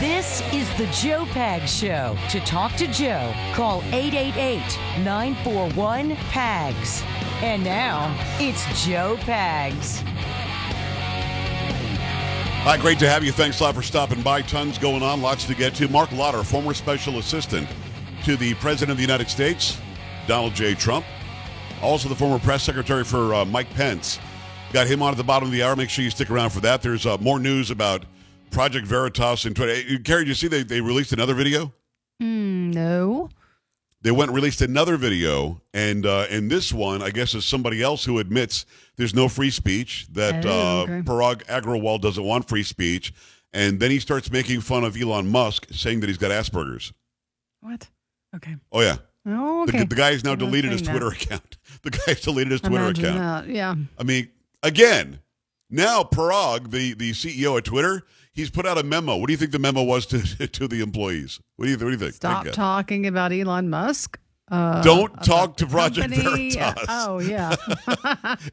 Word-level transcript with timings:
This 0.00 0.42
is 0.52 0.72
the 0.78 0.86
Joe 0.92 1.26
Pag 1.26 1.68
Show. 1.68 2.16
To 2.30 2.38
talk 2.40 2.72
to 2.76 2.86
Joe, 2.86 3.34
call 3.52 3.82
888 3.86 4.60
941 5.02 6.14
PAGS. 6.30 7.02
And 7.42 7.64
now, 7.64 8.16
it's 8.38 8.64
Joe 8.84 9.16
Pags. 9.22 10.02
Hi, 12.62 12.76
great 12.76 13.00
to 13.00 13.08
have 13.08 13.24
you. 13.24 13.32
Thanks 13.32 13.58
a 13.58 13.64
lot 13.64 13.74
for 13.74 13.82
stopping 13.82 14.22
by. 14.22 14.42
Tons 14.42 14.78
going 14.78 15.02
on, 15.02 15.20
lots 15.20 15.44
to 15.46 15.54
get 15.54 15.74
to. 15.76 15.88
Marc 15.88 16.12
Lotter, 16.12 16.44
former 16.44 16.74
special 16.74 17.18
assistant 17.18 17.68
to 18.24 18.36
the 18.36 18.54
President 18.54 18.92
of 18.92 18.96
the 18.98 19.02
United 19.02 19.28
States, 19.28 19.78
Donald 20.28 20.54
J. 20.54 20.74
Trump. 20.74 21.04
Also, 21.82 22.08
the 22.08 22.14
former 22.14 22.38
press 22.38 22.62
secretary 22.62 23.04
for 23.04 23.34
uh, 23.34 23.44
Mike 23.44 23.70
Pence. 23.70 24.18
Got 24.72 24.86
him 24.86 25.00
on 25.02 25.12
at 25.12 25.16
the 25.16 25.24
bottom 25.24 25.48
of 25.48 25.52
the 25.52 25.62
hour. 25.62 25.76
Make 25.76 25.90
sure 25.90 26.04
you 26.04 26.10
stick 26.10 26.30
around 26.30 26.50
for 26.50 26.60
that. 26.60 26.82
There's 26.82 27.06
uh, 27.06 27.16
more 27.18 27.38
news 27.38 27.70
about 27.70 28.04
Project 28.50 28.86
Veritas 28.86 29.44
and 29.44 29.54
Twitter. 29.56 29.74
Hey, 29.74 29.98
Carrie, 29.98 30.22
did 30.24 30.28
you 30.28 30.34
see 30.34 30.48
they, 30.48 30.62
they 30.62 30.80
released 30.80 31.12
another 31.12 31.34
video? 31.34 31.72
Mm, 32.22 32.74
no. 32.74 33.30
They 34.02 34.10
went 34.10 34.28
and 34.30 34.36
released 34.36 34.60
another 34.62 34.96
video, 34.96 35.60
and 35.74 36.06
uh, 36.06 36.26
in 36.30 36.46
this 36.48 36.72
one, 36.72 37.02
I 37.02 37.10
guess 37.10 37.34
is 37.34 37.44
somebody 37.44 37.82
else 37.82 38.04
who 38.04 38.20
admits 38.20 38.64
there's 38.96 39.14
no 39.14 39.28
free 39.28 39.50
speech, 39.50 40.06
that 40.12 40.46
Oh, 40.46 40.50
uh, 40.50 40.82
okay. 40.82 41.02
Parag 41.02 41.44
Agrawal 41.46 42.00
doesn't 42.00 42.22
want 42.22 42.48
free 42.48 42.62
speech, 42.62 43.12
and 43.52 43.80
then 43.80 43.90
he 43.90 43.98
starts 43.98 44.30
making 44.30 44.60
fun 44.60 44.84
of 44.84 44.96
Elon 44.96 45.26
Musk, 45.28 45.66
saying 45.72 45.98
that 46.00 46.06
he's 46.08 46.18
got 46.18 46.30
Asperger's. 46.30 46.92
What? 47.60 47.88
Okay. 48.36 48.54
Oh 48.70 48.82
yeah, 48.82 48.98
Oh, 49.26 49.66
the, 49.66 49.74
okay. 49.76 49.84
the 49.84 49.94
guy's 49.94 50.24
now 50.24 50.32
I'm 50.32 50.38
deleted 50.38 50.70
his 50.72 50.80
saying 50.80 50.92
that. 50.94 51.00
Twitter 51.00 51.14
account. 51.14 51.56
The 51.82 51.90
guy's 51.90 52.20
deleted 52.22 52.50
his 52.52 52.60
Twitter 52.60 52.76
Imagine 52.84 53.04
account. 53.04 53.46
that. 53.46 53.54
Yeah. 53.54 53.74
I 53.98 54.02
mean, 54.02 54.28
again, 54.64 55.20
now 55.70 56.02
Parag, 56.02 56.70
the, 56.70 56.94
the 56.94 57.12
CEO 57.12 57.56
at 57.58 57.64
Twitter, 57.64 58.02
he's 58.32 58.50
put 58.50 58.66
out 58.66 58.78
a 58.78 58.82
memo. 58.82 59.16
What 59.16 59.26
do 59.28 59.32
you 59.32 59.36
think 59.36 59.52
the 59.52 59.58
memo 59.60 59.82
was 59.84 60.06
to 60.06 60.46
to 60.48 60.66
the 60.66 60.80
employees? 60.80 61.40
What 61.56 61.66
do 61.66 61.70
you, 61.70 61.76
what 61.76 61.84
do 61.84 61.90
you 61.90 61.96
think? 61.98 62.14
Stop 62.14 62.44
Think, 62.44 62.54
uh, 62.54 62.56
talking 62.56 63.06
about 63.06 63.32
Elon 63.32 63.68
Musk. 63.70 64.18
Uh, 64.50 64.82
Don't 64.82 65.22
talk 65.22 65.56
to 65.58 65.66
Project 65.66 66.10
company. 66.12 66.50
Veritas. 66.52 66.84
Oh, 66.88 67.18
yeah. 67.20 67.54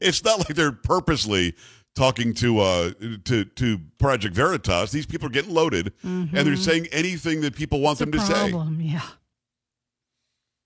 it's 0.02 0.24
not 0.24 0.40
like 0.40 0.50
they're 0.50 0.72
purposely 0.74 1.56
talking 1.96 2.34
to 2.36 2.60
uh 2.60 2.92
to 3.24 3.46
to 3.46 3.80
Project 3.98 4.36
Veritas. 4.36 4.92
These 4.92 5.06
people 5.06 5.28
are 5.28 5.32
getting 5.32 5.54
loaded 5.54 5.94
and 6.04 6.30
they're 6.32 6.58
saying 6.58 6.88
anything 6.92 7.40
that 7.42 7.56
people 7.56 7.80
want 7.80 7.94
It's 7.94 8.00
them 8.02 8.12
to 8.12 8.20
say. 8.20 8.52
Yeah. 8.84 9.02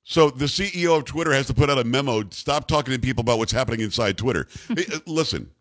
So 0.09 0.31
the 0.31 0.45
CEO 0.45 0.97
of 0.97 1.05
Twitter 1.05 1.31
has 1.33 1.45
to 1.47 1.53
put 1.53 1.69
out 1.69 1.77
a 1.77 1.83
memo. 1.83 2.23
Stop 2.31 2.67
talking 2.67 2.91
to 2.95 2.99
people 2.99 3.21
about 3.21 3.37
what's 3.37 3.51
happening 3.51 3.81
inside 3.81 4.17
Twitter. 4.17 4.47
Listen, 5.05 5.51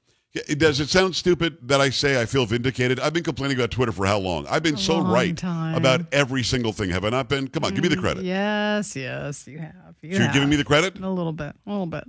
does 0.57 0.81
it 0.81 0.89
sound 0.89 1.15
stupid 1.15 1.59
that 1.69 1.83
I 1.83 1.91
say 1.91 2.19
I 2.19 2.25
feel 2.25 2.47
vindicated? 2.47 2.99
I've 2.99 3.13
been 3.13 3.25
complaining 3.25 3.59
about 3.59 3.71
Twitter 3.71 3.93
for 3.93 4.07
how 4.07 4.17
long? 4.19 4.47
I've 4.47 4.63
been 4.63 4.77
A 4.77 4.79
so 4.79 5.03
right 5.03 5.37
time. 5.37 5.75
about 5.75 6.01
every 6.13 6.42
single 6.42 6.73
thing. 6.73 6.89
Have 6.89 7.05
I 7.05 7.11
not 7.11 7.29
been? 7.29 7.48
Come 7.48 7.63
on, 7.63 7.75
give 7.75 7.83
me 7.83 7.89
the 7.91 7.98
credit. 7.98 8.25
Yes, 8.25 8.97
yes, 8.97 9.47
you 9.47 9.58
have. 9.58 9.75
You 10.01 10.14
So 10.14 10.23
you're 10.23 10.33
giving 10.33 10.48
me 10.48 10.57
the 10.57 10.64
credit 10.64 10.98
a 10.98 11.11
little 11.11 11.35
bit, 11.35 11.55
a 11.67 11.70
little 11.70 11.85
bit. 11.85 12.05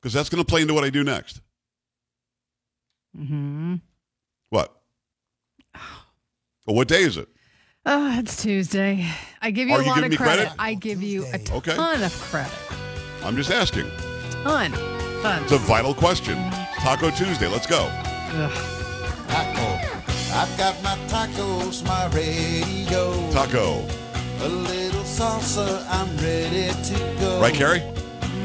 because 0.00 0.12
that's 0.12 0.28
going 0.28 0.40
to 0.44 0.46
play 0.48 0.62
into 0.62 0.74
what 0.74 0.84
I 0.84 0.90
do 0.90 1.02
next. 1.02 1.40
hmm 3.16 3.74
What? 4.50 4.80
Well, 6.66 6.76
what 6.76 6.86
day 6.86 7.00
is 7.02 7.16
it? 7.16 7.28
Oh, 7.90 8.18
it's 8.18 8.42
Tuesday. 8.42 9.06
I 9.40 9.50
give 9.50 9.66
you 9.68 9.74
Are 9.74 9.80
a 9.80 9.84
you 9.84 9.88
lot 9.90 10.04
of 10.04 10.14
credit. 10.14 10.18
credit? 10.48 10.52
I 10.58 10.74
give 10.74 11.02
you 11.02 11.24
a 11.32 11.40
Okay. 11.50 11.74
ton 11.74 12.02
of 12.02 12.12
credit. 12.20 12.52
I'm 13.24 13.34
just 13.34 13.50
asking. 13.50 13.90
Ton. 14.44 14.72
Ton. 15.22 15.42
It's 15.44 15.52
a 15.52 15.58
vital 15.58 15.94
question. 15.94 16.36
Taco 16.80 17.10
Tuesday. 17.10 17.48
Let's 17.48 17.66
go. 17.66 17.88
Ugh. 17.90 18.52
Taco. 19.28 19.66
I've 20.34 20.58
got 20.58 20.82
my 20.82 20.96
tacos, 21.08 21.82
my 21.86 22.06
radio. 22.08 23.30
Taco. 23.32 23.86
A 24.40 24.48
little 24.48 25.02
salsa, 25.04 25.82
I'm 25.88 26.14
ready 26.18 26.68
to 26.68 27.20
go. 27.20 27.40
Right, 27.40 27.54
Carrie? 27.54 27.80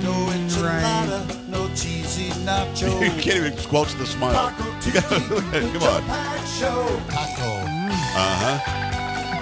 No 0.03 0.13
enchilada, 0.31 1.49
no 1.49 1.67
cheesy 1.75 2.29
nacho. 2.45 2.89
you 3.01 3.21
can't 3.21 3.37
even 3.37 3.57
squelch 3.57 3.93
the 3.95 4.05
smile. 4.05 4.33
Taco 4.33 4.63
You 4.87 4.93
gotta, 4.93 5.19
Tuesday, 5.19 5.73
come 5.73 5.83
on. 5.83 6.45
Show. 6.47 7.01
Taco. 7.09 7.51
Uh 8.15 8.57
huh. 8.59 8.82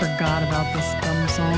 I 0.01 0.05
forgot 0.05 0.41
about 0.41 0.73
this 0.73 0.93
dumb 1.05 1.27
song. 1.27 1.53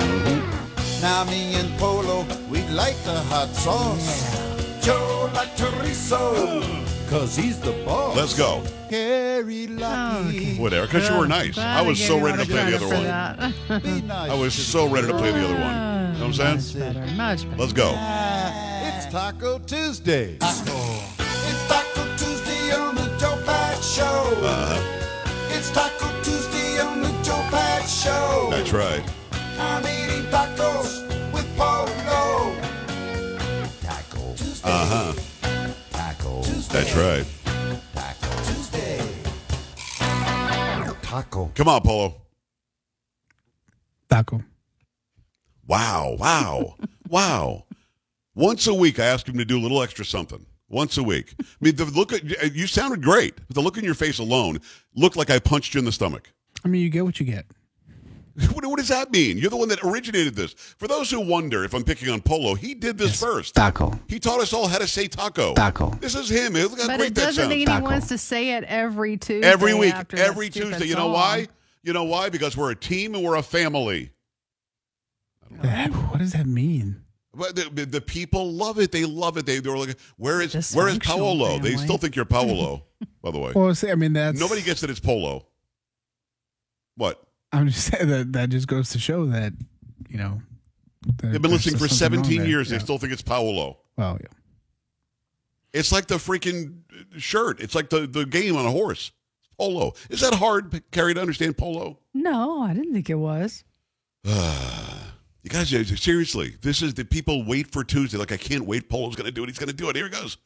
Mm-hmm. 0.00 1.02
Now 1.02 1.24
me 1.24 1.54
and 1.56 1.78
Polo, 1.78 2.24
we 2.48 2.62
like 2.68 2.96
the 3.04 3.20
hot 3.28 3.48
sauce. 3.48 4.34
Joe 4.82 5.30
like 5.34 5.54
chorizo, 5.56 6.62
cause 7.10 7.36
he's 7.36 7.60
the 7.60 7.72
boss. 7.84 8.16
Let's 8.16 8.32
go. 8.32 8.62
Carry 8.88 9.66
lucky. 9.66 10.38
Okay. 10.38 10.56
Whatever, 10.62 10.86
because 10.86 11.10
you 11.10 11.18
were 11.18 11.28
nice. 11.28 11.58
I 11.58 11.82
was 11.82 12.02
so 12.02 12.18
ready 12.18 12.42
to 12.42 12.48
play 12.50 12.70
the 12.70 12.76
other 12.76 12.88
one. 12.88 14.06
nice 14.06 14.30
I 14.30 14.34
was 14.34 14.54
so 14.54 14.88
ready 14.88 15.08
to 15.08 15.18
play 15.18 15.32
the 15.32 15.44
other 15.44 15.60
one. 15.60 16.14
You 16.14 16.20
know 16.20 16.28
what 16.28 16.40
I'm 16.40 16.60
saying? 16.62 16.86
Much 16.86 16.94
better, 16.94 17.16
much 17.16 17.44
better. 17.44 17.60
Let's 17.60 17.72
go. 17.74 17.90
It's 18.82 19.12
Taco 19.12 19.58
Tuesday. 19.58 20.38
Taco 20.38 21.25
Show. 23.96 24.02
Uh-huh. 24.04 25.56
It's 25.56 25.70
Taco 25.70 26.22
Tuesday 26.22 26.78
on 26.80 27.00
the 27.00 27.08
Joe 27.22 27.42
Pat 27.48 27.88
Show. 27.88 28.48
That's 28.50 28.70
right. 28.70 29.02
I'm 29.58 29.86
eating 29.86 30.30
tacos 30.30 31.00
with 31.32 31.48
Polo. 31.56 32.54
Taco 33.80 34.34
Tuesday. 34.36 34.68
Uh 34.68 34.84
huh. 34.84 35.12
Taco 35.92 36.42
Tuesday. 36.42 36.78
That's 36.78 36.94
right. 36.94 37.24
Taco 37.94 38.36
Tuesday. 38.42 39.00
Taco. 41.00 41.50
Come 41.54 41.68
on, 41.68 41.80
Polo. 41.80 42.14
Taco. 44.10 44.44
Wow. 45.66 46.16
Wow. 46.18 46.76
wow. 47.08 47.64
Once 48.34 48.66
a 48.66 48.74
week, 48.74 49.00
I 49.00 49.06
ask 49.06 49.26
him 49.26 49.38
to 49.38 49.46
do 49.46 49.58
a 49.58 49.62
little 49.62 49.82
extra 49.82 50.04
something. 50.04 50.44
Once 50.68 50.98
a 50.98 51.02
week. 51.02 51.34
I 51.40 51.44
mean, 51.60 51.76
the 51.76 51.84
look 51.84 52.12
at 52.12 52.54
you 52.54 52.66
sounded 52.66 53.02
great. 53.02 53.36
But 53.46 53.54
the 53.54 53.60
look 53.62 53.78
in 53.78 53.84
your 53.84 53.94
face 53.94 54.18
alone 54.18 54.60
looked 54.94 55.16
like 55.16 55.30
I 55.30 55.38
punched 55.38 55.74
you 55.74 55.78
in 55.78 55.84
the 55.84 55.92
stomach. 55.92 56.32
I 56.64 56.68
mean, 56.68 56.82
you 56.82 56.88
get 56.88 57.04
what 57.04 57.20
you 57.20 57.26
get. 57.26 57.46
What, 58.52 58.66
what 58.66 58.76
does 58.78 58.88
that 58.88 59.10
mean? 59.12 59.38
You're 59.38 59.48
the 59.48 59.56
one 59.56 59.68
that 59.70 59.82
originated 59.82 60.34
this. 60.34 60.52
For 60.52 60.86
those 60.86 61.10
who 61.10 61.20
wonder 61.20 61.64
if 61.64 61.72
I'm 61.72 61.84
picking 61.84 62.10
on 62.10 62.20
Polo, 62.20 62.54
he 62.54 62.74
did 62.74 62.98
this 62.98 63.18
first. 63.18 63.54
Taco. 63.54 63.98
He 64.08 64.18
taught 64.20 64.40
us 64.40 64.52
all 64.52 64.66
how 64.68 64.76
to 64.76 64.86
say 64.86 65.06
taco. 65.08 65.54
Taco. 65.54 65.88
This 66.02 66.14
is 66.14 66.28
him. 66.28 66.52
Look 66.52 66.78
how 66.78 66.86
But 66.86 66.98
great 66.98 67.06
it 67.12 67.14
doesn't 67.14 67.34
sounds. 67.44 67.48
mean 67.48 67.66
he 67.66 67.80
wants 67.80 68.08
to 68.08 68.18
say 68.18 68.50
it 68.56 68.64
every 68.64 69.16
Tuesday. 69.16 69.46
every 69.48 69.72
week, 69.72 69.94
after 69.94 70.18
every 70.18 70.50
stupid 70.50 70.68
Tuesday. 70.72 70.86
You 70.88 70.96
know 70.96 71.04
song. 71.06 71.12
why? 71.14 71.46
You 71.82 71.94
know 71.94 72.04
why? 72.04 72.28
Because 72.28 72.58
we're 72.58 72.72
a 72.72 72.76
team 72.76 73.14
and 73.14 73.24
we're 73.24 73.36
a 73.36 73.42
family. 73.42 74.10
That- 75.62 75.92
what 75.92 76.18
does 76.18 76.32
that 76.32 76.46
mean? 76.46 77.02
But 77.36 77.54
the, 77.56 77.70
the, 77.72 77.86
the 77.86 78.00
people 78.00 78.52
love 78.52 78.78
it. 78.78 78.92
They 78.92 79.04
love 79.04 79.36
it. 79.36 79.46
They 79.46 79.58
they 79.58 79.68
were 79.68 79.78
like, 79.78 79.98
"Where 80.16 80.40
is 80.40 80.54
Dysfunctional 80.54 80.76
where 80.76 80.88
is 80.88 80.98
Paolo?" 80.98 81.58
They 81.58 81.76
still 81.76 81.98
think 81.98 82.16
you're 82.16 82.24
Paolo. 82.24 82.84
by 83.22 83.30
the 83.30 83.38
way, 83.38 83.52
Well, 83.54 83.74
see, 83.74 83.90
I 83.90 83.94
mean, 83.94 84.14
that's 84.14 84.38
nobody 84.38 84.62
gets 84.62 84.80
that 84.80 84.90
it's 84.90 85.00
Polo. 85.00 85.46
What? 86.96 87.22
I'm 87.52 87.68
just 87.68 87.92
saying 87.92 88.08
that 88.08 88.32
that 88.32 88.50
just 88.50 88.66
goes 88.66 88.90
to 88.90 88.98
show 88.98 89.26
that 89.26 89.52
you 90.08 90.18
know 90.18 90.40
They've 91.22 91.40
been 91.40 91.50
listening 91.50 91.78
for 91.78 91.86
still 91.86 91.96
something 91.98 92.18
wrong 92.20 92.24
17 92.24 92.38
there. 92.40 92.48
years. 92.48 92.70
They 92.70 92.78
still 92.78 92.98
think 92.98 93.12
it's 93.12 93.22
Paolo. 93.22 93.78
Well, 93.96 94.18
yeah. 94.20 94.26
It's 95.72 95.92
like 95.92 96.06
the 96.06 96.16
freaking 96.16 96.78
shirt. 97.16 97.60
It's 97.60 97.74
like 97.74 97.90
the, 97.90 98.06
the 98.06 98.24
game 98.24 98.56
on 98.56 98.66
a 98.66 98.70
horse. 98.70 99.12
Polo. 99.58 99.92
Is 100.10 100.20
that 100.20 100.34
hard, 100.34 100.82
Carrie, 100.90 101.14
to 101.14 101.20
understand 101.20 101.56
polo? 101.56 101.98
No, 102.12 102.62
I 102.62 102.74
didn't 102.74 102.92
think 102.92 103.08
it 103.08 103.14
was. 103.14 103.62
You 105.46 105.50
guys, 105.50 105.68
seriously, 106.02 106.56
this 106.60 106.82
is 106.82 106.94
the 106.94 107.04
people 107.04 107.44
wait 107.44 107.70
for 107.70 107.84
Tuesday. 107.84 108.18
Like, 108.18 108.32
I 108.32 108.36
can't 108.36 108.66
wait. 108.66 108.88
Polo's 108.88 109.14
going 109.14 109.26
to 109.26 109.32
do 109.32 109.44
it. 109.44 109.46
He's 109.46 109.60
going 109.60 109.68
to 109.68 109.76
do 109.76 109.88
it. 109.88 109.94
Here 109.94 110.06
he 110.06 110.10
goes. 110.10 110.38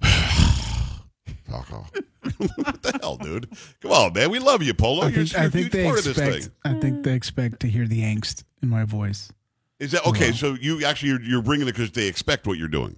what 1.52 2.82
the 2.82 2.98
hell, 3.02 3.18
dude? 3.18 3.46
Come 3.82 3.90
on, 3.90 4.14
man. 4.14 4.30
We 4.30 4.38
love 4.38 4.62
you, 4.62 4.72
Polo. 4.72 5.02
I 5.02 5.08
You're, 5.08 5.16
think, 5.26 5.32
you're 5.32 5.42
I 5.42 5.44
a 5.44 5.50
think 5.50 5.64
huge 5.64 5.72
they 5.72 5.84
part 5.84 5.98
of 5.98 6.04
this 6.06 6.16
expect. 6.16 6.50
I 6.64 6.72
think 6.80 7.02
they 7.02 7.12
expect 7.12 7.60
to 7.60 7.68
hear 7.68 7.86
the 7.86 8.00
angst 8.00 8.44
in 8.62 8.70
my 8.70 8.84
voice. 8.84 9.30
Is 9.78 9.90
that 9.90 10.06
okay? 10.06 10.32
So 10.32 10.54
you 10.54 10.82
actually 10.82 11.10
you're, 11.10 11.20
you're 11.20 11.42
bringing 11.42 11.68
it 11.68 11.72
because 11.72 11.90
they 11.90 12.06
expect 12.06 12.46
what 12.46 12.56
you're 12.56 12.68
doing. 12.68 12.96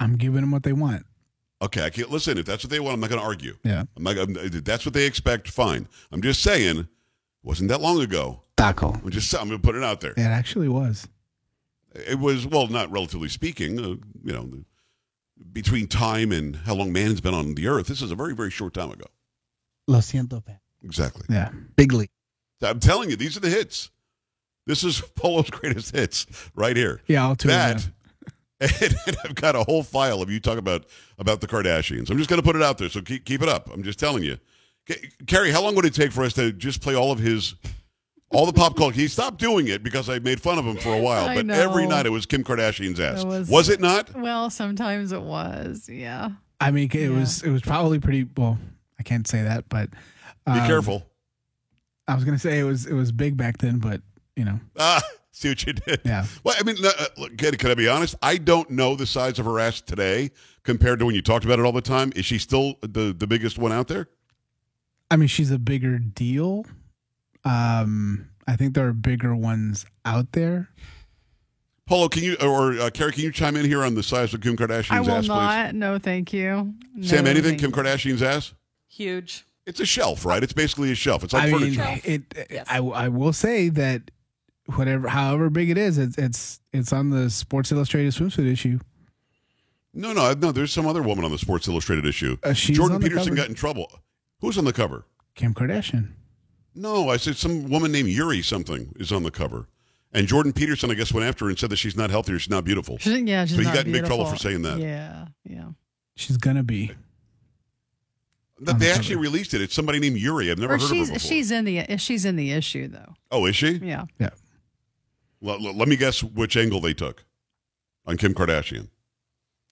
I'm 0.00 0.16
giving 0.16 0.42
them 0.42 0.50
what 0.50 0.64
they 0.64 0.74
want. 0.74 1.06
Okay, 1.62 1.82
I 1.82 1.88
can't 1.88 2.10
listen. 2.10 2.36
If 2.36 2.44
that's 2.44 2.62
what 2.62 2.70
they 2.70 2.80
want, 2.80 2.92
I'm 2.92 3.00
not 3.00 3.08
going 3.08 3.22
to 3.22 3.26
argue. 3.26 3.56
Yeah. 3.64 3.84
I'm 3.96 4.02
not. 4.02 4.18
I'm, 4.18 4.34
that's 4.34 4.84
what 4.84 4.92
they 4.92 5.06
expect. 5.06 5.48
Fine. 5.48 5.88
I'm 6.12 6.20
just 6.20 6.42
saying. 6.42 6.88
Wasn't 7.48 7.70
that 7.70 7.80
long 7.80 7.98
ago? 8.02 8.42
Taco. 8.58 8.92
I'm 8.92 9.08
just. 9.08 9.34
I'm 9.34 9.48
going 9.48 9.58
to 9.58 9.66
put 9.66 9.74
it 9.74 9.82
out 9.82 10.02
there. 10.02 10.12
It 10.12 10.18
actually 10.18 10.68
was. 10.68 11.08
It 11.94 12.18
was 12.18 12.46
well, 12.46 12.66
not 12.66 12.92
relatively 12.92 13.30
speaking. 13.30 13.78
Uh, 13.78 13.96
you 14.22 14.34
know, 14.34 14.50
between 15.50 15.86
time 15.86 16.30
and 16.30 16.56
how 16.56 16.74
long 16.74 16.92
man's 16.92 17.22
been 17.22 17.32
on 17.32 17.54
the 17.54 17.66
earth, 17.66 17.86
this 17.86 18.02
is 18.02 18.10
a 18.10 18.14
very 18.14 18.34
very 18.34 18.50
short 18.50 18.74
time 18.74 18.90
ago. 18.90 19.06
Lo 19.86 20.00
siento, 20.00 20.44
Pat. 20.44 20.60
Exactly. 20.84 21.24
Yeah. 21.30 21.48
Big 21.74 21.94
league. 21.94 22.10
I'm 22.60 22.80
telling 22.80 23.08
you, 23.08 23.16
these 23.16 23.34
are 23.38 23.40
the 23.40 23.48
hits. 23.48 23.90
This 24.66 24.84
is 24.84 25.00
Polo's 25.16 25.48
greatest 25.48 25.96
hits 25.96 26.26
right 26.54 26.76
here. 26.76 27.00
Yeah, 27.06 27.24
I'll 27.24 27.36
tune 27.36 27.48
that. 27.50 27.82
in. 27.82 27.92
And, 28.60 28.96
and 29.06 29.16
I've 29.24 29.36
got 29.36 29.54
a 29.54 29.62
whole 29.62 29.84
file 29.84 30.20
of 30.20 30.30
you 30.30 30.40
talking 30.40 30.58
about 30.58 30.84
about 31.16 31.40
the 31.40 31.46
Kardashians. 31.46 32.10
I'm 32.10 32.18
just 32.18 32.28
going 32.28 32.42
to 32.42 32.44
put 32.44 32.56
it 32.56 32.62
out 32.62 32.76
there, 32.76 32.88
so 32.88 33.00
keep 33.00 33.24
keep 33.24 33.40
it 33.40 33.48
up. 33.48 33.72
I'm 33.72 33.84
just 33.84 34.00
telling 34.00 34.24
you, 34.24 34.36
K- 34.88 35.10
Carrie. 35.26 35.50
How 35.52 35.62
long 35.62 35.74
would 35.76 35.84
it 35.84 35.94
take 35.94 36.10
for 36.12 36.24
us 36.24 36.32
to 36.34 36.50
just 36.52 36.80
play 36.82 36.94
all 36.96 37.12
of 37.12 37.18
his, 37.18 37.54
all 38.30 38.46
the 38.46 38.52
pop 38.52 38.76
culture? 38.76 38.98
He 38.98 39.06
stopped 39.08 39.38
doing 39.38 39.68
it 39.68 39.82
because 39.82 40.08
I 40.08 40.18
made 40.18 40.40
fun 40.40 40.58
of 40.58 40.64
him 40.64 40.76
for 40.76 40.92
a 40.94 41.00
while, 41.00 41.26
I 41.28 41.34
but 41.36 41.46
know. 41.46 41.54
every 41.54 41.86
night 41.86 42.06
it 42.06 42.10
was 42.10 42.26
Kim 42.26 42.42
Kardashian's 42.42 42.98
ass. 42.98 43.22
It 43.22 43.26
was, 43.28 43.48
was- 43.48 43.68
it 43.68 43.80
not? 43.80 44.14
Well, 44.16 44.50
sometimes 44.50 45.12
it 45.12 45.22
was. 45.22 45.88
Yeah. 45.88 46.30
I 46.60 46.70
mean, 46.72 46.88
it 46.92 46.94
Yeah. 46.94 47.08
was 47.10 47.42
it 47.44 47.50
was 47.50 47.62
probably 47.62 48.00
pretty. 48.00 48.26
Well, 48.36 48.58
I 48.98 49.02
can't 49.04 49.28
say 49.28 49.42
that, 49.42 49.68
but 49.68 49.90
Be 50.46 50.52
um, 50.52 50.66
careful. 50.66 51.06
I 52.08 52.14
was 52.14 52.24
gonna 52.24 52.38
say 52.38 52.58
it 52.58 52.64
was 52.64 52.86
it 52.86 52.94
was 52.94 53.12
big 53.12 53.36
back 53.36 53.58
then, 53.58 53.78
but 53.78 54.00
you 54.34 54.44
know, 54.44 54.58
Ah, 54.78 55.02
see 55.30 55.50
what 55.50 55.64
you 55.66 55.74
did. 55.74 56.00
yeah. 56.04 56.24
Well, 56.42 56.56
I 56.58 56.62
mean, 56.64 56.76
uh, 56.84 56.90
look, 57.16 57.36
can, 57.36 57.54
can 57.56 57.70
I 57.70 57.74
be 57.74 57.86
honest? 57.88 58.14
I 58.22 58.38
don't 58.38 58.70
know 58.70 58.96
the 58.96 59.06
size 59.06 59.38
of 59.38 59.44
her 59.44 59.60
ass 59.60 59.80
today 59.80 60.30
compared 60.64 60.98
to 61.00 61.06
when 61.06 61.14
you 61.14 61.22
talked 61.22 61.44
about 61.44 61.58
it 61.60 61.64
all 61.64 61.72
the 61.72 61.80
time. 61.80 62.12
Is 62.16 62.24
she 62.24 62.38
still 62.38 62.74
the, 62.80 63.14
the 63.16 63.26
biggest 63.26 63.58
one 63.58 63.70
out 63.72 63.86
there? 63.88 64.08
I 65.10 65.16
mean, 65.16 65.28
she's 65.28 65.50
a 65.50 65.58
bigger 65.58 65.98
deal. 65.98 66.66
Um, 67.44 68.28
I 68.46 68.56
think 68.56 68.74
there 68.74 68.86
are 68.86 68.92
bigger 68.92 69.34
ones 69.34 69.86
out 70.04 70.32
there. 70.32 70.68
Polo, 71.86 72.08
can 72.08 72.22
you 72.22 72.36
or 72.42 72.78
uh, 72.78 72.90
Carrie, 72.90 73.12
can 73.12 73.22
you 73.22 73.32
chime 73.32 73.56
in 73.56 73.64
here 73.64 73.82
on 73.82 73.94
the 73.94 74.02
size 74.02 74.34
of 74.34 74.42
Kim 74.42 74.56
Kardashian's 74.56 74.90
I 74.90 75.00
will 75.00 75.10
ass, 75.12 75.26
not. 75.26 75.74
No, 75.74 75.98
thank 75.98 76.32
you. 76.34 76.74
please? 76.94 77.08
Sam, 77.08 77.26
anything? 77.26 77.56
Kim 77.56 77.70
you. 77.70 77.76
Kardashian's 77.76 78.22
ass? 78.22 78.52
Huge. 78.88 79.46
It's 79.64 79.80
a 79.80 79.86
shelf, 79.86 80.24
right? 80.26 80.42
It's 80.42 80.52
basically 80.52 80.92
a 80.92 80.94
shelf. 80.94 81.24
It's 81.24 81.32
like 81.32 81.44
I 81.44 81.46
mean, 81.56 81.74
furniture. 81.74 82.00
it. 82.04 82.46
Yes. 82.50 82.66
I 82.68 82.78
I 82.78 83.08
will 83.08 83.32
say 83.32 83.70
that 83.70 84.10
whatever, 84.76 85.08
however 85.08 85.48
big 85.48 85.70
it 85.70 85.78
is, 85.78 85.96
it's 85.96 86.18
it's 86.18 86.60
it's 86.72 86.92
on 86.92 87.08
the 87.10 87.30
Sports 87.30 87.72
Illustrated 87.72 88.12
swimsuit 88.12 88.50
issue. 88.50 88.78
no, 89.94 90.12
no, 90.12 90.34
no. 90.34 90.52
There's 90.52 90.72
some 90.72 90.86
other 90.86 91.02
woman 91.02 91.24
on 91.24 91.30
the 91.30 91.38
Sports 91.38 91.68
Illustrated 91.68 92.04
issue. 92.04 92.36
Uh, 92.42 92.52
she's 92.52 92.76
Jordan 92.76 92.96
on 92.96 93.00
the 93.00 93.08
Peterson 93.08 93.28
cover. 93.28 93.36
got 93.36 93.48
in 93.48 93.54
trouble. 93.54 93.90
Who's 94.40 94.58
on 94.58 94.64
the 94.64 94.72
cover? 94.72 95.04
Kim 95.34 95.54
Kardashian. 95.54 96.12
No, 96.74 97.08
I 97.08 97.16
said 97.16 97.36
some 97.36 97.68
woman 97.68 97.90
named 97.92 98.08
Yuri 98.08 98.42
something 98.42 98.92
is 98.96 99.10
on 99.12 99.22
the 99.24 99.30
cover. 99.30 99.66
And 100.12 100.26
Jordan 100.26 100.52
Peterson, 100.52 100.90
I 100.90 100.94
guess, 100.94 101.12
went 101.12 101.26
after 101.26 101.44
her 101.44 101.50
and 101.50 101.58
said 101.58 101.70
that 101.70 101.76
she's 101.76 101.96
not 101.96 102.10
healthy 102.10 102.32
or 102.32 102.38
she's 102.38 102.50
not 102.50 102.64
beautiful. 102.64 102.98
She- 102.98 103.18
yeah, 103.24 103.44
she's 103.44 103.56
So 103.56 103.60
he 103.60 103.64
not 103.66 103.74
got 103.74 103.86
in 103.86 103.92
big 103.92 104.06
trouble 104.06 104.26
for 104.26 104.36
saying 104.36 104.62
that. 104.62 104.78
Yeah, 104.78 105.26
yeah. 105.44 105.70
She's 106.16 106.36
gonna 106.36 106.62
be. 106.62 106.92
That 108.60 108.78
they 108.80 108.86
the 108.86 108.92
actually 108.92 109.16
cover. 109.16 109.22
released 109.22 109.54
it. 109.54 109.60
It's 109.60 109.74
somebody 109.74 110.00
named 110.00 110.16
Yuri. 110.16 110.50
I've 110.50 110.58
never 110.58 110.74
Or 110.74 110.78
heard 110.78 110.88
she's 110.88 111.02
of 111.02 111.08
her 111.08 111.14
before. 111.14 111.28
she's 111.28 111.50
in 111.52 111.64
the 111.64 111.96
she's 111.98 112.24
in 112.24 112.36
the 112.36 112.50
issue 112.52 112.88
though. 112.88 113.14
oh, 113.30 113.46
is 113.46 113.54
she? 113.54 113.72
Yeah. 113.76 114.06
Well, 115.40 115.64
l- 115.64 115.74
let 115.76 115.86
me 115.88 115.96
guess 115.96 116.22
which 116.24 116.56
angle 116.56 116.80
they 116.80 116.94
took 116.94 117.24
on 118.06 118.16
Kim 118.16 118.34
Kardashian. 118.34 118.88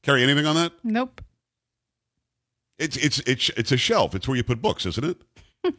Carrie, 0.02 0.22
anything 0.22 0.46
on 0.46 0.54
that? 0.54 0.72
Nope. 0.84 1.20
It's 2.78 2.96
it's 2.96 3.19
it's 3.20 3.49
it's 3.50 3.73
a 3.73 3.76
shelf. 3.76 4.14
It's 4.14 4.28
where 4.28 4.37
you 4.37 4.44
put 4.44 4.61
books, 4.61 4.87
isn't 4.87 5.05
it? 5.05 5.17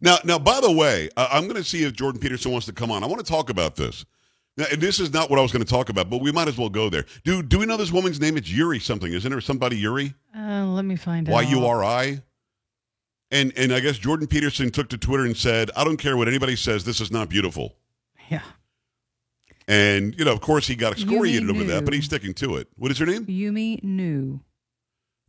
Now, 0.00 0.18
now, 0.24 0.38
by 0.38 0.60
the 0.60 0.70
way, 0.70 1.10
uh, 1.16 1.28
I'm 1.30 1.44
going 1.44 1.56
to 1.56 1.64
see 1.64 1.82
if 1.82 1.92
Jordan 1.92 2.20
Peterson 2.20 2.52
wants 2.52 2.66
to 2.66 2.72
come 2.72 2.90
on. 2.92 3.02
I 3.02 3.06
want 3.08 3.18
to 3.18 3.30
talk 3.30 3.50
about 3.50 3.74
this. 3.74 4.04
Now, 4.56 4.66
and 4.70 4.80
this 4.80 5.00
is 5.00 5.12
not 5.12 5.28
what 5.28 5.38
I 5.40 5.42
was 5.42 5.50
going 5.52 5.64
to 5.64 5.68
talk 5.70 5.88
about, 5.88 6.08
but 6.08 6.20
we 6.20 6.30
might 6.30 6.46
as 6.48 6.56
well 6.56 6.68
go 6.68 6.88
there. 6.88 7.04
Do 7.24 7.42
Do 7.42 7.58
we 7.58 7.66
know 7.66 7.76
this 7.76 7.90
woman's 7.92 8.20
name? 8.20 8.36
It's 8.36 8.50
Yuri 8.50 8.78
something, 8.78 9.12
isn't 9.12 9.32
it? 9.32 9.34
Or 9.34 9.40
Somebody 9.40 9.76
Yuri, 9.76 10.14
Uh, 10.36 10.66
let 10.66 10.84
me 10.84 10.96
find 10.96 11.28
out. 11.28 11.32
Y 11.32 11.42
U 11.42 11.66
R 11.66 11.84
I. 11.84 12.22
And 13.30 13.52
and 13.56 13.72
I 13.72 13.80
guess 13.80 13.98
Jordan 13.98 14.26
Peterson 14.28 14.70
took 14.70 14.88
to 14.90 14.98
Twitter 14.98 15.24
and 15.24 15.36
said, 15.36 15.70
"I 15.76 15.84
don't 15.84 15.96
care 15.98 16.16
what 16.16 16.28
anybody 16.28 16.56
says. 16.56 16.84
This 16.84 17.00
is 17.00 17.10
not 17.10 17.28
beautiful." 17.28 17.76
Yeah. 18.30 18.42
And 19.66 20.18
you 20.18 20.24
know, 20.24 20.32
of 20.32 20.40
course, 20.40 20.66
he 20.66 20.74
got 20.76 20.92
excoriated 20.92 21.42
Yumi 21.42 21.50
over 21.50 21.64
that, 21.64 21.84
but 21.84 21.92
he's 21.92 22.06
sticking 22.06 22.34
to 22.34 22.56
it. 22.56 22.68
What 22.76 22.90
is 22.90 22.98
her 22.98 23.06
name? 23.06 23.26
Yumi 23.26 23.82
Nu. 23.84 24.40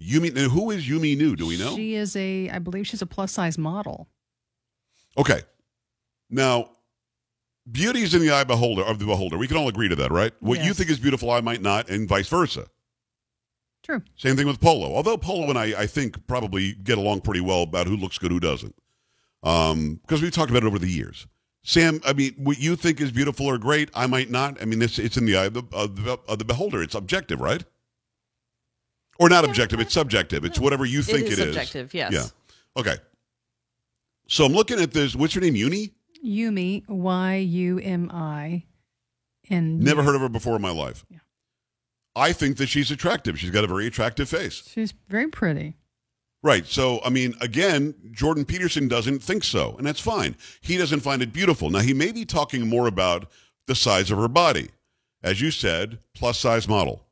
Yumi. 0.01 0.33
now, 0.33 0.49
Who 0.49 0.71
is 0.71 0.87
Yumi 0.87 1.17
Nu? 1.17 1.35
Do 1.35 1.47
we 1.47 1.57
know? 1.57 1.75
She 1.75 1.95
is 1.95 2.15
a 2.15 2.49
I 2.49 2.59
believe 2.59 2.87
she's 2.87 3.01
a 3.01 3.05
plus 3.05 3.31
size 3.31 3.57
model. 3.57 4.07
Okay. 5.17 5.41
Now, 6.29 6.69
beauty 7.69 8.01
is 8.01 8.13
in 8.13 8.21
the 8.21 8.31
eye 8.31 8.43
beholder 8.43 8.83
of 8.83 8.99
the 8.99 9.05
beholder. 9.05 9.37
We 9.37 9.47
can 9.47 9.57
all 9.57 9.67
agree 9.67 9.89
to 9.89 9.95
that, 9.95 10.11
right? 10.11 10.33
What 10.39 10.63
you 10.63 10.73
think 10.73 10.89
is 10.89 10.99
beautiful, 10.99 11.31
I 11.31 11.41
might 11.41 11.61
not, 11.61 11.89
and 11.89 12.07
vice 12.07 12.27
versa. 12.27 12.67
True. 13.83 14.01
Same 14.15 14.35
thing 14.35 14.45
with 14.45 14.59
Polo. 14.59 14.93
Although 14.93 15.17
Polo 15.17 15.49
and 15.49 15.57
I, 15.57 15.81
I 15.81 15.87
think, 15.87 16.27
probably 16.27 16.73
get 16.73 16.97
along 16.97 17.21
pretty 17.21 17.41
well 17.41 17.63
about 17.63 17.87
who 17.87 17.97
looks 17.97 18.17
good, 18.17 18.31
who 18.31 18.39
doesn't. 18.39 18.75
Um, 19.41 19.99
because 20.03 20.21
we've 20.21 20.31
talked 20.31 20.51
about 20.51 20.63
it 20.63 20.67
over 20.67 20.79
the 20.79 20.89
years. 20.89 21.27
Sam, 21.63 21.99
I 22.05 22.13
mean, 22.13 22.33
what 22.37 22.59
you 22.59 22.75
think 22.75 23.01
is 23.01 23.11
beautiful 23.11 23.45
or 23.47 23.57
great, 23.57 23.89
I 23.93 24.05
might 24.07 24.29
not. 24.29 24.61
I 24.61 24.65
mean, 24.65 24.81
it's, 24.81 24.99
it's 24.99 25.17
in 25.17 25.25
the 25.25 25.37
eye 25.37 25.45
of 25.45 25.53
the, 25.53 25.63
of, 25.71 26.03
the, 26.03 26.19
of 26.27 26.39
the 26.39 26.45
beholder. 26.45 26.81
It's 26.81 26.95
objective, 26.95 27.41
right? 27.41 27.63
Or 29.19 29.27
not 29.29 29.43
objective, 29.43 29.79
it's 29.81 29.93
subjective. 29.93 30.45
It's 30.45 30.59
whatever 30.59 30.85
you 30.85 31.01
think 31.01 31.27
it 31.27 31.33
is 31.33 31.39
it 31.39 31.47
is. 31.49 31.55
subjective, 31.55 31.93
yes. 31.93 32.13
Yeah. 32.13 32.79
Okay. 32.79 32.95
So 34.27 34.45
I'm 34.45 34.53
looking 34.53 34.79
at 34.79 34.91
this. 34.93 35.15
What's 35.15 35.33
her 35.33 35.41
name? 35.41 35.55
Uni? 35.55 35.91
Yumi 36.25 36.87
Y 36.87 37.35
U 37.35 37.79
M 37.79 38.09
I. 38.13 38.63
And 39.49 39.79
Never 39.79 40.03
heard 40.03 40.15
of 40.15 40.21
her 40.21 40.29
before 40.29 40.55
in 40.55 40.61
my 40.61 40.71
life. 40.71 41.05
Yeah. 41.09 41.19
I 42.15 42.33
think 42.33 42.57
that 42.57 42.67
she's 42.67 42.91
attractive. 42.91 43.39
She's 43.39 43.49
got 43.49 43.63
a 43.63 43.67
very 43.67 43.87
attractive 43.87 44.29
face. 44.29 44.63
She's 44.67 44.93
very 45.09 45.27
pretty. 45.27 45.75
Right. 46.41 46.65
So, 46.65 47.01
I 47.03 47.09
mean, 47.09 47.33
again, 47.41 47.95
Jordan 48.11 48.45
Peterson 48.45 48.87
doesn't 48.87 49.19
think 49.19 49.43
so, 49.43 49.75
and 49.77 49.85
that's 49.85 49.99
fine. 49.99 50.35
He 50.61 50.77
doesn't 50.77 51.01
find 51.01 51.21
it 51.21 51.33
beautiful. 51.33 51.69
Now, 51.69 51.79
he 51.79 51.93
may 51.93 52.11
be 52.11 52.25
talking 52.25 52.67
more 52.67 52.87
about 52.87 53.29
the 53.67 53.75
size 53.75 54.11
of 54.11 54.17
her 54.17 54.27
body. 54.27 54.69
As 55.21 55.41
you 55.41 55.51
said, 55.51 55.99
plus 56.15 56.37
size 56.37 56.67
model. 56.67 57.05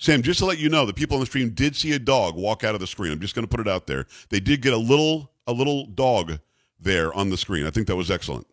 Sam, 0.00 0.22
just 0.22 0.38
to 0.38 0.46
let 0.46 0.58
you 0.58 0.70
know, 0.70 0.86
the 0.86 0.94
people 0.94 1.16
on 1.16 1.20
the 1.20 1.26
stream 1.26 1.50
did 1.50 1.76
see 1.76 1.92
a 1.92 1.98
dog 1.98 2.34
walk 2.34 2.64
out 2.64 2.74
of 2.74 2.80
the 2.80 2.86
screen. 2.86 3.12
I'm 3.12 3.20
just 3.20 3.34
going 3.34 3.46
to 3.46 3.54
put 3.54 3.60
it 3.60 3.70
out 3.70 3.86
there. 3.86 4.06
They 4.30 4.40
did 4.40 4.62
get 4.62 4.72
a 4.72 4.78
little 4.78 5.30
a 5.46 5.52
little 5.52 5.84
dog 5.86 6.38
there 6.80 7.12
on 7.12 7.28
the 7.28 7.36
screen. 7.36 7.66
I 7.66 7.70
think 7.70 7.86
that 7.86 7.96
was 7.96 8.10
excellent. 8.10 8.46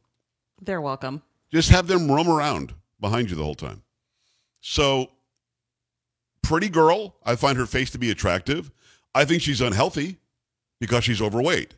They're 0.62 0.82
welcome. 0.82 1.22
Just 1.50 1.70
have 1.70 1.88
them 1.88 2.12
roam 2.12 2.28
around 2.28 2.74
behind 3.00 3.30
you 3.30 3.38
the 3.38 3.46
whole 3.46 3.56
time. 3.56 3.82
So, 4.60 5.12
pretty 6.42 6.68
girl. 6.68 7.16
I 7.24 7.38
find 7.38 7.58
her 7.58 7.66
face 7.66 7.92
to 7.92 7.98
be 7.98 8.12
attractive. 8.12 8.70
I 9.16 9.24
think 9.24 9.42
she's 9.42 9.62
unhealthy 9.62 10.18
because 10.82 11.06
she's 11.06 11.22
overweight. 11.22 11.76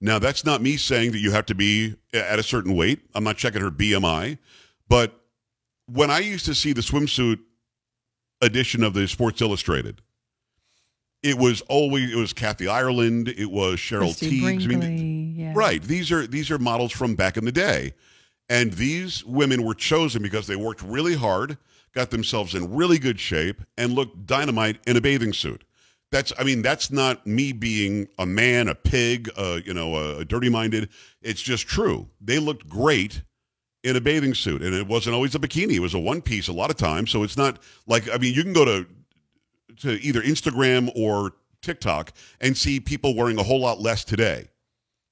Now, 0.00 0.18
that's 0.18 0.44
not 0.44 0.62
me 0.62 0.76
saying 0.76 1.12
that 1.12 1.20
you 1.20 1.30
have 1.30 1.46
to 1.46 1.54
be 1.54 1.94
at 2.12 2.40
a 2.40 2.42
certain 2.42 2.74
weight. 2.74 3.02
I'm 3.14 3.22
not 3.22 3.36
checking 3.36 3.62
her 3.62 3.70
BMI. 3.70 4.38
But 4.88 5.14
when 5.86 6.10
I 6.10 6.18
used 6.18 6.44
to 6.46 6.56
see 6.56 6.72
the 6.72 6.80
swimsuit 6.80 7.38
edition 8.42 8.82
of 8.82 8.92
the 8.92 9.08
Sports 9.08 9.40
Illustrated, 9.40 10.02
it 11.22 11.38
was 11.38 11.60
always 11.62 12.12
it 12.12 12.16
was 12.16 12.32
Kathy 12.32 12.68
Ireland, 12.68 13.28
it 13.28 13.50
was 13.50 13.78
Cheryl 13.78 14.16
Christy 14.18 14.40
Tiegs. 14.40 14.64
I 14.64 14.66
mean, 14.66 15.34
yeah. 15.36 15.52
Right. 15.54 15.82
These 15.82 16.12
are 16.12 16.26
these 16.26 16.50
are 16.50 16.58
models 16.58 16.92
from 16.92 17.14
back 17.14 17.36
in 17.36 17.44
the 17.44 17.52
day. 17.52 17.94
And 18.48 18.72
these 18.74 19.24
women 19.24 19.62
were 19.62 19.74
chosen 19.74 20.20
because 20.20 20.46
they 20.46 20.56
worked 20.56 20.82
really 20.82 21.14
hard, 21.14 21.56
got 21.94 22.10
themselves 22.10 22.54
in 22.54 22.74
really 22.74 22.98
good 22.98 23.18
shape, 23.18 23.62
and 23.78 23.94
looked 23.94 24.26
dynamite 24.26 24.78
in 24.86 24.96
a 24.96 25.00
bathing 25.00 25.32
suit. 25.32 25.64
That's 26.10 26.32
I 26.38 26.44
mean, 26.44 26.60
that's 26.60 26.90
not 26.90 27.26
me 27.26 27.52
being 27.52 28.08
a 28.18 28.26
man, 28.26 28.68
a 28.68 28.74
pig, 28.74 29.30
uh, 29.36 29.60
you 29.64 29.72
know, 29.72 29.94
a, 29.94 30.18
a 30.18 30.24
dirty 30.24 30.50
minded. 30.50 30.90
It's 31.22 31.40
just 31.40 31.66
true. 31.66 32.08
They 32.20 32.38
looked 32.38 32.68
great 32.68 33.22
in 33.84 33.96
a 33.96 34.00
bathing 34.00 34.34
suit. 34.34 34.62
And 34.62 34.74
it 34.74 34.86
wasn't 34.86 35.14
always 35.14 35.34
a 35.34 35.38
bikini. 35.38 35.74
It 35.74 35.80
was 35.80 35.94
a 35.94 35.98
one 35.98 36.22
piece 36.22 36.48
a 36.48 36.52
lot 36.52 36.70
of 36.70 36.76
times. 36.76 37.10
So 37.10 37.22
it's 37.22 37.36
not 37.36 37.58
like 37.86 38.08
I 38.08 38.18
mean, 38.18 38.34
you 38.34 38.42
can 38.42 38.52
go 38.52 38.64
to 38.64 38.86
to 39.78 39.92
either 40.00 40.22
Instagram 40.22 40.90
or 40.94 41.32
TikTok 41.62 42.12
and 42.40 42.56
see 42.56 42.80
people 42.80 43.14
wearing 43.14 43.38
a 43.38 43.42
whole 43.42 43.60
lot 43.60 43.80
less 43.80 44.04
today 44.04 44.48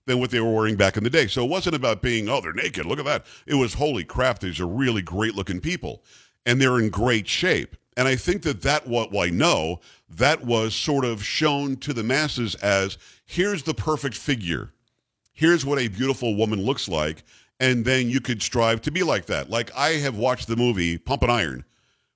than 0.07 0.19
what 0.19 0.31
they 0.31 0.41
were 0.41 0.53
wearing 0.53 0.77
back 0.77 0.97
in 0.97 1.05
the 1.05 1.11
day. 1.11 1.27
So 1.27 1.45
it 1.45 1.51
wasn't 1.51 1.77
about 1.77 2.03
being, 2.03 2.29
oh, 2.29 2.41
they're 2.41 2.53
naked. 2.53 2.85
Look 2.85 2.99
at 2.99 3.05
that. 3.05 3.27
It 3.47 3.55
was, 3.55 3.75
holy 3.75 4.05
crap, 4.05 4.41
these 4.41 4.59
are 4.59 4.67
really 4.67 5.03
great 5.03 5.35
looking 5.35 5.61
people. 5.61 6.03
And 6.45 6.61
they're 6.61 6.81
in 6.81 6.91
great 6.91 7.29
shape. 7.29 7.77
And 7.97 8.09
I 8.09 8.17
think 8.17 8.43
that 8.43 8.63
that 8.63 8.87
what 8.87 9.13
well, 9.13 9.25
I 9.25 9.31
know 9.31 9.81
that 10.09 10.45
was 10.45 10.75
sort 10.75 11.05
of 11.05 11.23
shown 11.23 11.77
to 11.79 11.93
the 11.93 12.03
masses 12.03 12.55
as 12.57 12.99
here's 13.27 13.63
the 13.63 13.75
perfect 13.75 14.17
figure. 14.17 14.73
Here's 15.33 15.65
what 15.65 15.79
a 15.79 15.89
beautiful 15.89 16.35
woman 16.35 16.63
looks 16.63 16.89
like. 16.89 17.25
And 17.61 17.85
then 17.85 18.09
you 18.09 18.21
could 18.21 18.43
strive 18.43 18.81
to 18.83 18.91
be 18.91 19.03
like 19.03 19.27
that. 19.27 19.51
Like 19.51 19.71
I 19.77 19.91
have 19.91 20.17
watched 20.17 20.49
the 20.49 20.57
movie 20.57 20.99
Pumping 20.99 21.31
Iron 21.31 21.65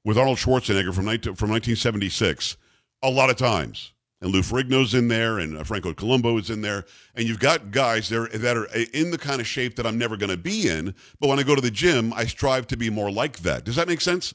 with 0.05 0.19
Arnold 0.19 0.39
Schwarzenegger 0.39 0.95
from, 0.95 1.05
19, 1.05 1.35
from 1.35 1.51
1976 1.51 2.57
a 3.03 3.11
lot 3.11 3.31
of 3.31 3.37
times. 3.37 3.93
And 4.21 4.33
Lou 4.33 4.41
Ferrigno's 4.41 4.95
in 4.95 5.09
there, 5.09 5.39
and 5.39 5.59
uh, 5.59 5.65
Franco 5.65 5.93
Columbu 5.93 6.41
is 6.41 6.49
in 6.49 6.63
there, 6.63 6.87
and 7.15 7.29
you've 7.29 7.41
got 7.41 7.71
guys 7.71 8.09
there 8.09 8.27
that 8.29 8.57
are 8.57 8.67
uh, 8.69 8.85
in 8.95 9.11
the 9.11 9.19
kind 9.19 9.39
of 9.39 9.47
shape 9.47 9.77
that 9.77 9.87
I'm 9.87 9.99
never 9.99 10.17
going 10.17 10.31
to 10.31 10.39
be 10.39 10.67
in. 10.67 10.95
But 11.21 11.29
when 11.29 11.39
I 11.39 11.43
go 11.43 11.55
to 11.55 11.61
the 11.61 11.71
gym, 11.71 12.11
I 12.15 12.25
strive 12.25 12.67
to 12.69 12.77
be 12.77 12.89
more 12.89 13.11
like 13.11 13.41
that. 13.41 13.65
Does 13.65 13.77
that 13.77 13.87
make 13.87 14.01
sense? 14.01 14.33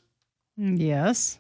Yes. 0.58 1.40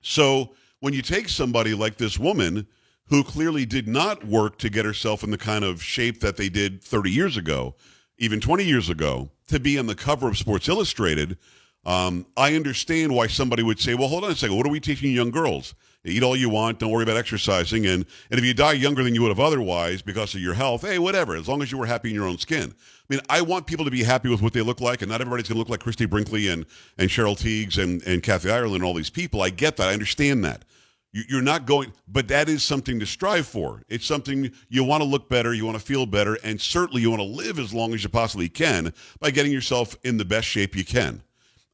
So 0.00 0.54
when 0.80 0.94
you 0.94 1.02
take 1.02 1.28
somebody 1.28 1.74
like 1.74 1.96
this 1.96 2.18
woman 2.18 2.66
who 3.08 3.22
clearly 3.22 3.66
did 3.66 3.86
not 3.86 4.24
work 4.24 4.56
to 4.58 4.70
get 4.70 4.86
herself 4.86 5.22
in 5.22 5.30
the 5.30 5.38
kind 5.38 5.64
of 5.64 5.82
shape 5.82 6.20
that 6.20 6.38
they 6.38 6.48
did 6.48 6.82
30 6.82 7.10
years 7.10 7.36
ago, 7.36 7.74
even 8.18 8.40
20 8.40 8.64
years 8.64 8.88
ago, 8.88 9.30
to 9.48 9.60
be 9.60 9.78
on 9.78 9.86
the 9.86 9.94
cover 9.94 10.28
of 10.28 10.38
Sports 10.38 10.68
Illustrated, 10.68 11.36
um, 11.84 12.26
I 12.36 12.54
understand 12.56 13.14
why 13.14 13.28
somebody 13.28 13.62
would 13.62 13.78
say, 13.78 13.94
well, 13.94 14.08
hold 14.08 14.24
on 14.24 14.30
a 14.30 14.34
second, 14.34 14.56
what 14.56 14.66
are 14.66 14.70
we 14.70 14.80
teaching 14.80 15.12
young 15.12 15.30
girls? 15.30 15.74
Eat 16.04 16.22
all 16.22 16.36
you 16.36 16.48
want, 16.48 16.78
don't 16.78 16.90
worry 16.90 17.02
about 17.02 17.16
exercising, 17.16 17.86
and, 17.86 18.06
and 18.30 18.38
if 18.38 18.44
you 18.44 18.54
die 18.54 18.72
younger 18.72 19.02
than 19.02 19.14
you 19.14 19.22
would 19.22 19.28
have 19.28 19.40
otherwise 19.40 20.02
because 20.02 20.34
of 20.34 20.40
your 20.40 20.54
health, 20.54 20.82
hey, 20.82 20.98
whatever, 20.98 21.34
as 21.34 21.48
long 21.48 21.62
as 21.62 21.72
you 21.72 21.78
were 21.78 21.86
happy 21.86 22.10
in 22.10 22.14
your 22.14 22.26
own 22.26 22.38
skin. 22.38 22.72
I 22.72 23.14
mean, 23.14 23.20
I 23.28 23.42
want 23.42 23.66
people 23.66 23.84
to 23.84 23.90
be 23.90 24.02
happy 24.02 24.28
with 24.28 24.40
what 24.40 24.52
they 24.52 24.62
look 24.62 24.80
like, 24.80 25.02
and 25.02 25.10
not 25.10 25.20
everybody's 25.20 25.48
going 25.48 25.56
to 25.56 25.58
look 25.58 25.68
like 25.68 25.80
Christy 25.80 26.06
Brinkley 26.06 26.48
and, 26.48 26.64
and 26.98 27.08
Cheryl 27.08 27.36
Tiegs 27.36 27.78
and, 27.82 28.02
and 28.02 28.22
Kathy 28.22 28.50
Ireland 28.50 28.76
and 28.76 28.84
all 28.84 28.94
these 28.94 29.10
people. 29.10 29.42
I 29.42 29.50
get 29.50 29.76
that. 29.76 29.88
I 29.88 29.92
understand 29.92 30.44
that. 30.44 30.64
You, 31.12 31.22
you're 31.28 31.42
not 31.42 31.66
going, 31.66 31.92
but 32.08 32.28
that 32.28 32.48
is 32.48 32.62
something 32.62 32.98
to 33.00 33.06
strive 33.06 33.46
for. 33.46 33.82
It's 33.88 34.06
something 34.06 34.50
you 34.68 34.84
want 34.84 35.02
to 35.02 35.08
look 35.08 35.28
better, 35.28 35.54
you 35.54 35.64
want 35.64 35.78
to 35.78 35.84
feel 35.84 36.06
better, 36.06 36.38
and 36.42 36.60
certainly 36.60 37.02
you 37.02 37.10
want 37.10 37.20
to 37.20 37.26
live 37.26 37.58
as 37.58 37.72
long 37.72 37.94
as 37.94 38.02
you 38.02 38.08
possibly 38.08 38.48
can 38.48 38.92
by 39.20 39.30
getting 39.30 39.52
yourself 39.52 39.96
in 40.04 40.16
the 40.16 40.24
best 40.24 40.46
shape 40.46 40.76
you 40.76 40.84
can. 40.84 41.22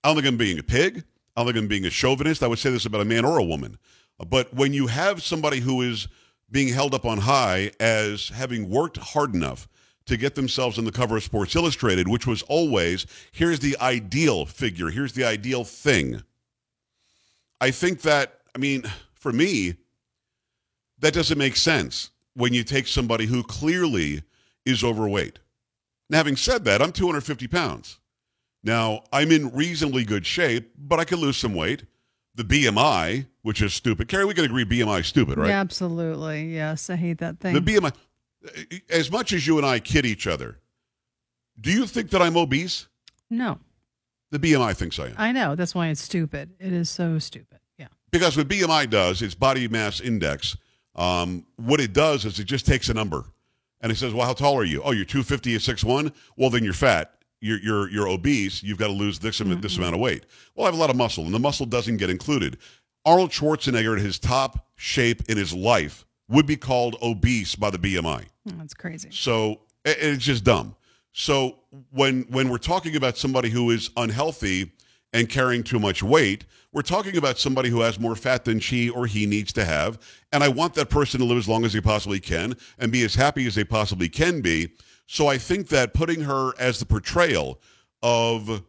I 0.04 0.08
don't 0.08 0.16
think 0.16 0.28
I'm 0.28 0.36
being 0.36 0.58
a 0.58 0.62
pig. 0.62 1.04
I 1.36 1.40
don't 1.40 1.52
think 1.52 1.62
I'm 1.62 1.68
being 1.68 1.86
a 1.86 1.90
chauvinist. 1.90 2.42
I 2.42 2.46
would 2.46 2.58
say 2.58 2.70
this 2.70 2.86
about 2.86 3.00
a 3.00 3.06
man 3.06 3.24
or 3.24 3.38
a 3.38 3.44
woman. 3.44 3.78
But 4.28 4.52
when 4.54 4.72
you 4.72 4.86
have 4.86 5.22
somebody 5.22 5.60
who 5.60 5.82
is 5.82 6.08
being 6.50 6.68
held 6.68 6.94
up 6.94 7.04
on 7.04 7.18
high 7.18 7.72
as 7.80 8.28
having 8.28 8.68
worked 8.68 8.98
hard 8.98 9.34
enough 9.34 9.68
to 10.06 10.16
get 10.16 10.34
themselves 10.34 10.78
on 10.78 10.84
the 10.84 10.92
cover 10.92 11.16
of 11.16 11.22
Sports 11.22 11.56
Illustrated, 11.56 12.08
which 12.08 12.26
was 12.26 12.42
always 12.42 13.06
here's 13.32 13.60
the 13.60 13.76
ideal 13.80 14.44
figure, 14.44 14.90
here's 14.90 15.12
the 15.12 15.24
ideal 15.24 15.64
thing. 15.64 16.22
I 17.60 17.70
think 17.70 18.02
that, 18.02 18.40
I 18.54 18.58
mean, 18.58 18.82
for 19.22 19.32
me, 19.32 19.76
that 20.98 21.14
doesn't 21.14 21.38
make 21.38 21.54
sense 21.54 22.10
when 22.34 22.52
you 22.52 22.64
take 22.64 22.88
somebody 22.88 23.26
who 23.26 23.44
clearly 23.44 24.24
is 24.66 24.82
overweight. 24.82 25.38
Now, 26.10 26.18
having 26.18 26.34
said 26.34 26.64
that, 26.64 26.82
I'm 26.82 26.90
250 26.90 27.46
pounds. 27.46 28.00
Now, 28.64 29.04
I'm 29.12 29.30
in 29.30 29.54
reasonably 29.54 30.04
good 30.04 30.26
shape, 30.26 30.72
but 30.76 30.98
I 30.98 31.04
could 31.04 31.20
lose 31.20 31.36
some 31.36 31.54
weight 31.54 31.84
the 32.34 32.42
BMI, 32.44 33.26
which 33.42 33.60
is 33.62 33.74
stupid. 33.74 34.08
Carrie, 34.08 34.24
we 34.24 34.34
can 34.34 34.44
agree 34.44 34.64
BMI 34.64 35.00
is 35.00 35.06
stupid, 35.06 35.36
right? 35.38 35.48
Yeah, 35.48 35.60
absolutely. 35.60 36.54
Yes, 36.54 36.88
I 36.88 36.96
hate 36.96 37.18
that 37.18 37.38
thing. 37.38 37.54
The 37.54 37.60
BMI, 37.60 37.92
uh, 37.92 38.76
as 38.90 39.12
much 39.12 39.32
as 39.34 39.46
you 39.46 39.58
and 39.58 39.66
I 39.66 39.78
kid 39.78 40.06
each 40.06 40.26
other, 40.26 40.58
do 41.60 41.70
you 41.70 41.86
think 41.86 42.10
that 42.10 42.22
I'm 42.22 42.36
obese? 42.36 42.88
No. 43.28 43.58
The 44.30 44.38
BMI 44.38 44.74
thinks 44.74 44.98
I 44.98 45.08
am. 45.08 45.14
I 45.18 45.30
know. 45.30 45.54
That's 45.54 45.74
why 45.74 45.88
it's 45.88 46.00
stupid. 46.00 46.54
It 46.58 46.72
is 46.72 46.88
so 46.88 47.18
stupid. 47.18 47.58
Because 48.12 48.36
what 48.36 48.48
BMI 48.48 48.88
does, 48.90 49.22
its 49.22 49.34
body 49.34 49.66
mass 49.68 50.00
index, 50.00 50.56
um, 50.94 51.46
what 51.56 51.80
it 51.80 51.92
does 51.92 52.24
is 52.24 52.38
it 52.38 52.44
just 52.44 52.66
takes 52.66 52.88
a 52.88 52.94
number. 52.94 53.24
And 53.80 53.90
it 53.90 53.96
says, 53.96 54.14
well, 54.14 54.26
how 54.26 54.34
tall 54.34 54.56
are 54.56 54.64
you? 54.64 54.82
Oh, 54.84 54.92
you're 54.92 55.04
250 55.04 55.54
at 55.56 55.60
6'1"? 55.60 56.12
Well, 56.36 56.50
then 56.50 56.62
you're 56.62 56.72
fat 56.72 57.14
you're 57.42 57.58
you're 57.58 57.90
you're 57.90 58.08
obese, 58.08 58.62
you've 58.62 58.78
got 58.78 58.86
to 58.86 58.92
lose 58.92 59.18
this 59.18 59.40
mm-hmm. 59.40 59.60
this 59.60 59.76
amount 59.76 59.94
of 59.94 60.00
weight. 60.00 60.24
Well, 60.54 60.64
I 60.64 60.68
have 60.68 60.74
a 60.74 60.78
lot 60.78 60.88
of 60.88 60.96
muscle, 60.96 61.24
and 61.24 61.34
the 61.34 61.38
muscle 61.38 61.66
doesn't 61.66 61.98
get 61.98 62.08
included. 62.08 62.56
Arnold 63.04 63.30
Schwarzenegger, 63.30 63.96
at 63.96 64.02
his 64.02 64.18
top 64.18 64.68
shape 64.76 65.22
in 65.28 65.36
his 65.36 65.52
life, 65.52 66.06
would 66.28 66.46
be 66.46 66.56
called 66.56 66.96
obese 67.02 67.56
by 67.56 67.68
the 67.68 67.78
BMI. 67.78 68.26
That's 68.46 68.74
crazy. 68.74 69.08
So 69.10 69.62
it's 69.84 70.24
just 70.24 70.44
dumb. 70.44 70.76
So 71.12 71.58
when 71.90 72.22
when 72.30 72.48
we're 72.48 72.58
talking 72.58 72.96
about 72.96 73.18
somebody 73.18 73.50
who 73.50 73.70
is 73.70 73.90
unhealthy 73.96 74.72
and 75.12 75.28
carrying 75.28 75.62
too 75.62 75.78
much 75.78 76.02
weight, 76.02 76.44
we're 76.72 76.82
talking 76.82 77.16
about 77.16 77.38
somebody 77.38 77.68
who 77.68 77.80
has 77.80 78.00
more 78.00 78.16
fat 78.16 78.44
than 78.44 78.58
she 78.58 78.88
or 78.88 79.06
he 79.06 79.26
needs 79.26 79.52
to 79.52 79.64
have. 79.64 79.98
And 80.32 80.42
I 80.42 80.48
want 80.48 80.74
that 80.74 80.88
person 80.88 81.20
to 81.20 81.26
live 81.26 81.36
as 81.36 81.48
long 81.48 81.64
as 81.64 81.74
they 81.74 81.80
possibly 81.80 82.18
can 82.18 82.54
and 82.78 82.90
be 82.90 83.04
as 83.04 83.14
happy 83.14 83.46
as 83.46 83.54
they 83.54 83.64
possibly 83.64 84.08
can 84.08 84.40
be. 84.40 84.72
So 85.06 85.26
I 85.26 85.36
think 85.36 85.68
that 85.68 85.92
putting 85.92 86.22
her 86.22 86.52
as 86.58 86.78
the 86.78 86.86
portrayal 86.86 87.60
of 88.02 88.62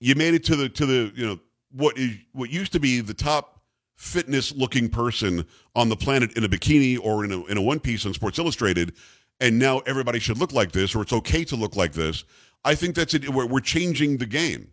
you 0.00 0.14
made 0.14 0.34
it 0.34 0.44
to 0.44 0.56
the 0.56 0.68
to 0.68 0.86
the 0.86 1.12
you 1.14 1.26
know 1.26 1.40
what 1.72 1.96
is 1.96 2.16
what 2.32 2.50
used 2.50 2.72
to 2.72 2.80
be 2.80 3.00
the 3.00 3.14
top 3.14 3.60
fitness 3.96 4.52
looking 4.52 4.88
person 4.88 5.46
on 5.74 5.88
the 5.88 5.96
planet 5.96 6.36
in 6.36 6.44
a 6.44 6.48
bikini 6.48 6.98
or 7.02 7.24
in 7.24 7.32
a 7.32 7.44
in 7.46 7.56
a 7.56 7.62
one 7.62 7.80
piece 7.80 8.04
on 8.04 8.12
Sports 8.14 8.38
Illustrated, 8.38 8.94
and 9.40 9.58
now 9.58 9.78
everybody 9.80 10.18
should 10.18 10.38
look 10.38 10.52
like 10.52 10.72
this 10.72 10.94
or 10.94 11.02
it's 11.02 11.12
okay 11.12 11.44
to 11.44 11.56
look 11.56 11.76
like 11.76 11.92
this. 11.92 12.24
I 12.64 12.74
think 12.74 12.94
that's 12.94 13.14
it. 13.14 13.28
We're, 13.28 13.46
we're 13.46 13.60
changing 13.60 14.18
the 14.18 14.26
game. 14.26 14.68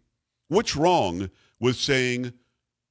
What's 0.47 0.75
wrong 0.75 1.29
with 1.59 1.75
saying? 1.75 2.33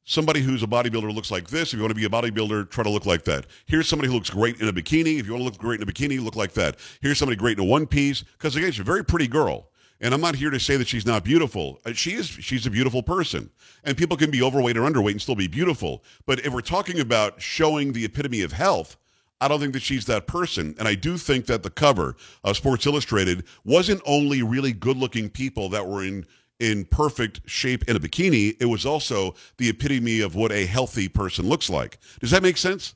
somebody 0.07 0.41
who's 0.41 0.63
a 0.63 0.67
bodybuilder 0.67 1.13
looks 1.15 1.31
like 1.31 1.49
this. 1.49 1.73
If 1.73 1.75
you 1.75 1.81
want 1.81 1.91
to 1.91 1.95
be 1.95 2.07
a 2.07 2.09
bodybuilder, 2.09 2.71
try 2.71 2.85
to 2.85 2.91
look 2.91 3.07
like 3.07 3.25
that. 3.25 3.47
Here's 3.67 3.89
somebody 3.89 4.09
who 4.09 4.15
looks 4.15 4.31
great 4.31 4.61
in 4.61 4.69
a 4.69 4.73
bikini. 4.73 5.19
If 5.19 5.27
you 5.27 5.33
want 5.33 5.41
to 5.41 5.45
look 5.45 5.59
great 5.59 5.81
in 5.81 5.89
a 5.89 5.93
bikini, 5.93 6.23
look 6.23 6.37
like 6.37 6.53
that. 6.53 6.77
Here's 7.03 7.19
somebody 7.19 7.37
great 7.37 7.59
in 7.59 7.65
a 7.65 7.67
one 7.69 7.87
piece. 7.87 8.23
Because 8.23 8.57
again, 8.57 8.71
she's 8.71 8.81
a 8.81 8.85
very 8.85 9.05
pretty 9.05 9.27
girl. 9.27 9.69
And 10.01 10.13
I'm 10.13 10.21
not 10.21 10.37
here 10.37 10.51
to 10.51 10.61
say 10.61 10.77
that 10.77 10.87
she's 10.87 11.07
not 11.07 11.25
beautiful. 11.25 11.81
Uh, 11.85 11.93
she 11.93 12.13
is. 12.13 12.27
She's 12.27 12.67
a 12.67 12.71
beautiful 12.71 13.03
person, 13.03 13.51
and 13.83 13.97
people 13.97 14.17
can 14.19 14.31
be 14.31 14.43
overweight 14.43 14.77
or 14.77 14.83
underweight 14.83 15.13
and 15.13 15.23
still 15.23 15.35
be 15.35 15.49
beautiful. 15.49 16.05
But 16.27 16.45
if 16.45 16.53
we're 16.53 16.61
talking 16.61 17.01
about 17.01 17.41
showing 17.41 17.93
the 17.93 18.05
epitome 18.05 18.43
of 18.43 18.53
health, 18.53 18.99
I 19.41 19.49
don't 19.49 19.59
think 19.59 19.73
that 19.73 19.83
she's 19.83 20.05
that 20.05 20.27
person. 20.27 20.75
And 20.79 20.87
I 20.87 20.97
do 20.97 21.17
think 21.17 21.47
that 21.47 21.63
the 21.63 21.71
cover 21.71 22.15
of 22.45 22.59
Sports 22.59 22.85
Illustrated 22.85 23.45
wasn't 23.65 24.03
only 24.05 24.43
really 24.43 24.75
good-looking 24.75 25.31
people 25.31 25.71
that 25.71 25.87
were 25.87 26.05
in 26.05 26.27
in 26.59 26.85
perfect 26.87 27.41
shape 27.47 27.85
in 27.89 27.97
a 27.97 28.01
bikini, 28.01 28.57
it 28.61 28.67
was 28.67 28.87
also 28.87 29.35
the 29.59 29.69
epitome 29.69 30.21
of 30.21 30.35
what 30.35 30.53
a 30.53 30.67
healthy 30.67 31.09
person 31.09 31.49
looks 31.49 31.69
like. 31.69 31.99
Does 32.21 32.31
that 32.31 32.43
make 32.43 32.57
sense? 32.57 32.95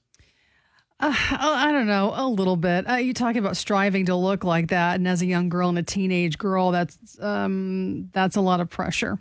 Uh, 1.01 1.15
I 1.23 1.73
don't 1.73 1.87
know, 1.87 2.13
a 2.15 2.29
little 2.29 2.57
bit. 2.57 2.89
Uh, 2.89 2.97
you 2.97 3.15
talking 3.15 3.39
about 3.39 3.57
striving 3.57 4.07
to 4.07 4.15
look 4.15 4.45
like 4.45 4.69
that, 4.69 4.97
and 4.97 5.09
as 5.09 5.23
a 5.23 5.27
young 5.27 5.49
girl 5.49 5.71
and 5.71 5.79
a 5.79 5.83
teenage 5.83 6.37
girl, 6.37 6.73
that's 6.73 7.19
um, 7.21 8.11
that's 8.13 8.37
a 8.37 8.43
lot 8.43 8.61
of 8.61 8.69
pressure. 8.69 9.19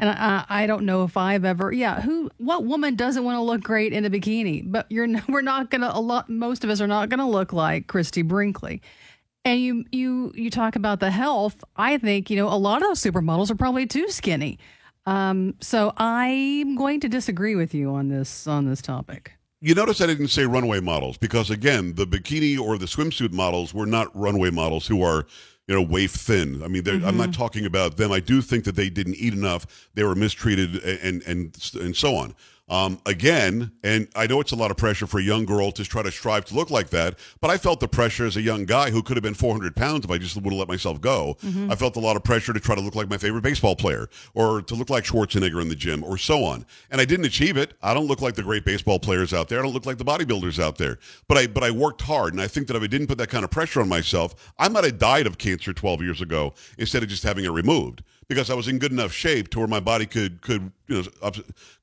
And 0.00 0.10
I, 0.10 0.44
I 0.48 0.66
don't 0.66 0.84
know 0.84 1.04
if 1.04 1.16
I've 1.16 1.44
ever, 1.44 1.70
yeah, 1.70 2.00
who, 2.00 2.28
what 2.38 2.64
woman 2.64 2.96
doesn't 2.96 3.22
want 3.22 3.36
to 3.36 3.42
look 3.42 3.62
great 3.62 3.92
in 3.92 4.04
a 4.04 4.10
bikini? 4.10 4.64
But 4.66 4.86
you're, 4.90 5.06
we're 5.28 5.42
not 5.42 5.70
gonna. 5.70 5.92
A 5.94 6.00
lot, 6.00 6.28
most 6.28 6.64
of 6.64 6.70
us 6.70 6.80
are 6.80 6.88
not 6.88 7.08
gonna 7.08 7.28
look 7.28 7.52
like 7.52 7.86
Christy 7.86 8.22
Brinkley. 8.22 8.82
And 9.44 9.60
you 9.60 9.84
you 9.90 10.32
you 10.34 10.50
talk 10.50 10.76
about 10.76 11.00
the 11.00 11.10
health. 11.10 11.64
I 11.76 11.98
think 11.98 12.30
you 12.30 12.36
know 12.36 12.48
a 12.48 12.56
lot 12.56 12.82
of 12.82 12.88
those 12.88 13.00
supermodels 13.00 13.50
are 13.50 13.56
probably 13.56 13.86
too 13.86 14.08
skinny. 14.08 14.58
Um, 15.04 15.54
so 15.60 15.92
I'm 15.96 16.76
going 16.76 17.00
to 17.00 17.08
disagree 17.08 17.56
with 17.56 17.74
you 17.74 17.90
on 17.90 18.08
this 18.08 18.46
on 18.46 18.68
this 18.68 18.80
topic. 18.80 19.32
You 19.60 19.74
notice 19.74 20.00
I 20.00 20.06
didn't 20.06 20.28
say 20.28 20.44
runway 20.44 20.80
models 20.80 21.16
because 21.16 21.50
again, 21.50 21.94
the 21.94 22.06
bikini 22.06 22.58
or 22.58 22.78
the 22.78 22.86
swimsuit 22.86 23.32
models 23.32 23.74
were 23.74 23.86
not 23.86 24.08
runway 24.14 24.50
models 24.50 24.86
who 24.86 25.02
are 25.02 25.26
you 25.66 25.74
know 25.74 25.82
waif 25.82 26.12
thin. 26.12 26.62
I 26.62 26.68
mean, 26.68 26.82
mm-hmm. 26.82 27.06
I'm 27.06 27.16
not 27.16 27.30
mm-hmm. 27.30 27.40
talking 27.40 27.66
about 27.66 27.96
them. 27.96 28.12
I 28.12 28.20
do 28.20 28.42
think 28.42 28.64
that 28.64 28.76
they 28.76 28.90
didn't 28.90 29.16
eat 29.16 29.32
enough. 29.32 29.88
They 29.94 30.04
were 30.04 30.14
mistreated 30.14 30.76
and 30.84 31.22
and 31.22 31.72
and 31.80 31.96
so 31.96 32.14
on. 32.16 32.34
Um, 32.68 33.00
again, 33.04 33.72
and 33.82 34.08
I 34.14 34.26
know 34.26 34.40
it's 34.40 34.52
a 34.52 34.56
lot 34.56 34.70
of 34.70 34.76
pressure 34.76 35.06
for 35.06 35.18
a 35.18 35.22
young 35.22 35.44
girl 35.44 35.72
to 35.72 35.84
try 35.84 36.02
to 36.02 36.10
strive 36.10 36.46
to 36.46 36.54
look 36.54 36.70
like 36.70 36.90
that, 36.90 37.18
but 37.40 37.50
I 37.50 37.58
felt 37.58 37.80
the 37.80 37.88
pressure 37.88 38.24
as 38.24 38.36
a 38.36 38.40
young 38.40 38.64
guy 38.64 38.90
who 38.90 39.02
could 39.02 39.16
have 39.16 39.22
been 39.22 39.34
400 39.34 39.76
pounds 39.76 40.04
if 40.04 40.10
I 40.10 40.16
just 40.16 40.36
would 40.36 40.44
have 40.44 40.52
let 40.54 40.68
myself 40.68 41.00
go. 41.00 41.36
Mm-hmm. 41.42 41.70
I 41.70 41.74
felt 41.74 41.96
a 41.96 42.00
lot 42.00 42.16
of 42.16 42.24
pressure 42.24 42.52
to 42.52 42.60
try 42.60 42.74
to 42.74 42.80
look 42.80 42.94
like 42.94 43.10
my 43.10 43.18
favorite 43.18 43.42
baseball 43.42 43.76
player 43.76 44.08
or 44.32 44.62
to 44.62 44.74
look 44.74 44.90
like 44.90 45.04
Schwarzenegger 45.04 45.60
in 45.60 45.68
the 45.68 45.76
gym 45.76 46.04
or 46.04 46.16
so 46.16 46.44
on. 46.44 46.64
And 46.90 47.00
I 47.00 47.04
didn't 47.04 47.26
achieve 47.26 47.56
it. 47.56 47.74
I 47.82 47.94
don't 47.94 48.06
look 48.06 48.22
like 48.22 48.36
the 48.36 48.42
great 48.42 48.64
baseball 48.64 48.98
players 48.98 49.34
out 49.34 49.48
there. 49.48 49.58
I 49.58 49.62
don't 49.62 49.74
look 49.74 49.86
like 49.86 49.98
the 49.98 50.04
bodybuilders 50.04 50.62
out 50.62 50.78
there. 50.78 50.98
But 51.28 51.38
I 51.38 51.46
but 51.48 51.64
I 51.64 51.70
worked 51.70 52.02
hard, 52.02 52.32
and 52.32 52.40
I 52.40 52.46
think 52.46 52.68
that 52.68 52.76
if 52.76 52.82
I 52.82 52.86
didn't 52.86 53.08
put 53.08 53.18
that 53.18 53.28
kind 53.28 53.44
of 53.44 53.50
pressure 53.50 53.80
on 53.80 53.88
myself, 53.88 54.52
I 54.58 54.68
might 54.68 54.84
have 54.84 54.98
died 54.98 55.26
of 55.26 55.36
cancer 55.36 55.72
12 55.72 56.02
years 56.02 56.20
ago 56.20 56.54
instead 56.78 57.02
of 57.02 57.08
just 57.08 57.22
having 57.22 57.44
it 57.44 57.50
removed 57.50 58.02
because 58.28 58.50
I 58.50 58.54
was 58.54 58.68
in 58.68 58.78
good 58.78 58.92
enough 58.92 59.12
shape 59.12 59.48
to 59.50 59.58
where 59.58 59.68
my 59.68 59.80
body 59.80 60.06
could 60.06 60.40
could 60.42 60.72
you 60.88 61.02
know 61.02 61.32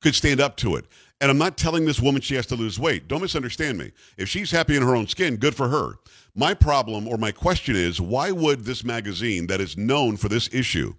could 0.00 0.14
stand 0.14 0.40
up 0.40 0.56
to 0.58 0.76
it. 0.76 0.86
And 1.20 1.30
I'm 1.30 1.38
not 1.38 1.58
telling 1.58 1.84
this 1.84 2.00
woman 2.00 2.22
she 2.22 2.34
has 2.36 2.46
to 2.46 2.56
lose 2.56 2.78
weight. 2.78 3.06
Don't 3.06 3.20
misunderstand 3.20 3.76
me. 3.76 3.92
If 4.16 4.28
she's 4.28 4.50
happy 4.50 4.76
in 4.76 4.82
her 4.82 4.96
own 4.96 5.06
skin, 5.06 5.36
good 5.36 5.54
for 5.54 5.68
her. 5.68 5.98
My 6.34 6.54
problem 6.54 7.06
or 7.06 7.18
my 7.18 7.30
question 7.30 7.76
is 7.76 8.00
why 8.00 8.30
would 8.30 8.64
this 8.64 8.84
magazine 8.84 9.46
that 9.48 9.60
is 9.60 9.76
known 9.76 10.16
for 10.16 10.28
this 10.28 10.48
issue, 10.52 10.94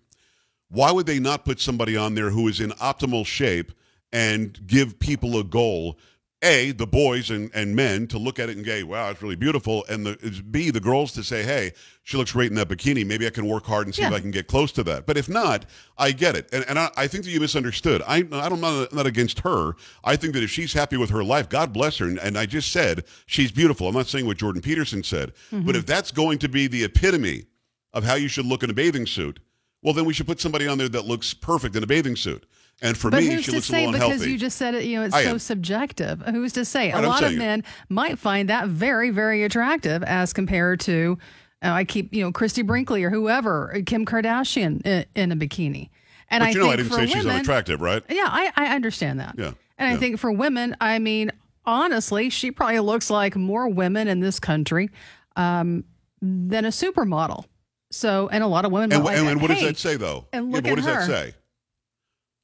why 0.69 0.91
would 0.91 1.07
they 1.07 1.19
not 1.19 1.45
put 1.45 1.59
somebody 1.59 1.97
on 1.97 2.13
there 2.13 2.29
who 2.29 2.47
is 2.47 2.59
in 2.59 2.69
optimal 2.71 3.25
shape 3.25 3.71
and 4.13 4.59
give 4.67 4.99
people 4.99 5.39
a 5.39 5.43
goal. 5.43 5.97
A, 6.43 6.71
the 6.71 6.87
boys 6.87 7.29
and, 7.29 7.51
and 7.53 7.75
men 7.75 8.07
to 8.07 8.17
look 8.17 8.39
at 8.39 8.49
it 8.49 8.57
and 8.57 8.65
go, 8.65 8.83
wow, 8.85 9.11
it's 9.11 9.21
really 9.21 9.35
beautiful. 9.35 9.85
And 9.89 10.05
the 10.05 10.43
B, 10.49 10.71
the 10.71 10.79
girls 10.79 11.11
to 11.13 11.23
say, 11.23 11.43
hey, 11.43 11.71
she 12.03 12.17
looks 12.17 12.31
great 12.31 12.49
in 12.49 12.55
that 12.55 12.67
bikini. 12.67 13.05
Maybe 13.05 13.27
I 13.27 13.29
can 13.29 13.45
work 13.45 13.63
hard 13.65 13.85
and 13.85 13.93
see 13.93 14.01
if 14.01 14.11
I 14.11 14.19
can 14.19 14.31
get 14.31 14.47
close 14.47 14.71
to 14.73 14.83
that. 14.85 15.05
But 15.05 15.17
if 15.17 15.29
not, 15.29 15.65
I 15.99 16.11
get 16.11 16.35
it. 16.35 16.49
And, 16.51 16.65
and 16.67 16.79
I, 16.79 16.89
I 16.97 17.07
think 17.07 17.25
that 17.25 17.29
you 17.29 17.39
misunderstood. 17.39 18.01
I, 18.07 18.27
I'm 18.31 18.59
not, 18.59 18.91
not 18.91 19.05
against 19.05 19.39
her. 19.39 19.73
I 20.03 20.15
think 20.15 20.33
that 20.33 20.41
if 20.41 20.49
she's 20.49 20.73
happy 20.73 20.97
with 20.97 21.11
her 21.11 21.23
life, 21.23 21.47
God 21.47 21.73
bless 21.73 21.97
her. 21.97 22.07
And, 22.07 22.17
and 22.17 22.37
I 22.37 22.47
just 22.47 22.71
said 22.71 23.03
she's 23.27 23.51
beautiful. 23.51 23.87
I'm 23.87 23.93
not 23.93 24.07
saying 24.07 24.25
what 24.25 24.37
Jordan 24.37 24.63
Peterson 24.63 25.03
said. 25.03 25.33
Mm-hmm. 25.51 25.67
But 25.67 25.75
if 25.75 25.85
that's 25.85 26.09
going 26.09 26.39
to 26.39 26.49
be 26.49 26.65
the 26.65 26.83
epitome 26.83 27.45
of 27.93 28.03
how 28.03 28.15
you 28.15 28.27
should 28.27 28.47
look 28.47 28.63
in 28.63 28.71
a 28.71 28.73
bathing 28.73 29.05
suit, 29.05 29.39
well, 29.83 29.93
then 29.93 30.05
we 30.05 30.13
should 30.13 30.27
put 30.27 30.39
somebody 30.39 30.67
on 30.67 30.79
there 30.79 30.89
that 30.89 31.05
looks 31.05 31.33
perfect 31.33 31.75
in 31.75 31.83
a 31.83 31.87
bathing 31.87 32.15
suit. 32.15 32.45
And 32.81 32.97
for 32.97 33.11
But 33.11 33.21
me, 33.23 33.27
who's 33.29 33.45
she 33.45 33.51
to 33.51 33.57
looks 33.57 33.67
say 33.67 33.91
because 33.91 34.25
you 34.25 34.37
just 34.37 34.57
said 34.57 34.73
it, 34.73 34.85
you 34.85 34.97
know, 34.99 35.05
it's 35.05 35.13
I 35.13 35.23
so 35.23 35.29
am. 35.31 35.39
subjective. 35.39 36.21
Who's 36.21 36.53
to 36.53 36.65
say? 36.65 36.91
Right, 36.91 37.03
a 37.03 37.07
lot 37.07 37.23
of 37.23 37.33
it. 37.33 37.37
men 37.37 37.63
might 37.89 38.17
find 38.17 38.49
that 38.49 38.69
very, 38.69 39.11
very 39.11 39.43
attractive 39.43 40.01
as 40.03 40.33
compared 40.33 40.79
to, 40.81 41.17
uh, 41.63 41.69
I 41.69 41.83
keep, 41.83 42.11
you 42.13 42.23
know, 42.23 42.31
Christy 42.31 42.63
Brinkley 42.63 43.03
or 43.03 43.11
whoever, 43.11 43.81
Kim 43.85 44.05
Kardashian 44.05 44.83
in, 44.85 45.05
in 45.13 45.31
a 45.31 45.35
bikini. 45.35 45.89
And 46.29 46.41
but 46.41 46.47
I 46.47 46.49
you 46.51 46.55
know, 46.57 46.63
think 46.63 46.73
I 46.73 46.75
didn't 46.77 46.89
for 46.89 46.95
say 46.95 47.01
women, 47.01 47.15
she's 47.17 47.25
unattractive, 47.27 47.81
right? 47.81 48.03
Yeah, 48.09 48.27
I, 48.27 48.51
I 48.55 48.75
understand 48.75 49.19
that. 49.19 49.35
Yeah, 49.37 49.51
And 49.77 49.93
I 49.93 49.97
think 49.97 50.17
for 50.17 50.31
women, 50.31 50.75
I 50.81 50.97
mean, 50.97 51.31
honestly, 51.65 52.31
she 52.31 52.49
probably 52.51 52.79
looks 52.79 53.11
like 53.11 53.35
more 53.35 53.67
women 53.67 54.07
in 54.07 54.21
this 54.21 54.39
country 54.39 54.89
um, 55.35 55.83
than 56.21 56.65
a 56.65 56.69
supermodel. 56.69 57.45
So, 57.91 58.29
and 58.29 58.43
a 58.43 58.47
lot 58.47 58.63
of 58.65 58.71
women 58.71 58.91
And, 58.93 58.99
and, 58.99 59.05
like 59.05 59.17
and 59.17 59.41
what 59.41 59.49
that. 59.49 59.55
does 59.55 59.63
that 59.63 59.77
say, 59.77 59.97
though? 59.97 60.25
and 60.33 60.47
Yeah, 60.49 60.55
look 60.55 60.63
but 60.63 60.69
what 60.71 60.79
at 60.79 60.85
does 60.85 60.85
that 60.85 60.95
her. 60.95 61.05
say? 61.07 61.33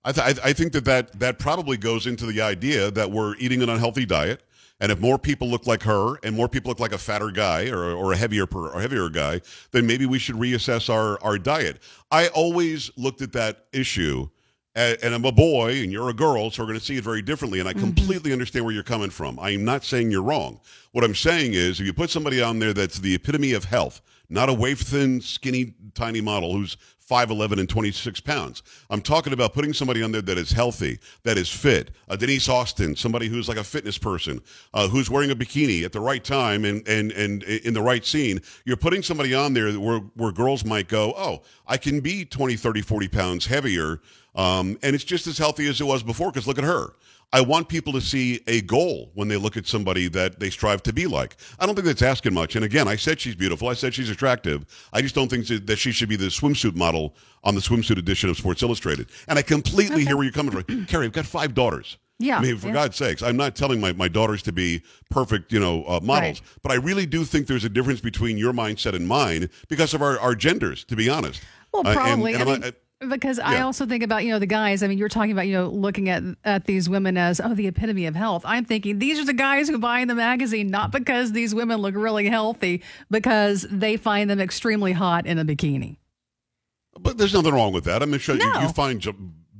I, 0.08 0.12
th- 0.14 0.40
I 0.40 0.50
I 0.50 0.54
think 0.54 0.72
that, 0.72 0.86
that 0.86 1.20
that 1.20 1.38
probably 1.38 1.76
goes 1.76 2.08
into 2.08 2.26
the 2.26 2.42
idea 2.42 2.90
that 2.92 3.12
we're 3.12 3.36
eating 3.36 3.62
an 3.62 3.68
unhealthy 3.68 4.06
diet, 4.06 4.42
and 4.80 4.90
if 4.90 5.00
more 5.02 5.20
people 5.20 5.50
look 5.50 5.68
like 5.68 5.84
her 5.84 6.16
and 6.24 6.34
more 6.34 6.48
people 6.48 6.70
look 6.70 6.80
like 6.80 6.94
a 6.94 6.98
fatter 6.98 7.30
guy 7.30 7.70
or, 7.70 7.92
or 7.92 8.14
a 8.14 8.18
heavier 8.18 8.46
per, 8.46 8.70
or 8.70 8.80
heavier 8.80 9.10
guy, 9.10 9.42
then 9.72 9.86
maybe 9.86 10.06
we 10.06 10.18
should 10.18 10.36
reassess 10.36 10.90
our 10.90 11.22
our 11.22 11.38
diet. 11.38 11.82
I 12.10 12.30
always 12.30 12.90
looked 12.96 13.22
at 13.22 13.34
that 13.34 13.66
issue, 13.74 14.30
a- 14.78 14.98
and 15.04 15.14
I'm 15.14 15.26
a 15.26 15.32
boy 15.34 15.82
and 15.82 15.92
you're 15.92 16.10
a 16.10 16.14
girl, 16.14 16.52
so 16.52 16.64
we're 16.64 16.68
going 16.68 16.80
to 16.80 16.86
see 16.86 16.96
it 16.96 17.04
very 17.04 17.22
differently. 17.22 17.60
And 17.60 17.68
I 17.68 17.74
mm-hmm. 17.74 17.94
completely 17.94 18.32
understand 18.32 18.64
where 18.64 18.74
you're 18.74 18.84
coming 18.84 19.10
from. 19.10 19.38
I 19.40 19.50
am 19.50 19.66
not 19.66 19.84
saying 19.84 20.10
you're 20.10 20.24
wrong. 20.24 20.62
What 20.94 21.04
I'm 21.04 21.16
saying 21.16 21.54
is, 21.54 21.82
if 21.82 21.86
you 21.86 21.94
put 21.94 22.10
somebody 22.10 22.42
on 22.42 22.60
there 22.60 22.74
that's 22.74 23.00
the 23.00 23.14
epitome 23.14 23.52
of 23.52 23.66
health, 23.66 24.02
not 24.30 24.48
a 24.48 24.54
waif 24.54 24.80
thin, 24.80 25.20
skinny, 25.20 25.74
tiny 25.96 26.22
model 26.22 26.54
who's 26.54 26.78
5'11 27.10 27.60
and 27.60 27.70
26 27.70 28.20
pounds. 28.22 28.64
I'm 28.90 29.02
talking 29.02 29.34
about 29.34 29.54
putting 29.54 29.74
somebody 29.74 30.04
on 30.04 30.12
there 30.12 30.22
that 30.22 30.38
is 30.38 30.52
healthy, 30.52 31.00
that 31.24 31.38
is 31.38 31.50
fit. 31.50 31.92
Uh, 32.10 32.18
Denise 32.18 32.50
Austin, 32.50 32.96
somebody 32.96 33.28
who's 33.28 33.48
like 33.48 33.58
a 33.58 33.64
fitness 33.64 33.98
person, 33.98 34.42
uh, 34.74 34.88
who's 34.90 35.10
wearing 35.10 35.32
a 35.32 35.36
bikini 35.36 35.84
at 35.84 35.94
the 35.94 36.02
right 36.02 36.24
time 36.24 36.66
and, 36.66 36.86
and, 36.88 37.12
and 37.14 37.44
in 37.44 37.74
the 37.74 37.82
right 37.82 38.06
scene. 38.06 38.42
You're 38.66 38.78
putting 38.78 39.02
somebody 39.02 39.34
on 39.34 39.54
there 39.54 39.72
where, 39.74 40.00
where 40.16 40.32
girls 40.32 40.66
might 40.66 40.90
go, 40.90 41.14
oh, 41.16 41.44
I 41.66 41.78
can 41.78 42.02
be 42.02 42.26
20, 42.26 42.58
30, 42.58 42.82
40 42.82 43.08
pounds 43.08 43.46
heavier. 43.46 44.02
Um, 44.36 44.78
and 44.84 44.94
it's 44.94 45.04
just 45.04 45.28
as 45.28 45.38
healthy 45.38 45.68
as 45.68 45.82
it 45.82 45.86
was 45.86 46.04
before 46.04 46.32
because 46.32 46.46
look 46.46 46.60
at 46.60 46.64
her. 46.64 46.94
I 47.34 47.42
want 47.42 47.68
people 47.68 47.92
to 47.94 48.00
see 48.02 48.40
a 48.48 48.62
goal 48.62 49.12
when 49.14 49.28
they 49.28 49.36
look 49.36 49.58
at 49.58 49.68
somebody 49.68 50.08
that 50.10 50.40
they 50.40 50.50
strive 50.50 50.82
to 50.84 50.94
be 50.94 51.08
like. 51.08 51.36
I 51.60 51.66
don't 51.66 51.76
think 51.76 51.86
that's 51.86 52.02
asking 52.02 52.34
much. 52.34 52.56
And 52.56 52.64
again, 52.64 52.88
I 52.88 52.96
said 52.96 53.20
she's 53.20 53.36
beautiful. 53.36 53.68
I 53.68 53.74
said 53.74 53.94
she's 53.94 54.10
attractive. 54.10 54.66
I 54.94 55.02
just 55.02 55.14
don't 55.14 55.28
think 55.30 55.46
that 55.48 55.76
she 55.78 55.92
should 55.92 56.08
be 56.08 56.16
the 56.16 56.28
swimsuit 56.28 56.76
model 56.76 57.16
on 57.44 57.54
the 57.54 57.62
swimsuit 57.62 57.98
edition 57.98 58.30
of 58.30 58.38
Sports 58.38 58.64
Illustrated. 58.64 59.10
And 59.28 59.38
I 59.38 59.42
completely 59.42 60.06
hear 60.06 60.16
where 60.16 60.24
you're 60.24 60.32
coming 60.34 60.54
from. 60.62 60.86
Carrie, 60.88 61.06
I've 61.06 61.12
got 61.12 61.26
five 61.26 61.54
daughters. 61.54 61.98
Yeah, 62.20 62.40
I 62.40 62.42
mean, 62.42 62.58
for 62.58 62.68
yeah. 62.68 62.74
God's 62.74 62.96
sakes, 62.96 63.22
I'm 63.22 63.38
not 63.38 63.56
telling 63.56 63.80
my, 63.80 63.92
my 63.94 64.08
daughters 64.08 64.42
to 64.44 64.52
be 64.52 64.82
perfect, 65.12 65.52
you 65.54 65.60
know, 65.60 65.84
uh, 65.84 66.00
models, 66.02 66.40
Right. 66.42 66.60
but 66.64 66.72
I 66.72 66.76
really 66.76 67.06
do 67.06 67.24
think 67.24 67.46
there's 67.46 67.64
a 67.66 67.70
difference 67.70 68.02
between 68.02 68.40
your 68.40 68.54
mindset 68.54 68.96
and 68.96 69.08
mine 69.08 69.50
because 69.68 69.94
of 69.94 70.02
our, 70.02 70.18
our 70.20 70.34
genders, 70.34 70.84
to 70.86 70.96
be 70.96 71.10
honest. 71.10 71.42
Well, 71.72 71.86
Uh, 71.86 71.90
and- 71.92 71.98
probably. 72.00 72.34
and 72.34 72.74
I 73.00 73.04
I'm 73.04 73.10
mean, 73.10 73.10
not- 73.10 73.20
because 73.20 73.40
I 73.40 73.62
also 73.62 73.86
think 73.86 74.04
about 74.04 74.24
you 74.26 74.32
know 74.32 74.40
the 74.40 74.46
guys. 74.48 74.82
I 74.82 74.88
mean, 74.88 74.98
you're 74.98 75.10
talking 75.10 75.32
about 75.32 75.48
you 75.48 75.54
know 75.54 75.68
looking 75.70 76.10
at 76.10 76.24
at 76.44 76.66
these 76.66 76.90
women 76.90 77.18
as 77.18 77.40
oh 77.40 77.54
the 77.54 77.68
epitome 77.68 78.06
of 78.06 78.16
health. 78.16 78.44
I'm 78.46 78.66
thinking 78.66 79.00
these 79.00 79.20
are 79.20 79.26
the 79.26 79.34
guys 79.34 79.70
who 79.70 79.78
buy 79.78 80.04
the 80.06 80.16
magazine 80.16 80.68
not 80.70 80.92
because 80.92 81.32
these 81.32 81.54
women 81.54 81.80
look 81.80 81.96
really 81.96 82.28
healthy, 82.28 82.82
because 83.12 83.68
they 83.70 83.98
find 83.98 84.30
them 84.30 84.40
extremely 84.40 84.94
hot 84.94 85.26
in 85.28 85.38
a 85.38 85.46
bikini. 85.46 85.98
But 87.00 87.18
there's 87.20 87.34
nothing 87.34 87.54
wrong 87.54 87.74
with 87.74 87.84
that. 87.84 88.02
I'm 88.02 88.18
sure 88.18 88.36
you, 88.36 88.52
No. 88.52 88.60
you 88.62 88.68
you, 88.68 88.74
find 88.74 89.00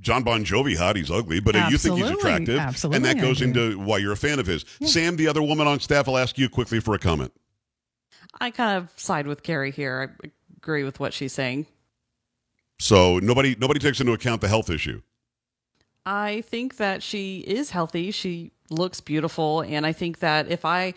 Jon 0.02 0.24
Bon 0.24 0.44
Jovi 0.44 0.76
hot. 0.76 0.96
He's 0.96 1.12
ugly, 1.12 1.40
but 1.40 1.56
uh, 1.56 1.68
you 1.70 1.78
think 1.78 1.98
he's 2.00 2.10
attractive. 2.10 2.58
Absolutely, 2.58 2.96
And 2.98 3.06
that 3.06 3.22
goes 3.22 3.42
into 3.44 3.78
why 3.80 4.00
you're 4.00 4.14
a 4.14 4.18
fan 4.18 4.40
of 4.40 4.48
his. 4.48 4.66
Sam, 4.84 5.16
the 5.18 5.28
other 5.28 5.44
woman 5.44 5.68
on 5.68 5.80
staff, 5.80 6.08
will 6.08 6.18
ask 6.18 6.40
you 6.40 6.50
quickly 6.50 6.80
for 6.80 6.96
a 6.96 7.00
comment. 7.00 7.32
I 8.40 8.50
kind 8.50 8.78
of 8.78 9.00
side 9.00 9.28
with 9.28 9.44
Carrie 9.44 9.72
here. 9.72 10.16
I 10.24 10.30
agree 10.58 10.84
with 10.84 11.00
what 11.00 11.14
she's 11.14 11.34
saying. 11.34 11.68
So 12.80 13.20
nobody 13.20 13.56
nobody 13.60 13.80
takes 13.80 14.00
into 14.00 14.14
account 14.14 14.42
the 14.42 14.48
health 14.48 14.70
issue. 14.70 15.02
I 16.06 16.42
think 16.42 16.78
that 16.78 17.04
she 17.04 17.40
is 17.40 17.70
healthy. 17.70 18.12
She 18.12 18.52
looks 18.70 19.02
beautiful. 19.02 19.62
And 19.62 19.86
I 19.86 19.92
think 19.92 20.20
that 20.20 20.50
if 20.50 20.64
I 20.64 20.94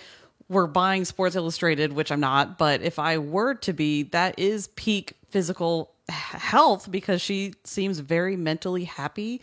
were 0.49 0.67
buying 0.67 1.05
Sports 1.05 1.37
Illustrated, 1.37 1.93
which 1.93 2.13
I'm 2.13 2.21
not, 2.21 2.59
but 2.59 2.83
if 2.83 2.99
I 2.99 3.19
were 3.19 3.55
to 3.55 3.73
be, 3.73 4.05
that 4.05 4.39
is 4.39 4.69
peak 4.69 5.15
physical 5.29 5.93
health 6.09 6.91
because 6.91 7.23
she 7.23 7.55
seems 7.65 8.01
very 8.01 8.37
mentally 8.37 8.85
happy. 8.85 9.41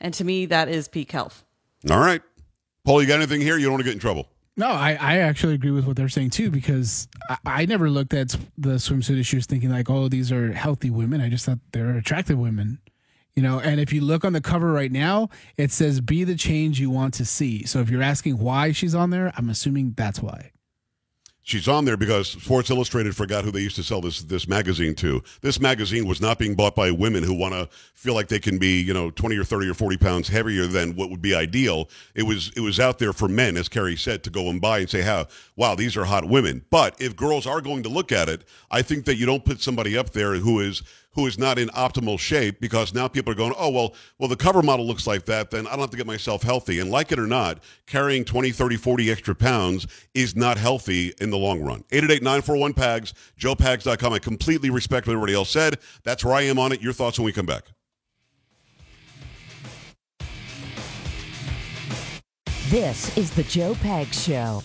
And 0.00 0.14
to 0.14 0.24
me, 0.24 0.46
that 0.46 0.68
is 0.68 0.88
peak 0.88 1.12
health. 1.12 1.44
All 1.90 1.98
right. 1.98 2.22
Paul, 2.84 3.02
you 3.02 3.08
got 3.08 3.16
anything 3.16 3.40
here? 3.40 3.56
You 3.56 3.64
don't 3.64 3.72
want 3.72 3.80
to 3.80 3.84
get 3.84 3.94
in 3.94 4.00
trouble. 4.00 4.28
No, 4.60 4.68
I, 4.68 4.90
I 5.00 5.16
actually 5.20 5.54
agree 5.54 5.70
with 5.70 5.86
what 5.86 5.96
they're 5.96 6.10
saying 6.10 6.30
too 6.30 6.50
because 6.50 7.08
I, 7.30 7.38
I 7.46 7.64
never 7.64 7.88
looked 7.88 8.12
at 8.12 8.36
the 8.58 8.74
swimsuit 8.74 9.18
issues 9.18 9.46
thinking 9.46 9.70
like, 9.70 9.88
oh, 9.88 10.08
these 10.08 10.30
are 10.30 10.52
healthy 10.52 10.90
women. 10.90 11.22
I 11.22 11.30
just 11.30 11.46
thought 11.46 11.60
they're 11.72 11.96
attractive 11.96 12.38
women, 12.38 12.78
you 13.34 13.42
know. 13.42 13.58
And 13.58 13.80
if 13.80 13.90
you 13.90 14.02
look 14.02 14.22
on 14.22 14.34
the 14.34 14.42
cover 14.42 14.70
right 14.70 14.92
now, 14.92 15.30
it 15.56 15.72
says 15.72 16.02
"Be 16.02 16.24
the 16.24 16.36
change 16.36 16.78
you 16.78 16.90
want 16.90 17.14
to 17.14 17.24
see." 17.24 17.64
So 17.64 17.80
if 17.80 17.88
you're 17.88 18.02
asking 18.02 18.36
why 18.36 18.72
she's 18.72 18.94
on 18.94 19.08
there, 19.08 19.32
I'm 19.34 19.48
assuming 19.48 19.94
that's 19.96 20.20
why. 20.20 20.52
She's 21.50 21.66
on 21.66 21.84
there 21.84 21.96
because 21.96 22.28
Sports 22.28 22.70
Illustrated 22.70 23.16
forgot 23.16 23.42
who 23.44 23.50
they 23.50 23.58
used 23.58 23.74
to 23.74 23.82
sell 23.82 24.00
this 24.00 24.22
this 24.22 24.46
magazine 24.46 24.94
to. 24.94 25.20
This 25.40 25.58
magazine 25.58 26.06
was 26.06 26.20
not 26.20 26.38
being 26.38 26.54
bought 26.54 26.76
by 26.76 26.92
women 26.92 27.24
who 27.24 27.34
want 27.34 27.54
to 27.54 27.68
feel 27.92 28.14
like 28.14 28.28
they 28.28 28.38
can 28.38 28.56
be, 28.56 28.80
you 28.80 28.94
know, 28.94 29.10
20 29.10 29.36
or 29.36 29.42
30 29.42 29.68
or 29.68 29.74
40 29.74 29.96
pounds 29.96 30.28
heavier 30.28 30.68
than 30.68 30.94
what 30.94 31.10
would 31.10 31.20
be 31.20 31.34
ideal. 31.34 31.88
It 32.14 32.22
was 32.22 32.52
it 32.54 32.60
was 32.60 32.78
out 32.78 33.00
there 33.00 33.12
for 33.12 33.26
men, 33.26 33.56
as 33.56 33.68
Carrie 33.68 33.96
said, 33.96 34.22
to 34.22 34.30
go 34.30 34.48
and 34.48 34.60
buy 34.60 34.78
and 34.78 34.88
say, 34.88 35.02
"How 35.02 35.26
wow, 35.56 35.74
these 35.74 35.96
are 35.96 36.04
hot 36.04 36.24
women." 36.24 36.64
But 36.70 36.94
if 37.00 37.16
girls 37.16 37.48
are 37.48 37.60
going 37.60 37.82
to 37.82 37.88
look 37.88 38.12
at 38.12 38.28
it, 38.28 38.44
I 38.70 38.82
think 38.82 39.04
that 39.06 39.16
you 39.16 39.26
don't 39.26 39.44
put 39.44 39.60
somebody 39.60 39.98
up 39.98 40.10
there 40.10 40.36
who 40.36 40.60
is 40.60 40.84
who 41.12 41.26
is 41.26 41.38
not 41.38 41.58
in 41.58 41.68
optimal 41.70 42.18
shape 42.18 42.60
because 42.60 42.94
now 42.94 43.08
people 43.08 43.32
are 43.32 43.36
going, 43.36 43.52
oh, 43.58 43.70
well, 43.70 43.94
well, 44.18 44.28
the 44.28 44.36
cover 44.36 44.62
model 44.62 44.86
looks 44.86 45.06
like 45.06 45.24
that, 45.24 45.50
then 45.50 45.66
I 45.66 45.70
don't 45.70 45.80
have 45.80 45.90
to 45.90 45.96
get 45.96 46.06
myself 46.06 46.42
healthy. 46.42 46.78
And 46.78 46.90
like 46.90 47.10
it 47.12 47.18
or 47.18 47.26
not, 47.26 47.62
carrying 47.86 48.24
20, 48.24 48.50
30, 48.50 48.76
40 48.76 49.10
extra 49.10 49.34
pounds 49.34 49.86
is 50.14 50.36
not 50.36 50.56
healthy 50.56 51.12
in 51.20 51.30
the 51.30 51.38
long 51.38 51.60
run. 51.60 51.82
888-941-PAGS, 51.90 53.14
joepags.com. 53.38 54.12
I 54.12 54.18
completely 54.18 54.70
respect 54.70 55.06
what 55.06 55.14
everybody 55.14 55.34
else 55.34 55.50
said. 55.50 55.78
That's 56.04 56.24
where 56.24 56.34
I 56.34 56.42
am 56.42 56.58
on 56.58 56.72
it. 56.72 56.80
Your 56.80 56.92
thoughts 56.92 57.18
when 57.18 57.26
we 57.26 57.32
come 57.32 57.46
back. 57.46 57.64
This 62.68 63.16
is 63.16 63.32
the 63.32 63.42
Joe 63.42 63.74
Pag 63.82 64.14
Show. 64.14 64.62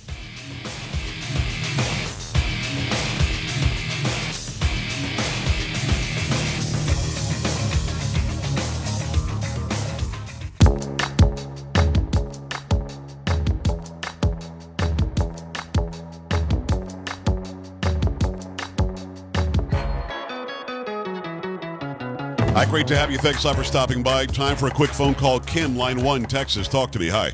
Hi, 22.65 22.71
great 22.71 22.87
to 22.87 22.97
have 22.97 23.11
you. 23.11 23.19
Thanks 23.19 23.43
a 23.43 23.47
lot 23.47 23.57
for 23.57 23.63
stopping 23.63 24.01
by. 24.01 24.25
Time 24.25 24.57
for 24.57 24.65
a 24.65 24.71
quick 24.71 24.89
phone 24.89 25.13
call. 25.13 25.39
Kim, 25.39 25.77
line 25.77 26.03
one, 26.03 26.23
Texas. 26.23 26.67
Talk 26.67 26.91
to 26.93 26.99
me. 26.99 27.09
Hi. 27.09 27.31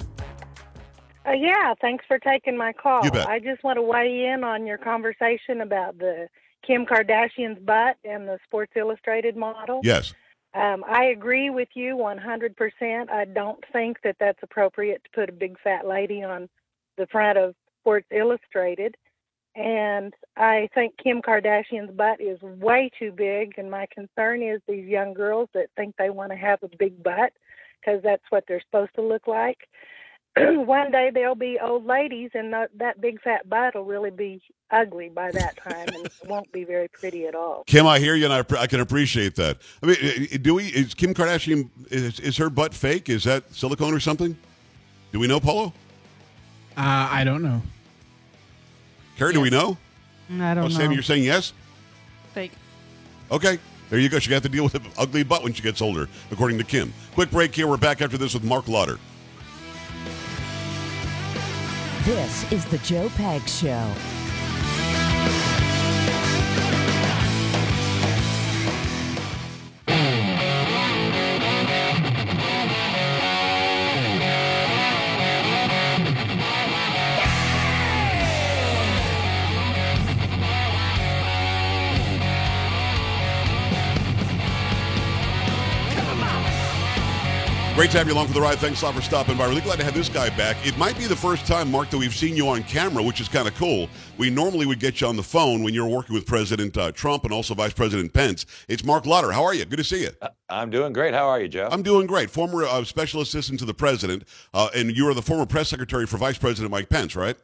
Uh, 1.26 1.32
yeah, 1.32 1.74
thanks 1.80 2.04
for 2.06 2.20
taking 2.20 2.58
my 2.58 2.74
call. 2.74 3.06
You 3.06 3.12
bet. 3.12 3.30
I 3.30 3.40
just 3.40 3.64
want 3.64 3.78
to 3.78 3.82
weigh 3.82 4.26
in 4.26 4.44
on 4.44 4.68
your 4.68 4.78
conversation 4.78 5.62
about 5.62 5.98
the 5.98 6.28
Kim 6.68 6.86
Kardashian's 6.86 7.60
butt 7.60 7.96
and 8.04 8.28
the 8.28 8.40
Sports 8.44 8.74
Illustrated 8.76 9.38
model. 9.38 9.80
Yes. 9.84 10.14
Um, 10.54 10.84
I 10.86 11.06
agree 11.06 11.50
with 11.50 11.70
you 11.76 11.96
100%. 11.96 13.10
I 13.10 13.24
don't 13.24 13.64
think 13.72 14.00
that 14.04 14.18
that's 14.20 14.40
appropriate 14.44 15.02
to 15.06 15.10
put 15.12 15.30
a 15.30 15.34
big 15.34 15.58
fat 15.64 15.88
lady 15.88 16.24
on 16.24 16.50
the 16.98 17.08
front 17.08 17.38
of 17.38 17.56
Sports 17.80 18.08
Illustrated. 18.12 18.98
And 19.56 20.14
I 20.38 20.70
think 20.74 20.96
Kim 20.98 21.22
Kardashian's 21.22 21.92
butt 21.92 22.22
is 22.22 22.42
way 22.42 22.90
too 22.98 23.12
big. 23.12 23.54
And 23.58 23.70
my 23.70 23.86
concern 23.94 24.42
is 24.42 24.62
these 24.68 24.88
young 24.88 25.14
girls 25.14 25.50
that 25.54 25.68
think 25.76 25.96
they 25.98 26.10
want 26.10 26.32
to 26.32 26.38
have 26.38 26.60
a 26.64 26.70
big 26.78 27.04
butt 27.04 27.34
because 27.80 28.02
that's 28.02 28.24
what 28.30 28.46
they're 28.48 28.62
supposed 28.62 28.96
to 28.96 29.02
look 29.02 29.28
like. 29.28 29.68
One 30.38 30.92
day 30.92 31.12
they'll 31.14 31.36
be 31.36 31.60
old 31.62 31.86
ladies, 31.86 32.32
and 32.34 32.54
that, 32.54 32.70
that 32.78 33.02
big 33.02 33.22
fat 33.22 33.50
butt 33.50 33.76
will 33.76 33.84
really 33.84 34.12
be 34.12 34.42
ugly 34.70 35.10
by 35.10 35.30
that 35.32 35.58
time, 35.58 35.90
and 35.90 36.06
it 36.06 36.14
won't 36.26 36.50
be 36.54 36.64
very 36.64 36.88
pretty 36.88 37.28
at 37.28 37.36
all. 37.36 37.66
Kim, 37.68 37.86
I 37.86 38.00
hear 38.00 38.16
you, 38.16 38.26
and 38.26 38.34
I, 38.34 38.62
I 38.62 38.68
can 38.68 38.80
appreciate 38.80 39.36
that. 39.36 39.58
I 39.84 39.88
mean, 39.88 40.42
do 40.42 40.54
we? 40.54 40.68
Is 40.68 40.94
Kim 40.94 41.14
Kardashian? 41.14 41.70
Is, 41.90 42.22
is 42.22 42.38
her 42.38 42.50
butt 42.50 42.74
fake? 42.74 43.10
Is 43.10 43.26
that 43.26 43.54
silicone 43.54 43.94
or 43.94 44.00
something? 44.00 44.38
Do 45.12 45.20
we 45.20 45.28
know, 45.28 45.42
Polo? 45.42 45.74
Uh, 46.78 47.10
I 47.12 47.26
don't 47.26 47.44
know. 47.44 47.62
Carrie, 49.22 49.34
do 49.34 49.42
we 49.42 49.52
know? 49.52 49.78
Mm, 50.32 50.42
I 50.42 50.56
don't 50.56 50.64
oh, 50.64 50.68
know. 50.68 50.74
Sammy, 50.74 50.96
you're 50.96 51.04
saying 51.04 51.24
yes? 51.24 51.54
Fake. 52.34 52.54
Okay. 53.32 53.60
There 53.92 54.00
you 54.00 54.10
go. 54.10 54.18
She 54.18 54.32
got 54.32 54.42
to 54.42 54.50
deal 54.50 54.64
with 54.64 54.74
an 54.74 54.82
ugly 54.98 55.22
butt 55.22 55.44
when 55.44 55.54
she 55.54 55.62
gets 55.62 55.80
older, 55.80 56.10
according 56.32 56.58
to 56.58 56.64
Kim. 56.64 56.92
Quick 57.14 57.30
break 57.30 57.54
here. 57.54 57.68
We're 57.68 57.78
back 57.78 58.02
after 58.02 58.18
this 58.18 58.34
with 58.34 58.44
Marc 58.44 58.68
Lotter. 58.68 58.98
This 62.04 62.52
is 62.52 62.66
the 62.66 62.80
Joe 62.80 63.10
Pag 63.10 63.48
Show. 63.48 63.94
Great 87.82 87.90
to 87.90 87.98
have 87.98 88.08
you 88.08 88.14
along 88.14 88.28
for 88.28 88.34
the 88.34 88.42
ride. 88.42 88.60
Thanks 88.60 88.84
a 88.84 88.86
lot 88.86 88.94
for 88.94 89.02
stopping 89.02 89.36
by. 89.36 89.48
Really 89.48 89.62
glad 89.62 89.80
to 89.80 89.84
have 89.84 89.96
this 89.96 90.08
guy 90.08 90.30
back. 90.38 90.56
It 90.64 90.78
might 90.78 90.96
be 91.00 91.08
the 91.08 91.16
first 91.16 91.48
time, 91.48 91.72
Mark, 91.72 91.90
that 91.90 91.98
we've 91.98 92.14
seen 92.14 92.38
you 92.38 92.48
on 92.48 92.62
camera, 92.62 93.02
which 93.02 93.20
is 93.20 93.28
kind 93.28 93.48
of 93.48 93.56
cool. 93.56 93.90
We 94.20 94.30
normally 94.30 94.68
would 94.68 94.80
get 94.80 95.02
you 95.02 95.08
on 95.08 95.16
the 95.16 95.24
phone 95.24 95.64
when 95.64 95.74
you're 95.74 95.88
working 95.88 96.14
with 96.14 96.28
President 96.28 96.78
uh, 96.78 96.92
Trump 96.92 97.24
and 97.24 97.34
also 97.34 97.56
Vice 97.56 97.74
President 97.74 98.14
Pence. 98.14 98.46
It's 98.68 98.84
Marc 98.84 99.08
Lotter. 99.08 99.32
How 99.32 99.44
are 99.44 99.56
you? 99.56 99.66
Good 99.66 99.78
to 99.78 99.84
see 99.84 100.04
you. 100.04 100.12
I'm 100.48 100.70
doing 100.70 100.94
great. 100.94 101.16
How 101.16 101.28
are 101.28 101.42
you, 101.42 101.48
Jeff? 101.48 101.74
I'm 101.74 101.82
doing 101.82 102.06
great. 102.06 102.30
Former 102.30 102.66
uh, 102.66 102.84
special 102.84 103.22
assistant 103.22 103.58
to 103.62 103.66
the 103.66 103.74
president, 103.74 104.26
uh, 104.54 104.70
and 104.76 104.96
you 104.96 105.10
are 105.10 105.16
the 105.16 105.24
former 105.24 105.48
press 105.48 105.70
secretary 105.70 106.06
for 106.06 106.18
Vice 106.18 106.38
President 106.38 106.70
Mike 106.70 106.88
Pence, 106.88 107.16
right? 107.16 107.36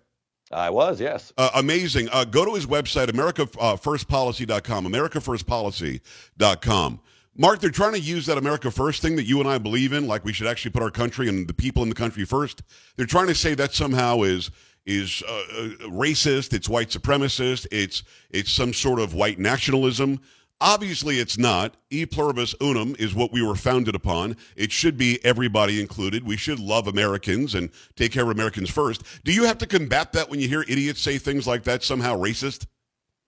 I 0.51 0.69
was, 0.69 1.01
yes. 1.01 1.33
Uh, 1.35 1.49
amazing. 1.55 2.09
Uh, 2.11 2.25
go 2.25 2.45
to 2.45 2.53
his 2.53 2.67
website, 2.67 3.07
AmericaFirstPolicy.com. 3.07 4.85
AmericaFirstPolicy.com. 4.85 6.99
Mark, 7.39 7.59
they're 7.59 7.69
trying 7.69 7.93
to 7.93 7.99
use 7.99 8.25
that 8.25 8.39
America 8.39 8.71
First 8.71 9.01
thing 9.03 9.15
that 9.15 9.25
you 9.25 9.39
and 9.39 9.47
I 9.47 9.59
believe 9.59 9.93
in, 9.93 10.07
like 10.07 10.25
we 10.25 10.33
should 10.33 10.47
actually 10.47 10.71
put 10.71 10.81
our 10.81 10.89
country 10.89 11.29
and 11.29 11.47
the 11.47 11.53
people 11.53 11.83
in 11.83 11.89
the 11.89 11.95
country 11.95 12.25
first. 12.25 12.63
They're 12.95 13.05
trying 13.05 13.27
to 13.27 13.35
say 13.35 13.53
that 13.55 13.73
somehow 13.73 14.23
is 14.23 14.49
is 14.87 15.21
uh, 15.27 15.31
uh, 15.31 15.67
racist. 15.89 16.53
It's 16.53 16.67
white 16.67 16.89
supremacist. 16.89 17.67
It's 17.71 18.03
it's 18.31 18.51
some 18.51 18.73
sort 18.73 18.99
of 18.99 19.13
white 19.13 19.37
nationalism. 19.37 20.19
Obviously, 20.59 21.19
it's 21.19 21.37
not. 21.37 21.75
E 21.91 22.07
pluribus 22.07 22.55
unum 22.59 22.95
is 22.97 23.13
what 23.13 23.31
we 23.31 23.43
were 23.43 23.55
founded 23.55 23.93
upon. 23.93 24.35
It 24.55 24.71
should 24.71 24.97
be 24.97 25.23
everybody 25.23 25.79
included. 25.79 26.25
We 26.25 26.37
should 26.37 26.59
love 26.59 26.87
Americans 26.87 27.53
and 27.53 27.69
take 27.95 28.11
care 28.11 28.23
of 28.23 28.29
Americans 28.29 28.71
first. 28.71 29.03
Do 29.23 29.31
you 29.31 29.43
have 29.43 29.59
to 29.59 29.67
combat 29.67 30.13
that 30.13 30.31
when 30.31 30.39
you 30.39 30.47
hear 30.47 30.63
idiots 30.63 31.01
say 31.01 31.19
things 31.19 31.45
like 31.45 31.63
that 31.65 31.83
somehow 31.83 32.17
racist? 32.17 32.65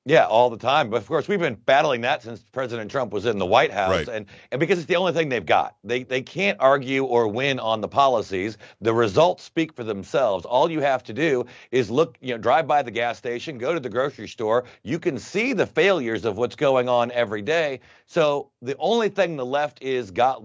Yeah, 0.05 0.25
all 0.25 0.49
the 0.49 0.57
time. 0.57 0.89
But 0.89 0.97
of 0.97 1.07
course, 1.07 1.27
we've 1.27 1.39
been 1.39 1.55
battling 1.55 2.01
that 2.01 2.23
since 2.23 2.41
President 2.51 2.89
Trump 2.89 3.11
was 3.11 3.25
in 3.25 3.37
the 3.37 3.45
White 3.45 3.71
House, 3.71 4.07
Right. 4.07 4.07
and 4.07 4.25
and 4.51 4.59
because 4.59 4.79
it's 4.79 4.87
the 4.87 4.95
only 4.95 5.11
thing 5.13 5.29
they've 5.29 5.45
got. 5.45 5.75
They 5.83 6.03
they 6.03 6.21
can't 6.21 6.57
argue 6.59 7.03
or 7.03 7.27
win 7.27 7.59
on 7.59 7.81
the 7.81 7.87
policies. 7.87 8.57
The 8.81 8.93
results 8.93 9.43
speak 9.43 9.73
for 9.73 9.83
themselves. 9.83 10.45
All 10.45 10.71
you 10.71 10.79
have 10.79 11.03
to 11.03 11.13
do 11.13 11.45
is 11.71 11.91
look, 11.91 12.17
you 12.21 12.33
know, 12.33 12.37
drive 12.37 12.65
by 12.65 12.81
the 12.81 12.91
gas 12.91 13.17
station, 13.17 13.57
go 13.57 13.73
to 13.73 13.79
the 13.79 13.89
grocery 13.89 14.27
store. 14.27 14.63
You 14.83 14.99
can 14.99 15.19
see 15.19 15.53
the 15.53 15.67
failures 15.67 16.25
of 16.25 16.37
what's 16.37 16.55
going 16.55 16.87
on 16.89 17.11
every 17.11 17.41
day. 17.41 17.81
So 18.05 18.51
the 18.61 18.75
only 18.79 19.09
thing 19.09 19.35
the 19.35 19.45
left 19.45 19.81
is 19.83 20.11
got. 20.11 20.43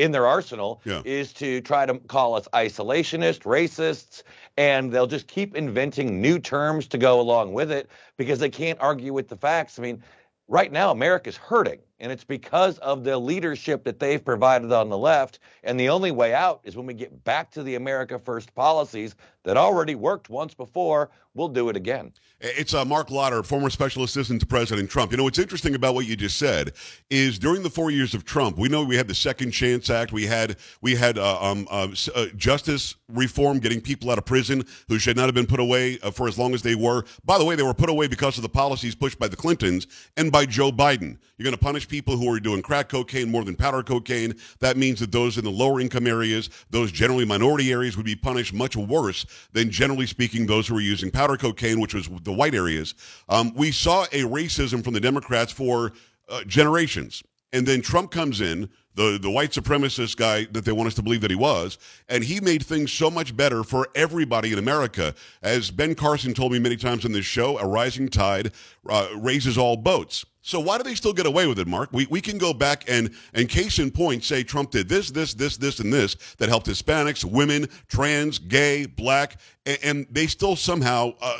In 0.00 0.12
their 0.12 0.26
arsenal 0.26 0.80
Yeah. 0.84 1.02
is 1.04 1.32
to 1.34 1.60
try 1.60 1.84
to 1.84 1.98
call 1.98 2.34
us 2.34 2.48
isolationist, 2.54 3.40
racists, 3.42 4.22
and 4.56 4.90
they'll 4.90 5.06
just 5.06 5.26
keep 5.26 5.54
inventing 5.54 6.20
new 6.20 6.38
terms 6.38 6.86
to 6.88 6.98
go 6.98 7.20
along 7.20 7.52
with 7.52 7.70
it 7.70 7.90
because 8.16 8.38
they 8.38 8.48
can't 8.48 8.80
argue 8.80 9.12
with 9.12 9.28
the 9.28 9.36
facts. 9.36 9.78
I 9.78 9.82
mean, 9.82 10.02
right 10.48 10.72
now 10.72 10.90
America's 10.90 11.36
hurting, 11.36 11.80
and 12.00 12.10
it's 12.10 12.24
because 12.24 12.78
of 12.78 13.04
the 13.04 13.16
leadership 13.16 13.84
that 13.84 14.00
they've 14.00 14.24
provided 14.24 14.72
on 14.72 14.88
the 14.88 14.98
left. 14.98 15.38
And 15.62 15.78
the 15.78 15.88
only 15.88 16.10
way 16.10 16.34
out 16.34 16.60
is 16.64 16.76
when 16.76 16.86
we 16.86 16.94
get 16.94 17.24
back 17.24 17.50
to 17.52 17.62
the 17.62 17.74
America 17.74 18.18
First 18.18 18.54
policies 18.54 19.14
that 19.44 19.56
already 19.56 19.94
worked 19.94 20.28
once 20.28 20.54
before. 20.54 21.10
We'll 21.34 21.48
do 21.48 21.68
it 21.68 21.76
again. 21.76 22.12
It's 22.40 22.74
uh, 22.74 22.84
Marc 22.84 23.10
Lotter, 23.10 23.42
former 23.42 23.70
special 23.70 24.02
assistant 24.02 24.40
to 24.40 24.46
President 24.46 24.90
Trump. 24.90 25.12
You 25.12 25.18
know, 25.18 25.24
what's 25.24 25.38
interesting 25.38 25.74
about 25.74 25.94
what 25.94 26.06
you 26.06 26.16
just 26.16 26.38
said 26.38 26.72
is 27.08 27.38
during 27.38 27.62
the 27.62 27.70
four 27.70 27.90
years 27.90 28.14
of 28.14 28.24
Trump, 28.24 28.58
we 28.58 28.68
know 28.68 28.82
we 28.82 28.96
had 28.96 29.06
the 29.06 29.14
Second 29.14 29.52
Chance 29.52 29.90
Act, 29.90 30.12
we 30.12 30.26
had 30.26 30.56
we 30.80 30.96
had 30.96 31.18
uh, 31.18 31.40
um, 31.40 31.68
uh, 31.70 31.88
uh, 32.14 32.26
justice 32.36 32.96
reform, 33.08 33.60
getting 33.60 33.80
people 33.80 34.10
out 34.10 34.18
of 34.18 34.24
prison 34.24 34.64
who 34.88 34.98
should 34.98 35.16
not 35.16 35.26
have 35.26 35.34
been 35.34 35.46
put 35.46 35.60
away 35.60 35.98
uh, 36.02 36.10
for 36.10 36.26
as 36.26 36.36
long 36.36 36.52
as 36.52 36.62
they 36.62 36.74
were. 36.74 37.04
By 37.24 37.38
the 37.38 37.44
way, 37.44 37.54
they 37.54 37.62
were 37.62 37.74
put 37.74 37.90
away 37.90 38.08
because 38.08 38.36
of 38.36 38.42
the 38.42 38.48
policies 38.48 38.94
pushed 38.94 39.18
by 39.18 39.28
the 39.28 39.36
Clintons 39.36 39.86
and 40.16 40.32
by 40.32 40.46
Joe 40.46 40.72
Biden. 40.72 41.16
You're 41.36 41.44
going 41.44 41.56
to 41.56 41.58
punish 41.58 41.88
people 41.90 42.16
who 42.16 42.32
are 42.32 42.40
doing 42.40 42.62
crack 42.62 42.88
cocaine 42.88 43.30
more 43.30 43.44
than 43.44 43.56
powder 43.56 43.82
cocaine. 43.82 44.34
That 44.60 44.76
means 44.76 45.00
that 45.00 45.12
those 45.12 45.36
in 45.36 45.44
the 45.44 45.50
lower 45.50 45.80
income 45.80 46.06
areas, 46.06 46.48
those 46.70 46.92
generally 46.92 47.26
minority 47.26 47.72
areas, 47.72 47.96
would 47.96 48.06
be 48.06 48.16
punished 48.16 48.54
much 48.54 48.76
worse 48.76 49.26
than 49.52 49.70
generally 49.70 50.06
speaking 50.06 50.46
those 50.46 50.66
who 50.68 50.76
are 50.76 50.80
using 50.80 51.10
powder 51.10 51.36
cocaine, 51.36 51.80
which 51.80 51.92
was 51.92 52.08
the 52.22 52.32
white 52.32 52.54
areas. 52.54 52.94
Um, 53.28 53.52
we 53.54 53.72
saw 53.72 54.04
a 54.04 54.22
racism 54.22 54.82
from 54.82 54.94
the 54.94 55.00
Democrats 55.00 55.52
for 55.52 55.92
uh, 56.28 56.44
generations. 56.44 57.22
And 57.52 57.66
then 57.66 57.82
Trump 57.82 58.12
comes 58.12 58.40
in, 58.40 58.70
the, 58.94 59.18
the 59.20 59.30
white 59.30 59.50
supremacist 59.50 60.16
guy 60.16 60.44
that 60.52 60.64
they 60.64 60.72
want 60.72 60.88
us 60.88 60.94
to 60.94 61.02
believe 61.02 61.20
that 61.20 61.30
he 61.30 61.36
was, 61.36 61.78
and 62.08 62.22
he 62.24 62.40
made 62.40 62.64
things 62.64 62.92
so 62.92 63.10
much 63.10 63.36
better 63.36 63.62
for 63.64 63.88
everybody 63.94 64.52
in 64.52 64.58
America. 64.58 65.14
As 65.42 65.70
Ben 65.70 65.94
Carson 65.94 66.34
told 66.34 66.52
me 66.52 66.58
many 66.58 66.76
times 66.76 67.04
on 67.04 67.12
this 67.12 67.24
show, 67.24 67.58
a 67.58 67.66
rising 67.66 68.08
tide 68.08 68.52
uh, 68.88 69.08
raises 69.16 69.56
all 69.56 69.76
boats. 69.76 70.24
So 70.42 70.58
why 70.58 70.78
do 70.78 70.84
they 70.84 70.94
still 70.94 71.12
get 71.12 71.26
away 71.26 71.46
with 71.46 71.58
it, 71.58 71.66
Mark? 71.68 71.90
We, 71.92 72.06
we 72.08 72.20
can 72.22 72.38
go 72.38 72.54
back 72.54 72.84
and, 72.88 73.10
and 73.34 73.48
case 73.48 73.78
in 73.78 73.90
point, 73.90 74.24
say 74.24 74.42
Trump 74.42 74.70
did 74.70 74.88
this, 74.88 75.10
this, 75.10 75.34
this, 75.34 75.58
this, 75.58 75.80
and 75.80 75.92
this 75.92 76.16
that 76.38 76.48
helped 76.48 76.66
Hispanics, 76.66 77.24
women, 77.24 77.68
trans, 77.88 78.38
gay, 78.38 78.86
black, 78.86 79.38
and, 79.66 79.78
and 79.82 80.06
they 80.10 80.26
still 80.26 80.56
somehow, 80.56 81.12
uh, 81.20 81.36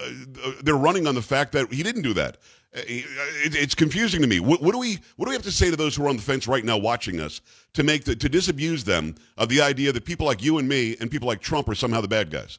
they're 0.63 0.77
running 0.77 1.07
on 1.07 1.15
the 1.15 1.23
fact 1.23 1.53
that 1.53 1.73
he 1.73 1.83
didn't 1.83 2.03
do 2.03 2.13
that. 2.15 2.37
Uh, 2.77 2.81
it- 2.87 3.07
It's 3.57 3.75
confusing 3.75 4.21
to 4.21 4.27
me. 4.29 4.39
What, 4.39 4.61
what 4.63 4.73
do 4.73 4.79
we 4.79 4.99
what 5.17 5.25
do 5.27 5.31
we 5.31 5.35
have 5.35 5.43
to 5.45 5.51
say 5.51 5.71
to 5.71 5.77
those 5.77 5.97
who 5.97 6.05
are 6.05 6.09
on 6.09 6.17
the 6.17 6.23
fence 6.23 6.47
right 6.47 6.65
now 6.65 6.77
watching 6.77 7.21
us 7.21 7.41
to 7.73 7.83
make 7.83 8.05
the, 8.05 8.15
to 8.15 8.29
disabuse 8.29 8.85
them 8.85 9.15
of 9.39 9.49
the 9.49 9.63
idea 9.63 9.93
that 9.93 10.05
people 10.05 10.27
like 10.27 10.43
you 10.43 10.59
and 10.59 10.69
me 10.69 10.95
and 11.01 11.11
people 11.11 11.27
like 11.27 11.41
Trump 11.41 11.69
are 11.71 11.75
somehow 11.75 12.01
the 12.03 12.07
bad 12.09 12.31
guys? 12.31 12.59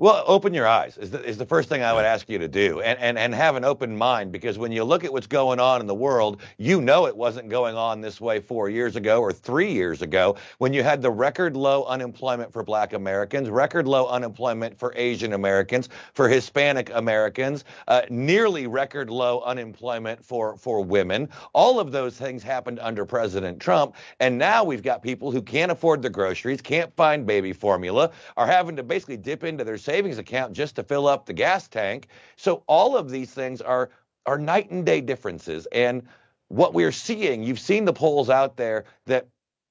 Well, 0.00 0.24
open 0.26 0.54
your 0.54 0.66
eyes 0.66 0.96
is 0.96 1.10
the, 1.10 1.22
is 1.22 1.36
the 1.36 1.44
first 1.44 1.68
thing 1.68 1.82
I 1.82 1.92
would 1.92 2.06
ask 2.06 2.26
you 2.30 2.38
to 2.38 2.48
do, 2.48 2.80
and, 2.80 2.98
and 3.00 3.18
and 3.18 3.34
have 3.34 3.54
an 3.54 3.66
open 3.66 3.94
mind 3.94 4.32
because 4.32 4.56
when 4.56 4.72
you 4.72 4.82
look 4.82 5.04
at 5.04 5.12
what's 5.12 5.26
going 5.26 5.60
on 5.60 5.82
in 5.82 5.86
the 5.86 5.94
world, 5.94 6.40
you 6.56 6.80
know 6.80 7.06
it 7.06 7.14
wasn't 7.14 7.50
going 7.50 7.76
on 7.76 8.00
this 8.00 8.18
way 8.18 8.40
four 8.40 8.70
years 8.70 8.96
ago 8.96 9.20
or 9.20 9.30
three 9.30 9.70
years 9.70 10.00
ago 10.00 10.36
when 10.56 10.72
you 10.72 10.82
had 10.82 11.02
the 11.02 11.10
record 11.10 11.54
low 11.54 11.84
unemployment 11.84 12.50
for 12.50 12.62
Black 12.62 12.94
Americans, 12.94 13.50
record 13.50 13.86
low 13.86 14.06
unemployment 14.06 14.78
for 14.78 14.94
Asian 14.96 15.34
Americans, 15.34 15.90
for 16.14 16.30
Hispanic 16.30 16.90
Americans, 16.94 17.66
uh, 17.86 18.00
nearly 18.08 18.66
record 18.66 19.10
low 19.10 19.42
unemployment 19.42 20.24
for 20.24 20.56
for 20.56 20.82
women. 20.82 21.28
All 21.52 21.78
of 21.78 21.92
those 21.92 22.16
things 22.16 22.42
happened 22.42 22.78
under 22.80 23.04
President 23.04 23.60
Trump, 23.60 23.96
and 24.18 24.38
now 24.38 24.64
we've 24.64 24.82
got 24.82 25.02
people 25.02 25.30
who 25.30 25.42
can't 25.42 25.70
afford 25.70 26.00
the 26.00 26.08
groceries, 26.08 26.62
can't 26.62 26.90
find 26.96 27.26
baby 27.26 27.52
formula, 27.52 28.10
are 28.38 28.46
having 28.46 28.76
to 28.76 28.82
basically 28.82 29.18
dip 29.18 29.44
into 29.44 29.62
their 29.62 29.76
savings 29.90 30.18
account 30.18 30.52
just 30.52 30.76
to 30.76 30.84
fill 30.84 31.08
up 31.08 31.26
the 31.26 31.32
gas 31.32 31.66
tank. 31.66 32.06
So 32.36 32.62
all 32.68 32.96
of 32.96 33.10
these 33.10 33.30
things 33.30 33.60
are 33.60 33.90
are 34.26 34.38
night 34.38 34.70
and 34.70 34.86
day 34.86 35.00
differences. 35.00 35.66
And 35.72 36.02
what 36.48 36.74
we're 36.74 36.92
seeing, 36.92 37.42
you've 37.42 37.58
seen 37.58 37.84
the 37.84 37.92
polls 37.92 38.30
out 38.30 38.56
there 38.56 38.84
that 39.06 39.26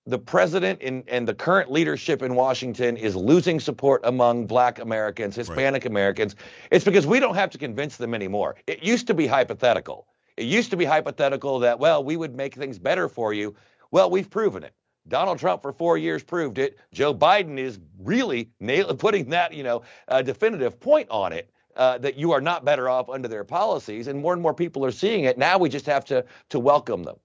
the 0.05 0.17
president 0.17 0.81
and, 0.81 1.03
and 1.07 1.27
the 1.27 1.33
current 1.33 1.71
leadership 1.71 2.21
in 2.21 2.35
Washington 2.35 2.97
is 2.97 3.15
losing 3.15 3.59
support 3.59 4.01
among 4.03 4.47
black 4.47 4.79
Americans, 4.79 5.35
Hispanic 5.35 5.85
Americans. 5.85 6.35
It's 6.71 6.83
because 6.83 7.05
we 7.05 7.19
don't 7.19 7.35
have 7.35 7.51
to 7.51 7.57
convince 7.57 7.97
them 7.97 8.13
anymore. 8.13 8.55
It 8.65 8.83
used 8.83 9.07
to 9.07 9.13
be 9.13 9.27
hypothetical. 9.27 10.07
It 10.35 10.45
used 10.45 10.71
to 10.71 10.77
be 10.77 10.85
hypothetical 10.85 11.59
that, 11.59 11.79
well, 11.79 12.03
we 12.03 12.17
would 12.17 12.35
make 12.35 12.55
things 12.55 12.79
better 12.79 13.07
for 13.07 13.33
you. 13.33 13.55
Well, 13.91 14.09
we've 14.09 14.29
proven 14.29 14.63
it. 14.63 14.73
Donald 15.07 15.39
Trump 15.39 15.61
for 15.61 15.71
four 15.71 15.97
years 15.97 16.23
proved 16.23 16.57
it. 16.57 16.77
Joe 16.91 17.13
Biden 17.13 17.57
is 17.57 17.79
really 17.99 18.51
nail- 18.59 18.93
putting 18.95 19.29
that, 19.29 19.53
you 19.53 19.63
know, 19.63 19.81
uh, 20.07 20.21
definitive 20.21 20.79
point 20.79 21.09
on 21.09 21.33
it. 21.33 21.49
Uh, 21.75 21.97
that 21.97 22.17
you 22.17 22.33
are 22.33 22.41
not 22.41 22.65
better 22.65 22.89
off 22.89 23.09
under 23.09 23.29
their 23.29 23.45
policies, 23.45 24.07
and 24.07 24.19
more 24.19 24.33
and 24.33 24.41
more 24.41 24.53
people 24.53 24.83
are 24.83 24.91
seeing 24.91 25.23
it. 25.23 25.37
Now 25.37 25.57
we 25.57 25.69
just 25.69 25.85
have 25.85 26.03
to 26.05 26.25
to 26.49 26.59
welcome 26.59 27.03
them. 27.03 27.15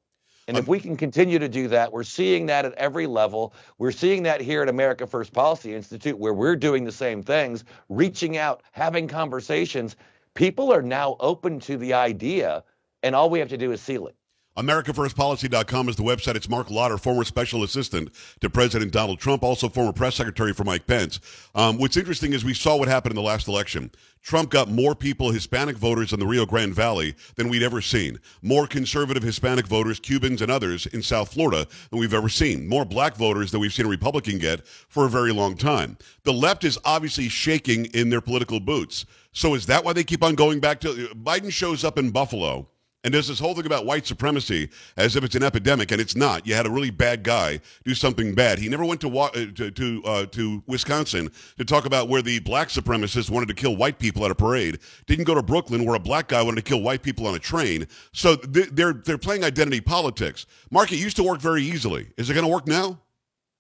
And 0.47 0.57
if 0.57 0.69
we 0.69 0.79
can 0.79 0.97
continue 0.97 1.39
to 1.39 1.49
do 1.49 1.69
that, 1.69 1.93
we're 1.93 2.05
seeing 2.05 2.47
that 2.47 2.65
at 2.65 2.75
every 2.75 3.07
level. 3.07 3.55
We're 3.79 3.91
seeing 3.91 4.23
that 4.25 4.41
here 4.41 4.63
at 4.63 4.69
America 4.69 5.07
First 5.07 5.33
Policy 5.33 5.75
Institute, 5.75 6.19
where 6.19 6.35
we're 6.35 6.55
doing 6.55 6.85
the 6.85 6.93
same 6.93 7.23
things, 7.23 7.65
reaching 7.89 8.37
out, 8.37 8.63
having 8.73 9.09
conversations. 9.09 9.97
People 10.35 10.73
are 10.73 10.83
now 10.83 11.17
open 11.19 11.59
to 11.61 11.77
the 11.77 11.95
idea, 11.95 12.63
and 13.03 13.15
all 13.15 13.31
we 13.31 13.39
have 13.39 13.49
to 13.49 13.57
do 13.57 13.73
is 13.73 13.81
seal 13.81 14.07
it. 14.07 14.15
AmericaFirstPolicy.com 14.57 15.89
is 15.89 15.97
the 15.97 16.05
website. 16.05 16.37
It's 16.37 16.49
Marc 16.49 16.71
Lotter, 16.71 16.97
former 16.97 17.25
special 17.25 17.65
assistant 17.65 18.11
to 18.41 18.49
President 18.49 18.93
Donald 18.93 19.19
Trump, 19.19 19.43
also 19.43 19.69
former 19.69 19.93
press 19.93 20.15
secretary 20.15 20.53
for 20.53 20.63
Mike 20.63 20.87
Pence. 20.87 21.19
Um, 21.57 21.77
what's 21.77 21.97
interesting 21.97 22.33
is 22.33 22.45
we 22.45 22.55
saw 22.55 22.77
what 22.77 22.87
happened 22.87 23.11
in 23.11 23.17
the 23.17 23.23
last 23.23 23.49
election. 23.49 23.91
Trump 24.23 24.51
got 24.51 24.71
more 24.71 24.95
people, 24.95 25.33
Hispanic 25.33 25.77
voters 25.77 26.13
in 26.13 26.21
the 26.21 26.27
Rio 26.27 26.47
Grande 26.47 26.73
Valley 26.73 27.17
than 27.35 27.49
we'd 27.49 27.65
ever 27.65 27.81
seen. 27.81 28.21
More 28.43 28.69
conservative 28.69 29.25
Hispanic 29.25 29.67
voters, 29.67 29.99
Cubans 29.99 30.41
and 30.41 30.53
others 30.53 30.87
in 30.87 31.03
South 31.03 31.33
Florida 31.33 31.67
than 31.91 31.99
we've 31.99 32.15
ever 32.15 32.29
seen. 32.29 32.69
More 32.69 32.85
black 32.85 33.17
voters 33.17 33.51
than 33.51 33.61
we've 33.61 33.73
seen 33.73 33.87
a 33.87 33.89
Republican 33.89 34.39
get 34.39 34.65
for 34.69 35.05
a 35.05 35.11
very 35.11 35.33
long 35.33 35.57
time. 35.57 35.99
The 36.23 36.33
left 36.33 36.63
is 36.63 36.79
obviously 36.85 37.29
shaking 37.29 37.87
in 37.87 38.09
their 38.09 38.21
political 38.21 38.61
boots. 38.61 39.05
So 39.33 39.55
is 39.57 39.67
that 39.67 39.85
why 39.85 39.95
they 39.95 40.05
keep 40.05 40.23
on 40.23 40.37
going 40.37 40.61
back 40.61 40.81
to 40.83 41.09
Biden 41.09 41.51
shows 41.51 41.83
up 41.83 41.99
in 41.99 42.13
Buffalo 42.13 42.69
and 43.05 43.13
there's 43.13 43.29
this 43.29 43.39
whole 43.39 43.55
thing 43.55 43.67
about 43.67 43.85
white 43.85 44.07
supremacy 44.07 44.71
as 44.97 45.15
if 45.15 45.23
it's 45.23 45.35
an 45.35 45.43
epidemic, 45.43 45.93
and 45.93 46.01
it's 46.01 46.17
not. 46.17 46.47
You 46.47 46.55
had 46.55 46.67
a 46.67 46.71
really 46.71 46.91
bad 46.91 47.23
guy 47.23 47.61
do 47.85 47.95
something 47.95 48.35
bad. 48.35 48.59
He 48.59 48.69
never 48.69 48.85
went 48.85 49.01
to 49.03 49.19
uh, 49.19 49.31
to 49.31 49.71
to, 49.71 50.03
uh, 50.05 50.27
to 50.27 50.63
Wisconsin 50.67 51.31
to 51.59 51.65
talk 51.65 51.85
about 51.85 52.09
where 52.09 52.23
the 52.23 52.41
black 52.41 52.69
supremacists 52.69 53.31
wanted 53.31 53.49
to 53.49 53.55
kill 53.55 53.77
white 53.77 53.99
people 53.99 54.25
at 54.25 54.31
a 54.31 54.35
parade. 54.35 54.79
Didn't 55.07 55.27
go 55.27 55.35
to 55.35 55.43
Brooklyn 55.43 55.85
where 55.85 55.95
a 55.95 56.01
black 56.01 56.29
guy 56.29 56.43
wanted 56.43 56.65
to 56.65 56.69
kill 56.69 56.81
white 56.83 57.03
people 57.03 57.27
on 57.27 57.35
a 57.35 57.39
train. 57.39 57.87
So 58.13 58.37
they're 58.37 58.95
they're 58.95 59.19
playing 59.19 59.45
identity 59.45 59.81
politics. 59.81 60.47
Mark, 60.71 60.91
it 60.91 60.97
used 60.97 61.17
to 61.17 61.23
work 61.23 61.41
very 61.41 61.63
easily. 61.63 62.09
Is 62.17 62.31
it 62.31 62.35
going 62.35 62.47
to 62.47 62.53
work 62.53 62.67
now? 62.67 62.99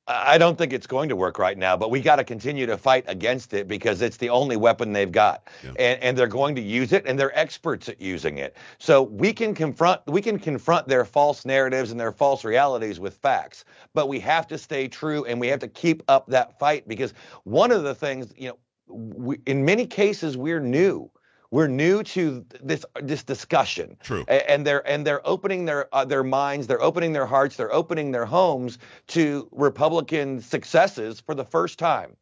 I 0.06 0.36
don't 0.36 0.58
think 0.58 0.74
it's 0.74 0.86
going 0.86 1.08
to 1.08 1.16
work 1.16 1.38
right 1.38 1.56
now, 1.56 1.78
but 1.78 1.90
we 1.90 2.00
got 2.00 2.16
to 2.16 2.24
continue 2.24 2.66
to 2.66 2.76
fight 2.76 3.04
against 3.08 3.54
it 3.54 3.66
because 3.66 4.02
it's 4.02 4.18
the 4.18 4.28
only 4.28 4.56
weapon 4.56 4.92
they've 4.92 5.10
got. 5.10 5.48
Yeah. 5.62 5.70
And, 5.78 6.02
and 6.02 6.18
they're 6.18 6.26
going 6.26 6.54
to 6.56 6.60
use 6.60 6.92
it 6.92 7.06
and 7.06 7.18
they're 7.18 7.36
experts 7.38 7.88
at 7.88 8.00
using 8.02 8.36
it. 8.36 8.54
So 8.78 9.02
we 9.02 9.32
can 9.32 9.54
confront 9.54 10.02
we 10.06 10.20
can 10.20 10.38
confront 10.38 10.88
their 10.88 11.06
false 11.06 11.46
narratives 11.46 11.90
and 11.90 11.98
their 11.98 12.12
false 12.12 12.44
realities 12.44 13.00
with 13.00 13.16
facts, 13.16 13.64
but 13.94 14.08
we 14.08 14.20
have 14.20 14.46
to 14.48 14.58
stay 14.58 14.88
true 14.88 15.24
and 15.24 15.40
we 15.40 15.48
have 15.48 15.60
to 15.60 15.68
keep 15.68 16.02
up 16.08 16.26
that 16.26 16.58
fight 16.58 16.86
because 16.86 17.14
one 17.44 17.72
of 17.72 17.82
the 17.82 17.94
things, 17.94 18.34
you 18.36 18.48
know, 18.48 18.58
we, 18.86 19.38
in 19.46 19.64
many 19.64 19.86
cases 19.86 20.36
we're 20.36 20.60
new 20.60 21.10
we're 21.54 21.68
new 21.68 22.02
to 22.02 22.44
this 22.60 22.84
this 23.00 23.22
discussion. 23.22 23.96
True. 24.02 24.24
And 24.24 24.66
they're 24.66 24.84
and 24.88 25.06
they're 25.06 25.24
opening 25.24 25.66
their 25.66 25.86
uh, 25.94 26.04
their 26.04 26.24
minds, 26.24 26.66
they're 26.66 26.82
opening 26.82 27.12
their 27.12 27.26
hearts, 27.26 27.54
they're 27.54 27.72
opening 27.72 28.10
their 28.10 28.26
homes 28.26 28.78
to 29.08 29.48
Republican 29.52 30.40
successes 30.40 31.20
for 31.20 31.32
the 31.36 31.44
first 31.44 31.78
time. 31.78 32.16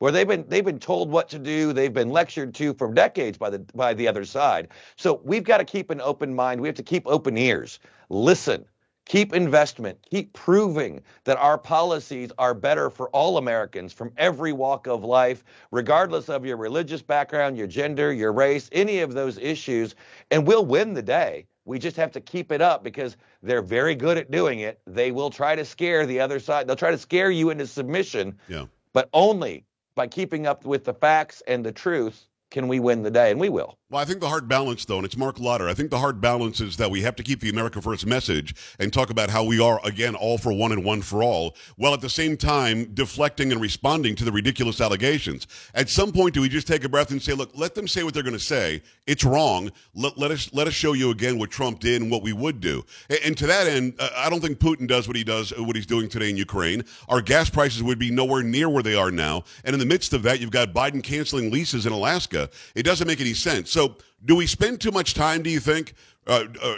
Where 0.00 0.10
they've 0.10 0.26
been 0.26 0.44
they've 0.48 0.64
been 0.64 0.80
told 0.80 1.08
what 1.08 1.28
to 1.28 1.38
do, 1.38 1.72
they've 1.72 1.94
been 1.94 2.10
lectured 2.10 2.52
to 2.56 2.74
for 2.74 2.92
decades 2.92 3.38
by 3.38 3.50
the 3.50 3.60
by 3.76 3.94
the 3.94 4.08
other 4.08 4.24
side. 4.24 4.68
So 4.96 5.20
we've 5.22 5.44
got 5.44 5.58
to 5.58 5.64
keep 5.64 5.90
an 5.90 6.00
open 6.00 6.34
mind. 6.34 6.60
We 6.60 6.66
have 6.66 6.76
to 6.76 6.82
keep 6.82 7.06
open 7.06 7.38
ears. 7.38 7.78
Listen 8.08 8.64
Keep 9.08 9.34
investment. 9.34 9.98
Keep 10.10 10.34
proving 10.34 11.00
that 11.24 11.38
our 11.38 11.56
policies 11.56 12.30
are 12.36 12.52
better 12.52 12.90
for 12.90 13.08
all 13.08 13.38
Americans 13.38 13.90
from 13.90 14.12
every 14.18 14.52
walk 14.52 14.86
of 14.86 15.02
life, 15.02 15.44
regardless 15.72 16.28
of 16.28 16.44
your 16.44 16.58
religious 16.58 17.00
background, 17.00 17.56
your 17.56 17.66
gender, 17.66 18.12
your 18.12 18.34
race, 18.34 18.68
any 18.70 19.00
of 19.00 19.14
those 19.14 19.38
issues. 19.38 19.94
And 20.30 20.46
we'll 20.46 20.66
win 20.66 20.92
the 20.92 21.02
day. 21.02 21.46
We 21.64 21.78
just 21.78 21.96
have 21.96 22.12
to 22.12 22.20
keep 22.20 22.52
it 22.52 22.60
up 22.60 22.84
because 22.84 23.16
they're 23.42 23.62
very 23.62 23.94
good 23.94 24.18
at 24.18 24.30
doing 24.30 24.60
it. 24.60 24.78
They 24.86 25.10
will 25.10 25.30
try 25.30 25.56
to 25.56 25.64
scare 25.64 26.04
the 26.04 26.20
other 26.20 26.38
side. 26.38 26.66
They'll 26.66 26.76
try 26.76 26.90
to 26.90 26.98
scare 26.98 27.30
you 27.30 27.48
into 27.48 27.66
submission, 27.66 28.38
yeah. 28.46 28.66
but 28.92 29.08
only 29.14 29.64
by 29.94 30.06
keeping 30.06 30.46
up 30.46 30.66
with 30.66 30.84
the 30.84 30.94
facts 30.94 31.42
and 31.46 31.64
the 31.64 31.72
truth 31.72 32.28
can 32.50 32.66
we 32.66 32.80
win 32.80 33.02
the 33.02 33.10
day, 33.10 33.30
and 33.30 33.38
we 33.38 33.48
will. 33.48 33.78
Well, 33.90 34.00
I 34.00 34.04
think 34.04 34.20
the 34.20 34.28
hard 34.28 34.48
balance, 34.48 34.84
though, 34.84 34.96
and 34.96 35.04
it's 35.06 35.16
Marc 35.16 35.38
Lotter, 35.38 35.68
I 35.68 35.74
think 35.74 35.90
the 35.90 35.98
hard 35.98 36.20
balance 36.20 36.60
is 36.60 36.76
that 36.76 36.90
we 36.90 37.00
have 37.02 37.16
to 37.16 37.22
keep 37.22 37.40
the 37.40 37.48
America 37.48 37.80
First 37.80 38.04
message 38.04 38.54
and 38.78 38.92
talk 38.92 39.08
about 39.08 39.30
how 39.30 39.44
we 39.44 39.60
are, 39.60 39.80
again, 39.82 40.14
all 40.14 40.36
for 40.36 40.52
one 40.52 40.72
and 40.72 40.84
one 40.84 41.00
for 41.00 41.22
all, 41.22 41.56
while 41.76 41.94
at 41.94 42.02
the 42.02 42.08
same 42.10 42.36
time 42.36 42.84
deflecting 42.92 43.50
and 43.50 43.60
responding 43.60 44.14
to 44.16 44.24
the 44.24 44.32
ridiculous 44.32 44.82
allegations. 44.82 45.46
At 45.74 45.88
some 45.88 46.12
point, 46.12 46.34
do 46.34 46.42
we 46.42 46.50
just 46.50 46.66
take 46.66 46.84
a 46.84 46.88
breath 46.88 47.12
and 47.12 47.22
say, 47.22 47.32
look, 47.32 47.50
let 47.54 47.74
them 47.74 47.88
say 47.88 48.02
what 48.02 48.12
they're 48.12 48.22
going 48.22 48.34
to 48.34 48.38
say. 48.38 48.82
It's 49.06 49.24
wrong. 49.24 49.70
Let, 49.94 50.18
let, 50.18 50.30
us, 50.30 50.52
let 50.52 50.66
us 50.66 50.74
show 50.74 50.92
you 50.92 51.10
again 51.10 51.38
what 51.38 51.50
Trump 51.50 51.80
did 51.80 52.02
and 52.02 52.10
what 52.10 52.22
we 52.22 52.34
would 52.34 52.60
do. 52.60 52.84
And, 53.08 53.18
and 53.24 53.38
to 53.38 53.46
that 53.46 53.66
end, 53.66 53.94
uh, 53.98 54.10
I 54.16 54.28
don't 54.28 54.40
think 54.40 54.58
Putin 54.58 54.86
does 54.86 55.08
what 55.08 55.16
he 55.16 55.24
does, 55.24 55.50
what 55.56 55.76
he's 55.76 55.86
doing 55.86 56.10
today 56.10 56.28
in 56.28 56.36
Ukraine. 56.36 56.84
Our 57.08 57.22
gas 57.22 57.48
prices 57.48 57.82
would 57.82 57.98
be 57.98 58.10
nowhere 58.10 58.42
near 58.42 58.68
where 58.68 58.82
they 58.82 58.94
are 58.94 59.10
now. 59.10 59.44
And 59.64 59.72
in 59.72 59.80
the 59.80 59.86
midst 59.86 60.12
of 60.12 60.22
that, 60.24 60.40
you've 60.40 60.50
got 60.50 60.74
Biden 60.74 61.02
canceling 61.02 61.50
leases 61.50 61.86
in 61.86 61.92
Alaska. 61.92 62.37
It 62.74 62.82
doesn't 62.84 63.06
make 63.06 63.20
any 63.20 63.34
sense. 63.34 63.70
So, 63.70 63.96
do 64.24 64.36
we 64.36 64.46
spend 64.46 64.80
too 64.80 64.90
much 64.90 65.14
time, 65.14 65.42
do 65.42 65.50
you 65.50 65.60
think, 65.60 65.94
uh, 66.26 66.44
uh, 66.60 66.76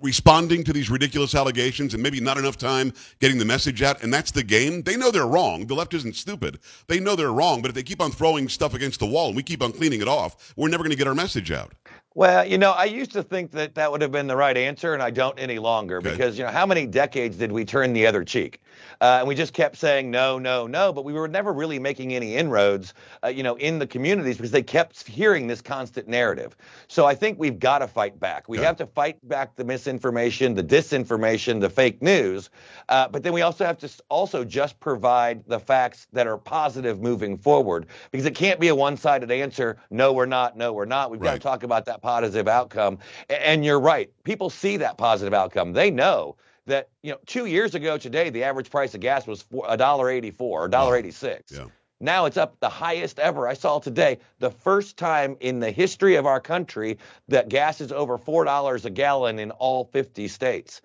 responding 0.00 0.64
to 0.64 0.72
these 0.72 0.90
ridiculous 0.90 1.34
allegations 1.34 1.94
and 1.94 2.02
maybe 2.02 2.20
not 2.20 2.36
enough 2.36 2.58
time 2.58 2.92
getting 3.20 3.38
the 3.38 3.44
message 3.44 3.82
out? 3.82 4.02
And 4.02 4.12
that's 4.12 4.30
the 4.30 4.42
game. 4.42 4.82
They 4.82 4.96
know 4.96 5.10
they're 5.10 5.26
wrong. 5.26 5.66
The 5.66 5.74
left 5.74 5.94
isn't 5.94 6.16
stupid. 6.16 6.58
They 6.88 7.00
know 7.00 7.16
they're 7.16 7.32
wrong, 7.32 7.62
but 7.62 7.70
if 7.70 7.74
they 7.74 7.82
keep 7.82 8.00
on 8.00 8.10
throwing 8.10 8.48
stuff 8.48 8.74
against 8.74 9.00
the 9.00 9.06
wall 9.06 9.28
and 9.28 9.36
we 9.36 9.42
keep 9.42 9.62
on 9.62 9.72
cleaning 9.72 10.02
it 10.02 10.08
off, 10.08 10.52
we're 10.56 10.68
never 10.68 10.82
going 10.82 10.90
to 10.90 10.96
get 10.96 11.06
our 11.06 11.14
message 11.14 11.50
out. 11.50 11.72
Well, 12.14 12.46
you 12.46 12.58
know, 12.58 12.72
I 12.72 12.84
used 12.84 13.12
to 13.12 13.22
think 13.22 13.52
that 13.52 13.74
that 13.76 13.90
would 13.90 14.02
have 14.02 14.12
been 14.12 14.26
the 14.26 14.36
right 14.36 14.56
answer, 14.56 14.92
and 14.92 15.02
I 15.02 15.10
don't 15.10 15.38
any 15.38 15.58
longer 15.58 15.96
okay. 15.96 16.10
because, 16.10 16.38
you 16.38 16.44
know, 16.44 16.50
how 16.50 16.66
many 16.66 16.86
decades 16.86 17.38
did 17.38 17.50
we 17.50 17.64
turn 17.64 17.94
the 17.94 18.06
other 18.06 18.22
cheek? 18.22 18.60
Uh, 19.00 19.18
and 19.20 19.28
we 19.28 19.34
just 19.34 19.54
kept 19.54 19.76
saying 19.76 20.10
no, 20.10 20.38
no, 20.38 20.66
no, 20.66 20.92
but 20.92 21.04
we 21.04 21.12
were 21.12 21.26
never 21.26 21.52
really 21.52 21.78
making 21.78 22.14
any 22.14 22.36
inroads, 22.36 22.94
uh, 23.24 23.28
you 23.28 23.42
know, 23.42 23.54
in 23.56 23.78
the 23.78 23.86
communities 23.86 24.36
because 24.36 24.50
they 24.50 24.62
kept 24.62 25.06
hearing 25.08 25.46
this 25.46 25.62
constant 25.62 26.06
narrative. 26.06 26.56
So 26.86 27.06
I 27.06 27.14
think 27.14 27.38
we've 27.38 27.58
got 27.58 27.78
to 27.78 27.88
fight 27.88 28.20
back. 28.20 28.48
We 28.48 28.58
yeah. 28.58 28.64
have 28.64 28.76
to 28.76 28.86
fight 28.86 29.16
back 29.28 29.56
the 29.56 29.64
misinformation, 29.64 30.54
the 30.54 30.62
disinformation, 30.62 31.60
the 31.60 31.70
fake 31.70 32.02
news, 32.02 32.50
uh, 32.90 33.08
but 33.08 33.22
then 33.22 33.32
we 33.32 33.42
also 33.42 33.64
have 33.64 33.78
to 33.78 33.90
also 34.08 34.44
just 34.44 34.78
provide 34.80 35.44
the 35.46 35.58
facts 35.58 36.06
that 36.12 36.26
are 36.26 36.38
positive 36.38 37.00
moving 37.00 37.38
forward 37.38 37.86
because 38.10 38.26
it 38.26 38.34
can't 38.34 38.60
be 38.60 38.68
a 38.68 38.74
one-sided 38.74 39.30
answer. 39.30 39.78
No, 39.90 40.12
we're 40.12 40.26
not. 40.26 40.56
No, 40.56 40.72
we're 40.72 40.84
not. 40.84 41.10
We've 41.10 41.20
right. 41.20 41.28
got 41.28 41.34
to 41.34 41.40
talk 41.40 41.62
about 41.62 41.86
that 41.86 42.01
positive 42.02 42.48
outcome. 42.48 42.98
And 43.30 43.64
you're 43.64 43.80
right. 43.80 44.10
People 44.24 44.50
see 44.50 44.78
that 44.78 44.98
positive 44.98 45.32
outcome. 45.32 45.72
They 45.72 45.90
know 45.90 46.36
that 46.66 46.88
you 47.02 47.12
know 47.12 47.18
two 47.26 47.46
years 47.46 47.74
ago 47.74 47.98
today 47.98 48.30
the 48.30 48.44
average 48.44 48.70
price 48.70 48.94
of 48.94 49.00
gas 49.00 49.26
was 49.26 49.44
a 49.66 49.76
dollar 49.76 50.10
eighty 50.10 50.30
four 50.30 50.64
or 50.64 50.68
dollar 50.68 50.96
eighty 50.96 51.10
six. 51.10 51.52
Yeah. 51.52 51.66
Now 52.00 52.26
it's 52.26 52.36
up 52.36 52.58
the 52.58 52.68
highest 52.68 53.20
ever. 53.20 53.46
I 53.46 53.54
saw 53.54 53.78
today 53.78 54.18
the 54.40 54.50
first 54.50 54.96
time 54.96 55.36
in 55.40 55.60
the 55.60 55.70
history 55.70 56.16
of 56.16 56.26
our 56.26 56.40
country 56.40 56.98
that 57.28 57.48
gas 57.48 57.80
is 57.80 57.92
over 57.92 58.18
four 58.18 58.44
dollars 58.44 58.84
a 58.84 58.90
gallon 58.90 59.38
in 59.38 59.52
all 59.52 59.84
fifty 59.84 60.28
states. 60.28 60.82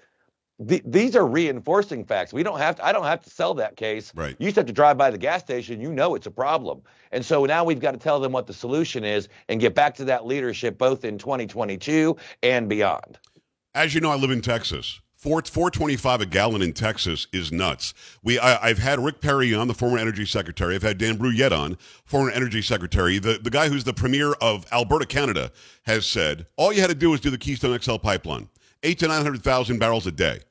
The, 0.60 0.82
these 0.86 1.16
are 1.16 1.26
reinforcing 1.26 2.04
facts. 2.04 2.34
We 2.34 2.42
don't 2.42 2.58
have 2.58 2.78
to. 2.78 2.86
I 2.86 2.92
don't 2.92 3.06
have 3.06 3.22
to 3.22 3.30
sell 3.30 3.54
that 3.56 3.76
case. 3.76 4.12
Right. 4.16 4.36
You 4.40 4.48
just 4.48 4.56
have 4.56 4.66
to 4.66 4.74
drive 4.74 4.98
by 4.98 5.12
the 5.12 5.18
gas 5.18 5.42
station. 5.42 5.80
You 5.80 5.92
know 5.92 6.16
it's 6.16 6.26
a 6.26 6.32
problem. 6.32 6.82
And 7.12 7.24
so 7.24 7.46
now 7.46 7.64
we've 7.64 7.80
got 7.80 7.92
to 7.92 7.98
tell 7.98 8.20
them 8.20 8.32
what 8.32 8.48
the 8.48 8.54
solution 8.54 9.04
is 9.04 9.30
and 9.50 9.62
get 9.62 9.76
back 9.76 9.94
to 9.96 10.06
that 10.06 10.26
leadership 10.26 10.78
both 10.78 11.06
in 11.06 11.18
2022 11.18 12.18
and 12.42 12.68
beyond. 12.68 13.20
As 13.76 13.94
you 13.94 14.02
know, 14.02 14.10
I 14.10 14.16
live 14.16 14.32
in 14.32 14.42
Texas. 14.42 15.00
Four, 15.16 15.42
425 15.42 16.22
a 16.22 16.26
gallon 16.28 16.62
in 16.62 16.74
Texas 16.74 17.26
is 17.34 17.52
nuts. 17.52 17.96
We, 18.24 18.38
I, 18.38 18.68
have 18.68 18.78
had 18.78 19.00
Rick 19.00 19.20
Perry 19.20 19.54
on, 19.54 19.68
the 19.68 19.74
former 19.74 19.98
energy 19.98 20.26
secretary. 20.26 20.76
I've 20.76 20.84
had 20.84 21.00
Dan 21.00 21.18
Brouillette 21.18 21.52
on, 21.52 21.78
former 22.06 22.30
energy 22.30 22.62
secretary. 22.62 23.18
The, 23.18 23.40
the 23.42 23.50
guy 23.50 23.68
who's 23.68 23.84
the 23.84 23.94
premier 23.94 24.34
of 24.42 24.66
Alberta, 24.72 25.08
Canada, 25.08 25.52
has 25.88 26.06
said 26.06 26.46
all 26.56 26.72
you 26.72 26.82
had 26.82 26.92
to 26.92 26.96
do 26.96 27.10
was 27.10 27.20
do 27.20 27.32
the 27.32 27.38
Keystone 27.38 27.78
XL 27.80 27.98
pipeline, 27.98 28.48
eight 28.84 29.00
to 29.00 29.08
900,000 29.08 29.80
barrels 29.80 30.06
a 30.06 30.12
day 30.12 30.42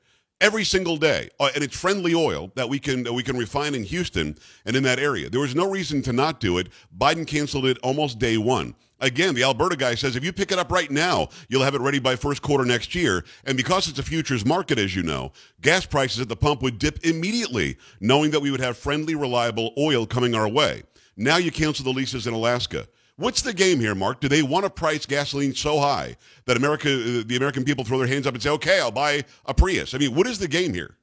every 0.40 0.64
single 0.64 0.96
day, 0.96 1.30
uh, 1.40 1.50
and 1.54 1.64
it's 1.64 1.78
friendly 1.78 2.14
oil 2.14 2.50
that 2.54 2.68
we 2.68 2.78
can 2.78 3.12
we 3.14 3.22
can 3.22 3.36
refine 3.36 3.74
in 3.74 3.84
Houston 3.84 4.36
and 4.64 4.76
in 4.76 4.82
that 4.84 4.98
area. 4.98 5.30
There 5.30 5.40
was 5.40 5.54
no 5.54 5.70
reason 5.70 6.02
to 6.02 6.12
not 6.12 6.40
do 6.40 6.58
it. 6.58 6.68
Biden 6.96 7.26
canceled 7.26 7.66
it 7.66 7.78
almost 7.82 8.18
day 8.18 8.36
one. 8.36 8.74
Again, 9.00 9.34
the 9.34 9.42
Alberta 9.42 9.76
guy 9.76 9.94
says 9.94 10.16
if 10.16 10.24
you 10.24 10.32
pick 10.32 10.52
it 10.52 10.58
up 10.58 10.72
right 10.72 10.90
now, 10.90 11.28
you'll 11.48 11.62
have 11.62 11.74
it 11.74 11.82
ready 11.82 11.98
by 11.98 12.16
first 12.16 12.40
quarter 12.40 12.64
next 12.64 12.94
year. 12.94 13.24
And 13.44 13.56
because 13.56 13.88
it's 13.88 13.98
a 13.98 14.02
futures 14.02 14.46
market, 14.46 14.78
as 14.78 14.96
you 14.96 15.02
know, 15.02 15.32
gas 15.60 15.84
prices 15.84 16.20
at 16.20 16.28
the 16.28 16.36
pump 16.36 16.62
would 16.62 16.78
dip 16.78 17.04
immediately, 17.04 17.76
knowing 18.00 18.30
that 18.30 18.40
we 18.40 18.50
would 18.50 18.60
have 18.60 18.78
friendly, 18.78 19.14
reliable 19.14 19.74
oil 19.78 20.06
coming 20.06 20.34
our 20.34 20.48
way. 20.48 20.82
Now 21.16 21.36
you 21.36 21.50
cancel 21.50 21.84
the 21.84 21.90
leases 21.90 22.26
in 22.26 22.32
Alaska. 22.32 22.88
What's 23.18 23.40
the 23.40 23.54
game 23.54 23.80
here, 23.80 23.94
Mark? 23.94 24.20
Do 24.20 24.28
they 24.28 24.42
want 24.42 24.64
to 24.64 24.70
price 24.70 25.06
gasoline 25.06 25.54
so 25.54 25.80
high 25.80 26.16
that 26.44 26.58
America, 26.58 26.90
uh, 26.90 27.22
the 27.26 27.36
American 27.36 27.64
people 27.64 27.82
throw 27.82 27.96
their 27.96 28.06
hands 28.06 28.26
up 28.26 28.34
and 28.34 28.42
say, 28.42 28.50
okay, 28.50 28.78
I'll 28.78 28.90
buy 28.90 29.24
a 29.46 29.54
Prius? 29.54 29.94
I 29.94 29.98
mean, 29.98 30.14
what 30.14 30.26
is 30.26 30.38
the 30.38 30.48
game 30.48 30.74
here? 30.74 30.96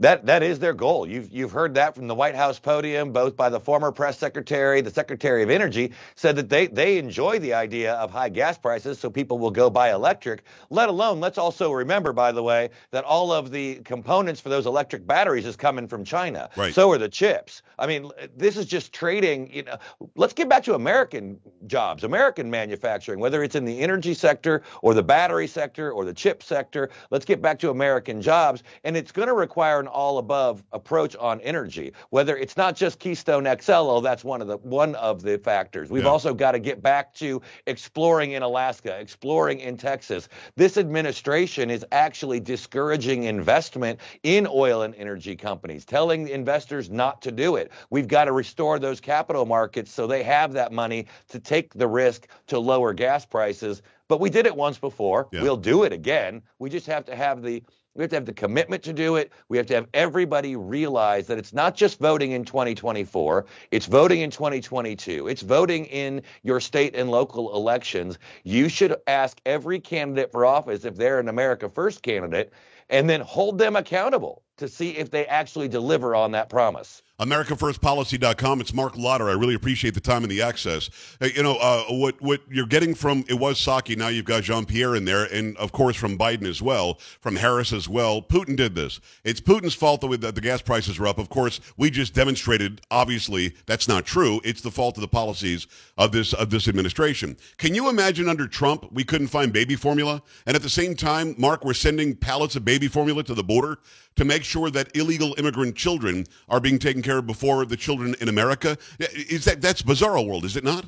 That 0.00 0.26
that 0.26 0.42
is 0.42 0.58
their 0.58 0.74
goal. 0.74 1.06
You've 1.06 1.32
you've 1.32 1.52
heard 1.52 1.72
that 1.74 1.94
from 1.94 2.06
the 2.06 2.14
White 2.14 2.34
House 2.34 2.58
podium, 2.58 3.12
both 3.12 3.34
by 3.34 3.48
the 3.48 3.58
former 3.58 3.90
press 3.90 4.18
secretary, 4.18 4.82
the 4.82 4.90
Secretary 4.90 5.42
of 5.42 5.48
Energy, 5.48 5.92
said 6.16 6.36
that 6.36 6.50
they 6.50 6.66
they 6.66 6.98
enjoy 6.98 7.38
the 7.38 7.54
idea 7.54 7.94
of 7.94 8.10
high 8.10 8.28
gas 8.28 8.58
prices, 8.58 8.98
so 8.98 9.08
people 9.08 9.38
will 9.38 9.50
go 9.50 9.70
buy 9.70 9.92
electric. 9.92 10.42
Let 10.68 10.90
alone, 10.90 11.20
let's 11.20 11.38
also 11.38 11.72
remember, 11.72 12.12
by 12.12 12.32
the 12.32 12.42
way, 12.42 12.68
that 12.90 13.04
all 13.04 13.32
of 13.32 13.50
the 13.50 13.76
components 13.84 14.38
for 14.38 14.50
those 14.50 14.66
electric 14.66 15.06
batteries 15.06 15.46
is 15.46 15.56
coming 15.56 15.88
from 15.88 16.04
China. 16.04 16.50
Right. 16.56 16.74
So 16.74 16.90
are 16.90 16.98
the 16.98 17.08
chips. 17.08 17.62
I 17.78 17.86
mean, 17.86 18.10
this 18.36 18.58
is 18.58 18.66
just 18.66 18.92
trading. 18.92 19.50
You 19.50 19.62
know, 19.62 19.78
let's 20.14 20.34
get 20.34 20.46
back 20.46 20.62
to 20.64 20.74
American 20.74 21.40
jobs, 21.66 22.04
American 22.04 22.50
manufacturing, 22.50 23.18
whether 23.18 23.42
it's 23.42 23.54
in 23.54 23.64
the 23.64 23.80
energy 23.80 24.12
sector 24.12 24.62
or 24.82 24.92
the 24.92 25.02
battery 25.02 25.46
sector 25.46 25.90
or 25.90 26.04
the 26.04 26.12
chip 26.12 26.42
sector. 26.42 26.90
Let's 27.10 27.24
get 27.24 27.40
back 27.40 27.58
to 27.60 27.70
American 27.70 28.20
jobs, 28.20 28.62
and 28.84 28.94
it's 28.94 29.10
going 29.10 29.28
to 29.28 29.34
require 29.34 29.85
an 29.86 29.92
all 29.92 30.18
above 30.18 30.62
approach 30.72 31.14
on 31.16 31.40
energy. 31.40 31.92
Whether 32.10 32.36
it's 32.36 32.56
not 32.56 32.76
just 32.76 32.98
Keystone 32.98 33.44
XL, 33.44 33.72
oh, 33.72 34.00
that's 34.00 34.24
one 34.24 34.42
of 34.42 34.48
the 34.48 34.56
one 34.58 34.94
of 34.96 35.22
the 35.22 35.38
factors. 35.38 35.90
We've 35.90 36.02
Yeah. 36.04 36.10
also 36.10 36.34
got 36.34 36.52
to 36.52 36.58
get 36.58 36.82
back 36.82 37.14
to 37.14 37.40
exploring 37.66 38.32
in 38.32 38.42
Alaska, 38.42 38.98
exploring 38.98 39.60
in 39.60 39.76
Texas. 39.76 40.28
This 40.56 40.76
administration 40.76 41.70
is 41.70 41.84
actually 41.92 42.40
discouraging 42.40 43.24
investment 43.24 44.00
in 44.22 44.46
oil 44.50 44.82
and 44.82 44.94
energy 44.96 45.36
companies, 45.36 45.84
telling 45.84 46.28
investors 46.28 46.90
not 46.90 47.22
to 47.22 47.30
do 47.32 47.56
it. 47.56 47.70
We've 47.90 48.08
got 48.08 48.24
to 48.24 48.32
restore 48.32 48.78
those 48.78 49.00
capital 49.00 49.46
markets 49.46 49.92
so 49.92 50.06
they 50.06 50.22
have 50.24 50.52
that 50.54 50.72
money 50.72 51.06
to 51.28 51.38
take 51.38 51.72
the 51.74 51.86
risk 51.86 52.26
to 52.48 52.58
lower 52.58 52.92
gas 52.92 53.24
prices. 53.24 53.82
But 54.08 54.20
we 54.20 54.30
did 54.30 54.46
it 54.46 54.54
once 54.56 54.78
before. 54.78 55.28
Yeah. 55.32 55.42
We'll 55.42 55.56
do 55.56 55.82
it 55.84 55.92
again. 55.92 56.42
We 56.58 56.70
just 56.70 56.86
have 56.86 57.04
to 57.06 57.16
have 57.16 57.42
the 57.42 57.62
we 57.96 58.02
have 58.02 58.10
to 58.10 58.16
have 58.16 58.26
the 58.26 58.32
commitment 58.32 58.82
to 58.84 58.92
do 58.92 59.16
it. 59.16 59.32
We 59.48 59.56
have 59.56 59.66
to 59.66 59.74
have 59.74 59.86
everybody 59.94 60.54
realize 60.56 61.26
that 61.28 61.38
it's 61.38 61.52
not 61.52 61.74
just 61.74 61.98
voting 61.98 62.32
in 62.32 62.44
2024, 62.44 63.46
it's 63.70 63.86
voting 63.86 64.20
in 64.20 64.30
2022. 64.30 65.28
It's 65.28 65.42
voting 65.42 65.86
in 65.86 66.22
your 66.42 66.60
state 66.60 66.94
and 66.94 67.10
local 67.10 67.54
elections. 67.56 68.18
You 68.44 68.68
should 68.68 68.96
ask 69.06 69.40
every 69.46 69.80
candidate 69.80 70.30
for 70.30 70.44
office 70.44 70.84
if 70.84 70.96
they're 70.96 71.18
an 71.18 71.28
America 71.28 71.68
First 71.68 72.02
candidate 72.02 72.52
and 72.90 73.08
then 73.08 73.20
hold 73.20 73.58
them 73.58 73.76
accountable 73.76 74.42
to 74.56 74.68
see 74.68 74.90
if 74.96 75.10
they 75.10 75.26
actually 75.26 75.68
deliver 75.68 76.14
on 76.14 76.32
that 76.32 76.48
promise. 76.48 77.02
AmericaFirstPolicy.com. 77.20 78.60
It's 78.60 78.74
Marc 78.74 78.94
Lotter. 78.96 79.30
I 79.30 79.32
really 79.32 79.54
appreciate 79.54 79.94
the 79.94 80.00
time 80.00 80.22
and 80.22 80.30
the 80.30 80.42
access. 80.42 80.90
Hey, 81.18 81.32
you 81.34 81.42
know, 81.42 81.56
uh, 81.56 81.84
what 81.88 82.20
what 82.20 82.42
you're 82.50 82.66
getting 82.66 82.94
from 82.94 83.24
it 83.26 83.34
was 83.34 83.58
Psaki, 83.58 83.96
Now 83.96 84.08
you've 84.08 84.26
got 84.26 84.42
Jean 84.42 84.66
Pierre 84.66 84.94
in 84.94 85.06
there, 85.06 85.24
and 85.24 85.56
of 85.56 85.72
course 85.72 85.96
from 85.96 86.18
Biden 86.18 86.46
as 86.46 86.60
well, 86.60 86.98
from 87.20 87.36
Harris 87.36 87.72
as 87.72 87.88
well. 87.88 88.20
Putin 88.20 88.54
did 88.54 88.74
this. 88.74 89.00
It's 89.24 89.40
Putin's 89.40 89.74
fault 89.74 90.02
that, 90.02 90.08
we, 90.08 90.18
that 90.18 90.34
the 90.34 90.42
gas 90.42 90.60
prices 90.60 90.98
are 90.98 91.06
up. 91.06 91.18
Of 91.18 91.30
course, 91.30 91.58
we 91.78 91.88
just 91.88 92.12
demonstrated. 92.12 92.82
Obviously, 92.90 93.54
that's 93.64 93.88
not 93.88 94.04
true. 94.04 94.42
It's 94.44 94.60
the 94.60 94.70
fault 94.70 94.98
of 94.98 95.00
the 95.00 95.08
policies 95.08 95.66
of 95.96 96.12
this 96.12 96.34
of 96.34 96.50
this 96.50 96.68
administration. 96.68 97.38
Can 97.56 97.74
you 97.74 97.88
imagine 97.88 98.28
under 98.28 98.46
Trump 98.46 98.92
we 98.92 99.04
couldn't 99.04 99.28
find 99.28 99.54
baby 99.54 99.74
formula, 99.74 100.22
and 100.44 100.54
at 100.54 100.62
the 100.62 100.68
same 100.68 100.94
time, 100.94 101.34
Mark, 101.38 101.64
we're 101.64 101.72
sending 101.72 102.14
pallets 102.14 102.56
of 102.56 102.64
baby 102.66 102.88
formula 102.88 103.22
to 103.22 103.32
the 103.32 103.42
border 103.42 103.78
to 104.16 104.24
make 104.24 104.44
sure 104.44 104.70
that 104.70 104.94
illegal 104.96 105.34
immigrant 105.38 105.76
children 105.76 106.26
are 106.48 106.60
being 106.60 106.78
taken 106.78 107.02
care 107.02 107.18
of 107.18 107.26
before 107.26 107.64
the 107.64 107.76
children 107.76 108.14
in 108.20 108.28
America. 108.28 108.76
Is 108.98 109.44
that 109.44 109.60
that's 109.60 109.82
bizarro 109.82 110.26
world, 110.26 110.44
is 110.44 110.56
it 110.56 110.64
not? 110.64 110.86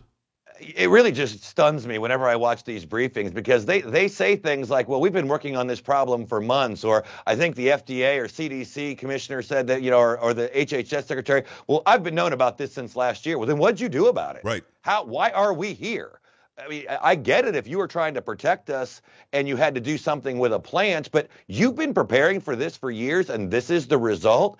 it 0.61 0.91
really 0.91 1.13
just 1.13 1.43
stuns 1.45 1.87
me 1.87 1.99
whenever 1.99 2.27
I 2.27 2.37
watch 2.37 2.65
these 2.65 2.85
briefings 2.85 3.33
because 3.33 3.65
they, 3.65 3.81
they 3.81 4.09
say 4.09 4.37
things 4.37 4.71
like, 4.71 4.89
well, 4.89 5.01
we've 5.01 5.13
been 5.13 5.29
working 5.29 5.57
on 5.57 5.67
this 5.67 5.81
problem 5.81 6.27
for 6.27 6.41
months, 6.41 6.85
or 6.85 7.05
I 7.27 7.37
think 7.37 7.55
the 7.57 7.69
FDA 7.69 8.19
or 8.19 8.27
CDC 8.27 8.99
commissioner 8.99 9.43
said 9.43 9.67
that, 9.69 9.83
you 9.83 9.91
know, 9.91 9.99
or, 9.99 10.19
or 10.19 10.35
the 10.35 10.49
HHS 10.49 11.05
secretary, 11.05 11.45
well, 11.67 11.83
I've 11.87 12.03
been 12.03 12.15
known 12.15 12.33
about 12.33 12.59
this 12.59 12.73
since 12.73 12.97
last 12.97 13.27
year. 13.27 13.39
Well, 13.39 13.47
then 13.47 13.59
what'd 13.59 13.81
you 13.81 13.89
do 13.89 14.09
about 14.09 14.37
it? 14.37 14.43
Right. 14.45 14.65
How, 14.83 15.05
why 15.05 15.31
are 15.31 15.55
we 15.55 15.75
here? 15.75 16.18
I 16.59 16.69
mean, 16.69 16.87
I 16.89 17.15
get 17.15 17.45
it 17.45 17.55
if 17.55 17.67
you 17.67 17.79
were 17.79 17.87
trying 17.87 18.15
to 18.15 18.23
protect 18.23 18.71
us 18.71 19.01
and 19.33 19.47
you 19.47 19.57
had 19.57 19.75
to 19.75 19.81
do 19.81 19.97
something 19.97 20.39
with 20.39 20.53
a 20.53 20.61
plant, 20.61 21.11
but 21.13 21.29
you've 21.47 21.77
been 21.77 21.95
preparing 21.95 22.41
for 22.41 22.57
this 22.57 22.77
for 22.77 22.91
years 22.91 23.31
and 23.31 23.51
this 23.51 23.71
is 23.71 23.87
the 23.87 23.99
result. 23.99 24.59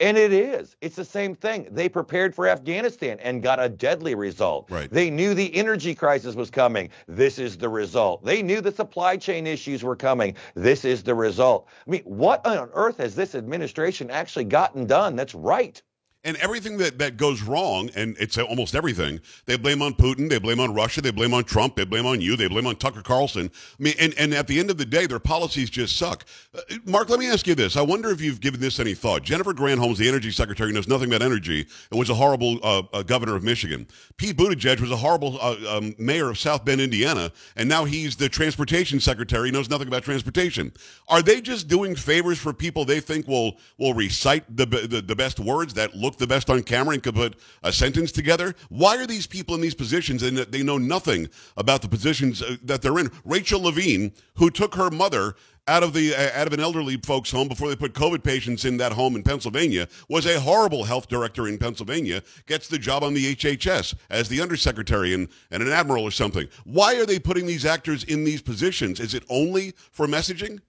And 0.00 0.16
it 0.16 0.32
is. 0.32 0.76
It's 0.80 0.94
the 0.94 1.04
same 1.04 1.34
thing. 1.34 1.66
They 1.72 1.88
prepared 1.88 2.32
for 2.32 2.46
Afghanistan 2.46 3.18
and 3.20 3.42
got 3.42 3.60
a 3.60 3.68
deadly 3.68 4.14
result. 4.14 4.70
Right. 4.70 4.88
They 4.88 5.10
knew 5.10 5.34
the 5.34 5.52
energy 5.56 5.92
crisis 5.92 6.36
was 6.36 6.50
coming. 6.50 6.90
This 7.08 7.40
is 7.40 7.58
the 7.58 7.68
result. 7.68 8.24
They 8.24 8.40
knew 8.40 8.60
the 8.60 8.70
supply 8.70 9.16
chain 9.16 9.44
issues 9.44 9.82
were 9.82 9.96
coming. 9.96 10.36
This 10.54 10.84
is 10.84 11.02
the 11.02 11.16
result. 11.16 11.66
I 11.84 11.90
mean, 11.90 12.02
what 12.04 12.46
on 12.46 12.70
earth 12.74 12.98
has 12.98 13.16
this 13.16 13.34
administration 13.34 14.08
actually 14.08 14.44
gotten 14.44 14.86
done 14.86 15.16
that's 15.16 15.34
right? 15.34 15.82
And 16.24 16.36
everything 16.38 16.78
that, 16.78 16.98
that 16.98 17.16
goes 17.16 17.42
wrong, 17.42 17.90
and 17.94 18.16
it's 18.18 18.36
almost 18.36 18.74
everything, 18.74 19.20
they 19.46 19.56
blame 19.56 19.80
on 19.80 19.94
Putin, 19.94 20.28
they 20.28 20.40
blame 20.40 20.58
on 20.58 20.74
Russia, 20.74 21.00
they 21.00 21.12
blame 21.12 21.32
on 21.32 21.44
Trump, 21.44 21.76
they 21.76 21.84
blame 21.84 22.06
on 22.06 22.20
you, 22.20 22.36
they 22.36 22.48
blame 22.48 22.66
on 22.66 22.74
Tucker 22.74 23.02
Carlson. 23.02 23.48
I 23.78 23.82
mean, 23.82 23.94
and, 24.00 24.14
and 24.18 24.34
at 24.34 24.48
the 24.48 24.58
end 24.58 24.68
of 24.68 24.78
the 24.78 24.84
day, 24.84 25.06
their 25.06 25.20
policies 25.20 25.70
just 25.70 25.96
suck. 25.96 26.24
Uh, 26.52 26.60
Mark, 26.84 27.08
let 27.08 27.20
me 27.20 27.30
ask 27.30 27.46
you 27.46 27.54
this. 27.54 27.76
I 27.76 27.82
wonder 27.82 28.10
if 28.10 28.20
you've 28.20 28.40
given 28.40 28.58
this 28.58 28.80
any 28.80 28.94
thought. 28.94 29.22
Jennifer 29.22 29.54
Granholm's 29.54 29.98
the 29.98 30.08
energy 30.08 30.32
secretary, 30.32 30.72
knows 30.72 30.88
nothing 30.88 31.08
about 31.08 31.22
energy, 31.22 31.64
and 31.90 31.98
was 31.98 32.10
a 32.10 32.14
horrible 32.14 32.58
uh, 32.64 32.82
uh, 32.92 33.02
governor 33.04 33.36
of 33.36 33.44
Michigan. 33.44 33.86
Pete 34.16 34.36
Buttigieg 34.36 34.80
was 34.80 34.90
a 34.90 34.96
horrible 34.96 35.38
uh, 35.40 35.56
um, 35.68 35.94
mayor 35.98 36.30
of 36.30 36.38
South 36.38 36.64
Bend, 36.64 36.80
Indiana, 36.80 37.30
and 37.54 37.68
now 37.68 37.84
he's 37.84 38.16
the 38.16 38.28
transportation 38.28 38.98
secretary, 38.98 39.52
knows 39.52 39.70
nothing 39.70 39.86
about 39.86 40.02
transportation. 40.02 40.72
Are 41.08 41.22
they 41.22 41.40
just 41.40 41.68
doing 41.68 41.94
favors 41.94 42.38
for 42.38 42.52
people 42.52 42.84
they 42.84 42.98
think 42.98 43.28
will 43.28 43.58
will 43.78 43.94
recite 43.94 44.44
the, 44.56 44.66
the, 44.66 45.00
the 45.00 45.14
best 45.14 45.38
words 45.38 45.74
that 45.74 45.94
look 45.94 46.07
the 46.16 46.26
best 46.26 46.48
on 46.48 46.62
camera 46.62 46.94
and 46.94 47.02
could 47.02 47.14
put 47.14 47.36
a 47.62 47.72
sentence 47.72 48.12
together? 48.12 48.54
Why 48.68 48.96
are 48.96 49.06
these 49.06 49.26
people 49.26 49.54
in 49.54 49.60
these 49.60 49.74
positions 49.74 50.22
and 50.22 50.38
they 50.38 50.62
know 50.62 50.78
nothing 50.78 51.28
about 51.56 51.82
the 51.82 51.88
positions 51.88 52.42
uh, 52.42 52.56
that 52.64 52.82
they're 52.82 52.98
in? 52.98 53.10
Rachel 53.24 53.62
Levine, 53.62 54.12
who 54.36 54.50
took 54.50 54.74
her 54.74 54.90
mother 54.90 55.34
out 55.68 55.82
of 55.82 55.92
the 55.92 56.14
uh, 56.14 56.40
out 56.40 56.46
of 56.46 56.52
an 56.52 56.60
elderly 56.60 56.96
folks 56.96 57.30
home 57.30 57.46
before 57.46 57.68
they 57.68 57.76
put 57.76 57.92
COVID 57.92 58.24
patients 58.24 58.64
in 58.64 58.78
that 58.78 58.92
home 58.92 59.14
in 59.14 59.22
Pennsylvania, 59.22 59.86
was 60.08 60.26
a 60.26 60.40
horrible 60.40 60.84
health 60.84 61.08
director 61.08 61.46
in 61.46 61.58
Pennsylvania. 61.58 62.22
Gets 62.46 62.68
the 62.68 62.78
job 62.78 63.04
on 63.04 63.14
the 63.14 63.34
HHS 63.36 63.94
as 64.10 64.28
the 64.28 64.40
undersecretary 64.40 65.12
and, 65.12 65.28
and 65.50 65.62
an 65.62 65.70
admiral 65.70 66.04
or 66.04 66.10
something. 66.10 66.48
Why 66.64 66.96
are 66.96 67.06
they 67.06 67.18
putting 67.18 67.46
these 67.46 67.66
actors 67.66 68.02
in 68.04 68.24
these 68.24 68.42
positions? 68.42 68.98
Is 68.98 69.14
it 69.14 69.24
only 69.28 69.74
for 69.92 70.06
messaging? 70.06 70.60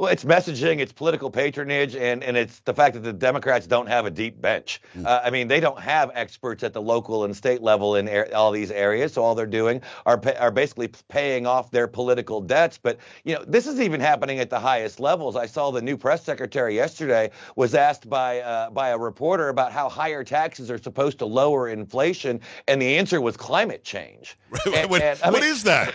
Well, 0.00 0.10
it's 0.10 0.24
messaging, 0.24 0.78
it's 0.78 0.94
political 0.94 1.30
patronage, 1.30 1.94
and, 1.94 2.24
and 2.24 2.34
it's 2.34 2.60
the 2.60 2.72
fact 2.72 2.94
that 2.94 3.00
the 3.00 3.12
Democrats 3.12 3.66
don't 3.66 3.86
have 3.86 4.06
a 4.06 4.10
deep 4.10 4.40
bench. 4.40 4.80
Uh, 5.04 5.20
I 5.22 5.28
mean, 5.28 5.46
they 5.46 5.60
don't 5.60 5.78
have 5.78 6.10
experts 6.14 6.62
at 6.62 6.72
the 6.72 6.80
local 6.80 7.24
and 7.24 7.36
state 7.36 7.60
level 7.60 7.96
in 7.96 8.08
ar- 8.08 8.28
all 8.34 8.50
these 8.50 8.70
areas, 8.70 9.12
so 9.12 9.22
all 9.22 9.34
they're 9.34 9.44
doing 9.44 9.82
are 10.06 10.16
pa- 10.16 10.38
are 10.40 10.50
basically 10.50 10.88
paying 11.10 11.46
off 11.46 11.70
their 11.70 11.86
political 11.86 12.40
debts. 12.40 12.78
But 12.78 12.96
you 13.24 13.34
know, 13.34 13.44
this 13.46 13.66
is 13.66 13.78
even 13.78 14.00
happening 14.00 14.38
at 14.38 14.48
the 14.48 14.58
highest 14.58 15.00
levels. 15.00 15.36
I 15.36 15.44
saw 15.44 15.70
the 15.70 15.82
new 15.82 15.98
press 15.98 16.24
secretary 16.24 16.74
yesterday 16.74 17.30
was 17.56 17.74
asked 17.74 18.08
by 18.08 18.40
uh, 18.40 18.70
by 18.70 18.88
a 18.88 18.96
reporter 18.96 19.50
about 19.50 19.70
how 19.70 19.90
higher 19.90 20.24
taxes 20.24 20.70
are 20.70 20.78
supposed 20.78 21.18
to 21.18 21.26
lower 21.26 21.68
inflation, 21.68 22.40
and 22.68 22.80
the 22.80 22.96
answer 22.96 23.20
was 23.20 23.36
climate 23.36 23.84
change. 23.84 24.38
And- 24.74 24.88
what 24.88 25.02
and, 25.02 25.20
I 25.22 25.30
what 25.30 25.42
mean, 25.42 25.50
is 25.50 25.62
that? 25.64 25.94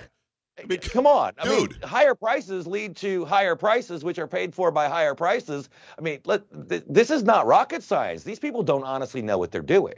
Come 0.90 1.06
on, 1.06 1.34
I 1.38 1.44
Dude. 1.44 1.72
mean, 1.72 1.82
higher 1.82 2.16
prices 2.16 2.66
lead 2.66 2.96
to 2.98 3.26
higher 3.26 3.56
prices, 3.56 4.04
which 4.04 4.18
are 4.20 4.28
paid 4.28 4.56
for 4.56 4.72
by 4.72 4.88
higher 4.88 5.14
prices. 5.14 5.70
I 5.98 6.02
mean, 6.02 6.20
let, 6.26 6.44
th- 6.70 6.84
this 6.88 7.12
is 7.12 7.24
not 7.24 7.46
rocket 7.46 7.84
science. 7.84 8.24
These 8.24 8.40
people 8.40 8.64
don't 8.64 8.84
honestly 8.84 9.22
know 9.22 9.38
what 9.38 9.52
they're 9.52 9.62
doing. 9.62 9.96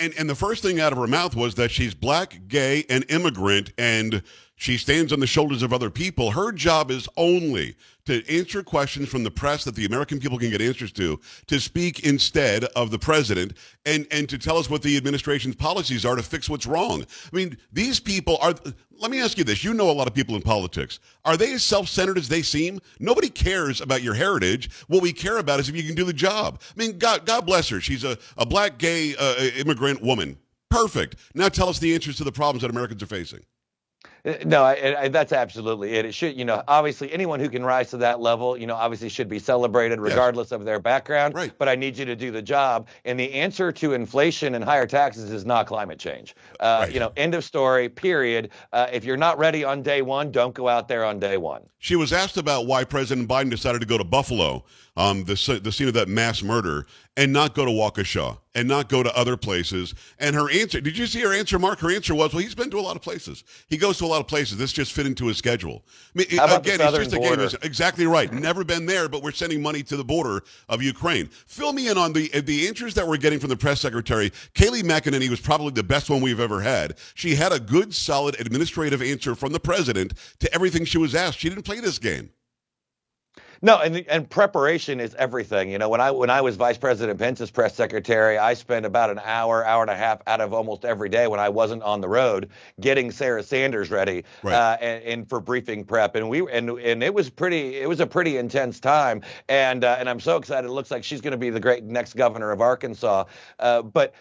And, 0.00 0.12
and 0.18 0.30
the 0.30 0.34
first 0.34 0.62
thing 0.62 0.80
out 0.80 0.92
of 0.92 0.98
her 0.98 1.06
mouth 1.06 1.34
was 1.34 1.54
that 1.56 1.70
she's 1.70 1.94
black, 1.94 2.40
gay, 2.48 2.84
and 2.88 3.04
immigrant, 3.08 3.72
and 3.78 4.22
she 4.56 4.76
stands 4.76 5.12
on 5.12 5.20
the 5.20 5.26
shoulders 5.26 5.62
of 5.62 5.72
other 5.72 5.90
people. 5.90 6.30
Her 6.32 6.52
job 6.52 6.90
is 6.90 7.08
only 7.16 7.76
to 8.06 8.28
answer 8.28 8.62
questions 8.62 9.08
from 9.08 9.22
the 9.22 9.30
press 9.30 9.64
that 9.64 9.74
the 9.74 9.84
American 9.84 10.18
people 10.18 10.38
can 10.38 10.50
get 10.50 10.60
answers 10.60 10.92
to, 10.92 11.20
to 11.46 11.60
speak 11.60 12.04
instead 12.04 12.64
of 12.76 12.90
the 12.90 12.98
president, 12.98 13.56
and, 13.86 14.06
and 14.10 14.28
to 14.28 14.38
tell 14.38 14.58
us 14.58 14.68
what 14.68 14.82
the 14.82 14.96
administration's 14.96 15.54
policies 15.54 16.04
are 16.04 16.16
to 16.16 16.22
fix 16.22 16.48
what's 16.48 16.66
wrong. 16.66 17.02
I 17.02 17.36
mean, 17.36 17.56
these 17.72 18.00
people 18.00 18.38
are. 18.40 18.54
Let 18.98 19.10
me 19.10 19.20
ask 19.20 19.36
you 19.36 19.44
this. 19.44 19.64
You 19.64 19.74
know 19.74 19.90
a 19.90 19.92
lot 19.92 20.06
of 20.06 20.14
people 20.14 20.36
in 20.36 20.42
politics. 20.42 21.00
Are 21.24 21.36
they 21.36 21.52
as 21.54 21.64
self 21.64 21.88
centered 21.88 22.18
as 22.18 22.28
they 22.28 22.42
seem? 22.42 22.80
Nobody 23.00 23.28
cares 23.28 23.80
about 23.80 24.02
your 24.02 24.14
heritage. 24.14 24.70
What 24.86 25.02
we 25.02 25.12
care 25.12 25.38
about 25.38 25.60
is 25.60 25.68
if 25.68 25.76
you 25.76 25.82
can 25.82 25.94
do 25.94 26.04
the 26.04 26.12
job. 26.12 26.60
I 26.70 26.78
mean, 26.78 26.98
God, 26.98 27.26
God 27.26 27.46
bless 27.46 27.68
her. 27.68 27.80
She's 27.80 28.04
a, 28.04 28.16
a 28.36 28.46
black, 28.46 28.78
gay, 28.78 29.14
uh, 29.18 29.36
immigrant 29.56 30.02
woman. 30.02 30.38
Perfect. 30.70 31.16
Now 31.34 31.48
tell 31.48 31.68
us 31.68 31.78
the 31.78 31.94
answers 31.94 32.16
to 32.16 32.24
the 32.24 32.32
problems 32.32 32.62
that 32.62 32.70
Americans 32.70 33.02
are 33.02 33.06
facing. 33.06 33.40
Uh, 34.24 34.34
No, 34.44 34.62
I, 34.62 35.02
I, 35.02 35.08
that's 35.08 35.32
absolutely 35.32 35.94
it. 35.94 36.04
It 36.04 36.14
should, 36.14 36.36
you 36.36 36.44
know, 36.44 36.62
obviously 36.68 37.12
anyone 37.12 37.40
who 37.40 37.48
can 37.48 37.64
rise 37.64 37.90
to 37.90 37.96
that 37.98 38.20
level, 38.20 38.56
you 38.56 38.66
know, 38.66 38.74
obviously 38.74 39.08
should 39.08 39.28
be 39.28 39.38
celebrated 39.38 40.00
regardless 40.00 40.52
of 40.52 40.64
their 40.64 40.78
background. 40.78 41.34
Right. 41.34 41.52
But 41.58 41.68
I 41.68 41.74
need 41.74 41.96
you 41.96 42.04
to 42.04 42.14
do 42.16 42.30
the 42.30 42.42
job. 42.42 42.88
And 43.04 43.18
the 43.18 43.32
answer 43.32 43.72
to 43.72 43.94
inflation 43.94 44.54
and 44.54 44.64
higher 44.64 44.86
taxes 44.86 45.32
is 45.32 45.44
not 45.44 45.66
climate 45.66 45.98
change. 45.98 46.34
Uh, 46.60 46.80
Right. 46.82 46.92
You 46.92 47.00
know, 47.00 47.12
end 47.16 47.34
of 47.34 47.44
story, 47.44 47.88
period. 47.88 48.50
Uh, 48.72 48.86
if 48.92 49.04
you're 49.04 49.16
not 49.16 49.38
ready 49.38 49.64
on 49.64 49.82
day 49.82 50.02
one, 50.02 50.30
don't 50.30 50.54
go 50.54 50.68
out 50.68 50.88
there 50.88 51.04
on 51.04 51.18
day 51.18 51.36
one. 51.36 51.62
She 51.78 51.96
was 51.96 52.12
asked 52.12 52.36
about 52.36 52.66
why 52.66 52.84
President 52.84 53.28
Biden 53.28 53.50
decided 53.50 53.80
to 53.80 53.86
go 53.86 53.98
to 53.98 54.04
Buffalo, 54.04 54.64
um, 54.96 55.24
the, 55.24 55.60
the 55.62 55.72
scene 55.72 55.88
of 55.88 55.94
that 55.94 56.08
mass 56.08 56.42
murder, 56.42 56.86
and 57.16 57.32
not 57.32 57.54
go 57.54 57.64
to 57.64 57.70
Waukesha 57.70 58.38
and 58.54 58.68
not 58.68 58.88
go 58.88 59.02
to 59.02 59.14
other 59.16 59.36
places. 59.36 59.94
And 60.18 60.34
her 60.34 60.50
answer, 60.50 60.80
did 60.80 60.96
you 60.96 61.06
see 61.06 61.20
her 61.20 61.32
answer, 61.32 61.58
Mark? 61.58 61.78
Her 61.80 61.90
answer 61.94 62.14
was, 62.14 62.32
well, 62.32 62.42
he's 62.42 62.54
been 62.54 62.70
to 62.70 62.78
a 62.78 62.80
lot 62.80 62.96
of 62.96 63.02
places. 63.02 63.44
He 63.68 63.76
goes 63.76 63.98
to 63.98 64.04
a 64.04 64.06
lot 64.06 64.20
of 64.20 64.28
places. 64.28 64.56
This 64.58 64.72
just 64.72 64.92
fit 64.92 65.06
into 65.06 65.26
his 65.26 65.36
schedule. 65.36 65.84
I 66.14 66.18
mean, 66.18 66.26
How 66.30 66.44
about 66.44 66.64
the 66.64 66.74
again, 66.74 66.86
it's 66.86 67.10
just 67.10 67.12
a 67.14 67.18
game. 67.18 67.60
Exactly 67.62 68.06
right. 68.06 68.32
Never 68.32 68.64
been 68.64 68.86
there, 68.86 69.08
but 69.08 69.22
we're 69.22 69.32
sending 69.32 69.62
money 69.62 69.82
to 69.84 69.96
the 69.96 70.04
border 70.04 70.42
of 70.68 70.82
Ukraine. 70.82 71.28
Fill 71.46 71.72
me 71.72 71.88
in 71.88 71.98
on 71.98 72.12
the 72.12 72.28
the 72.40 72.66
answers 72.66 72.94
that 72.94 73.06
we're 73.06 73.16
getting 73.18 73.38
from 73.38 73.50
the 73.50 73.56
press 73.56 73.80
secretary. 73.80 74.30
Kayleigh 74.54 74.82
McEnany 74.82 75.28
was 75.28 75.40
probably 75.40 75.72
the 75.72 75.82
best 75.82 76.08
one 76.08 76.20
we've 76.20 76.40
ever 76.40 76.60
had. 76.60 76.94
She 77.14 77.34
had 77.34 77.52
a 77.52 77.60
good, 77.60 77.94
solid 77.94 78.40
administrative 78.40 79.02
answer 79.02 79.34
from 79.34 79.52
the 79.52 79.60
president 79.60 80.14
to 80.40 80.52
everything 80.54 80.84
she 80.84 80.98
was 80.98 81.14
asked. 81.14 81.38
She 81.38 81.48
didn't 81.48 81.64
play 81.64 81.80
this 81.80 81.98
game. 81.98 82.30
No, 83.64 83.78
and 83.78 84.04
and 84.08 84.28
preparation 84.28 84.98
is 84.98 85.14
everything. 85.14 85.70
You 85.70 85.78
know, 85.78 85.88
when 85.88 86.00
I 86.00 86.10
when 86.10 86.30
I 86.30 86.40
was 86.40 86.56
Vice 86.56 86.76
President 86.78 87.16
Pence's 87.18 87.50
press 87.50 87.76
secretary, 87.76 88.36
I 88.36 88.54
spent 88.54 88.84
about 88.84 89.10
an 89.10 89.20
hour, 89.24 89.64
hour 89.64 89.82
and 89.82 89.90
a 89.90 89.96
half 89.96 90.20
out 90.26 90.40
of 90.40 90.52
almost 90.52 90.84
every 90.84 91.08
day 91.08 91.28
when 91.28 91.38
I 91.38 91.48
wasn't 91.48 91.82
on 91.84 92.00
the 92.00 92.08
road 92.08 92.50
getting 92.80 93.12
Sarah 93.12 93.42
Sanders 93.42 93.90
ready 93.90 94.24
Right. 94.42 94.54
uh, 94.54 94.76
and, 94.80 95.04
and 95.04 95.28
for 95.28 95.40
briefing 95.40 95.84
prep. 95.84 96.16
And 96.16 96.28
we 96.28 96.40
and 96.50 96.70
and 96.70 97.02
it 97.04 97.14
was 97.14 97.30
pretty 97.30 97.76
it 97.76 97.88
was 97.88 98.00
a 98.00 98.06
pretty 98.06 98.36
intense 98.36 98.80
time. 98.80 99.22
And 99.48 99.84
uh, 99.84 99.96
and 99.98 100.08
I'm 100.10 100.20
so 100.20 100.36
excited. 100.38 100.66
It 100.66 100.72
looks 100.72 100.90
like 100.90 101.04
she's 101.04 101.20
going 101.20 101.30
to 101.32 101.36
be 101.38 101.50
the 101.50 101.60
great 101.60 101.84
next 101.84 102.14
governor 102.14 102.50
of 102.50 102.60
Arkansas. 102.60 103.24
Uh, 103.60 103.82
but 103.82 104.12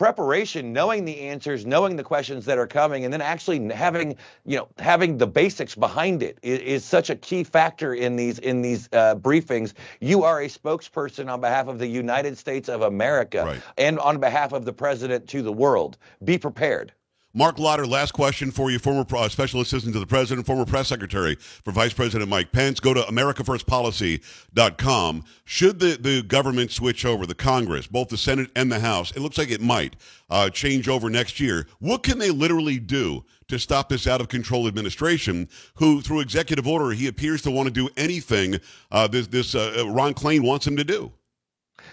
preparation 0.00 0.72
knowing 0.72 1.04
the 1.04 1.20
answers 1.20 1.66
knowing 1.66 1.94
the 1.94 2.02
questions 2.02 2.46
that 2.46 2.56
are 2.56 2.66
coming 2.66 3.04
and 3.04 3.12
then 3.12 3.20
actually 3.20 3.68
having 3.68 4.16
you 4.46 4.56
know 4.56 4.66
having 4.78 5.18
the 5.18 5.26
basics 5.26 5.74
behind 5.74 6.22
it 6.22 6.38
is, 6.42 6.58
is 6.60 6.84
such 6.86 7.10
a 7.10 7.14
key 7.14 7.44
factor 7.44 7.92
in 7.92 8.16
these 8.16 8.38
in 8.38 8.62
these 8.62 8.88
uh, 8.94 9.14
briefings. 9.16 9.74
You 10.00 10.22
are 10.24 10.40
a 10.40 10.46
spokesperson 10.48 11.30
on 11.30 11.42
behalf 11.42 11.68
of 11.68 11.78
the 11.78 11.86
united 11.86 12.38
states 12.38 12.70
of 12.70 12.80
america 12.80 13.44
Right. 13.44 13.60
and 13.76 13.98
on 13.98 14.20
behalf 14.20 14.54
of 14.54 14.64
the 14.64 14.72
president 14.72 15.28
to 15.28 15.42
the 15.42 15.52
world. 15.52 15.98
Be 16.24 16.38
prepared 16.38 16.94
Marc 17.32 17.60
Lotter, 17.60 17.86
last 17.86 18.10
question 18.10 18.50
for 18.50 18.72
you, 18.72 18.80
former 18.80 19.06
uh, 19.16 19.28
special 19.28 19.60
assistant 19.60 19.92
to 19.92 20.00
the 20.00 20.06
president, 20.06 20.44
former 20.46 20.64
press 20.64 20.88
secretary 20.88 21.36
for 21.36 21.70
Vice 21.70 21.92
President 21.92 22.28
Mike 22.28 22.50
Pence. 22.50 22.80
Go 22.80 22.92
to 22.92 23.02
AmericaFirstPolicy.com. 23.02 25.24
Should 25.44 25.78
the, 25.78 25.96
the 26.00 26.22
government 26.22 26.72
switch 26.72 27.04
over, 27.04 27.26
the 27.26 27.36
Congress, 27.36 27.86
both 27.86 28.08
the 28.08 28.16
Senate 28.16 28.50
and 28.56 28.72
the 28.72 28.80
House, 28.80 29.12
it 29.12 29.20
looks 29.20 29.38
like 29.38 29.52
it 29.52 29.60
might 29.60 29.94
uh, 30.28 30.50
change 30.50 30.88
over 30.88 31.08
next 31.08 31.38
year. 31.38 31.68
What 31.78 32.02
can 32.02 32.18
they 32.18 32.30
literally 32.30 32.80
do 32.80 33.24
to 33.46 33.60
stop 33.60 33.88
this 33.88 34.08
out 34.08 34.20
of 34.20 34.26
control 34.26 34.66
administration, 34.66 35.48
who, 35.74 36.00
through 36.00 36.18
executive 36.20 36.66
order, 36.66 36.90
he 36.90 37.06
appears 37.06 37.42
to 37.42 37.52
want 37.52 37.68
to 37.68 37.72
do 37.72 37.88
anything 37.96 38.56
uh, 38.90 39.06
this, 39.06 39.28
this 39.28 39.54
uh, 39.54 39.84
Ron 39.86 40.14
Klain 40.14 40.40
wants 40.40 40.66
him 40.66 40.76
to 40.76 40.82
do? 40.82 41.12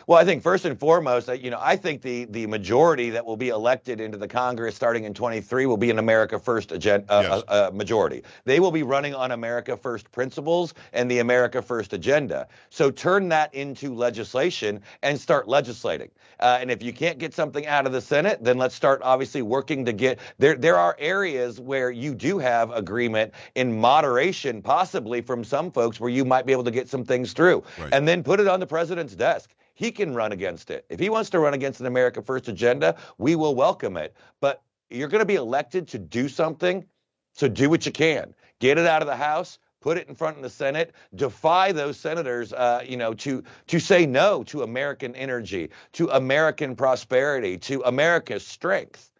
Well, 0.07 0.17
I 0.17 0.23
think 0.23 0.41
first 0.41 0.63
and 0.63 0.79
foremost, 0.79 1.27
you 1.27 1.49
know, 1.49 1.59
I 1.61 1.75
think 1.75 2.01
the 2.01 2.23
the 2.25 2.47
majority 2.47 3.09
that 3.09 3.25
will 3.25 3.35
be 3.35 3.49
elected 3.49 3.99
into 3.99 4.17
the 4.17 4.27
Congress 4.27 4.73
starting 4.73 5.03
in 5.03 5.13
23 5.13 5.65
will 5.65 5.75
be 5.75 5.89
an 5.91 5.99
America 5.99 6.39
First 6.39 6.71
agenda, 6.71 7.11
uh, 7.11 7.21
Yes. 7.23 7.43
uh, 7.49 7.67
uh, 7.67 7.71
majority. 7.73 8.23
They 8.45 8.61
will 8.61 8.71
be 8.71 8.83
running 8.83 9.13
on 9.13 9.31
America 9.31 9.75
First 9.75 10.09
principles 10.13 10.73
and 10.93 11.11
the 11.11 11.19
America 11.19 11.61
First 11.61 11.91
agenda. 11.91 12.47
So 12.69 12.89
turn 12.89 13.27
that 13.29 13.53
into 13.53 13.93
legislation 13.93 14.79
and 15.03 15.19
start 15.19 15.49
legislating. 15.49 16.09
Uh, 16.39 16.57
and 16.61 16.71
if 16.71 16.81
you 16.81 16.93
can't 16.93 17.17
get 17.19 17.33
something 17.33 17.67
out 17.67 17.85
of 17.85 17.91
the 17.91 17.99
Senate, 17.99 18.41
then 18.41 18.57
let's 18.57 18.75
start 18.75 19.01
obviously 19.03 19.41
working 19.41 19.83
to 19.83 19.91
get 19.91 20.19
there. 20.39 20.55
There 20.55 20.77
are 20.77 20.95
areas 20.99 21.59
where 21.59 21.91
you 21.91 22.15
do 22.15 22.37
have 22.37 22.71
agreement 22.71 23.33
in 23.55 23.77
moderation, 23.77 24.61
possibly 24.61 25.19
from 25.19 25.43
some 25.43 25.69
folks, 25.69 25.99
where 25.99 26.09
you 26.09 26.23
might 26.23 26.45
be 26.45 26.53
able 26.53 26.63
to 26.63 26.71
get 26.71 26.87
some 26.87 27.03
things 27.03 27.33
through, 27.33 27.61
Right. 27.77 27.89
and 27.91 28.07
then 28.07 28.23
put 28.23 28.39
it 28.39 28.47
on 28.47 28.61
the 28.61 28.67
president's 28.67 29.13
desk 29.13 29.49
he 29.77 29.91
can 29.91 30.15
run 30.15 30.31
against 30.31 30.71
it. 30.71 30.87
If 30.89 30.99
he 30.99 31.11
wants 31.11 31.29
to 31.29 31.39
run 31.39 31.53
against 31.53 31.79
an 31.79 31.85
America 31.85 32.19
First 32.23 32.47
agenda, 32.47 32.95
we 33.19 33.35
will 33.35 33.53
welcome 33.53 33.95
it. 33.95 34.15
But 34.41 34.63
you're 34.89 35.07
going 35.07 35.21
to 35.21 35.25
be 35.25 35.35
elected 35.35 35.87
to 35.89 35.99
do 35.99 36.27
something, 36.27 36.83
so 37.33 37.47
do 37.47 37.69
what 37.69 37.85
you 37.85 37.91
can. 37.91 38.33
Get 38.59 38.79
it 38.79 38.87
out 38.87 39.03
of 39.03 39.07
the 39.07 39.15
House, 39.15 39.59
put 39.79 39.99
it 39.99 40.09
in 40.09 40.15
front 40.15 40.35
of 40.35 40.41
the 40.41 40.49
Senate, 40.49 40.95
defy 41.13 41.71
those 41.71 41.95
senators, 41.95 42.53
uh, 42.53 42.81
you 42.87 42.97
know, 42.97 43.13
to 43.13 43.43
to 43.67 43.79
say 43.79 44.07
no 44.07 44.43
to 44.45 44.63
American 44.63 45.15
energy, 45.15 45.69
to 45.93 46.09
American 46.09 46.75
prosperity, 46.75 47.59
to 47.59 47.81
America's 47.81 48.45
strength. 48.47 49.11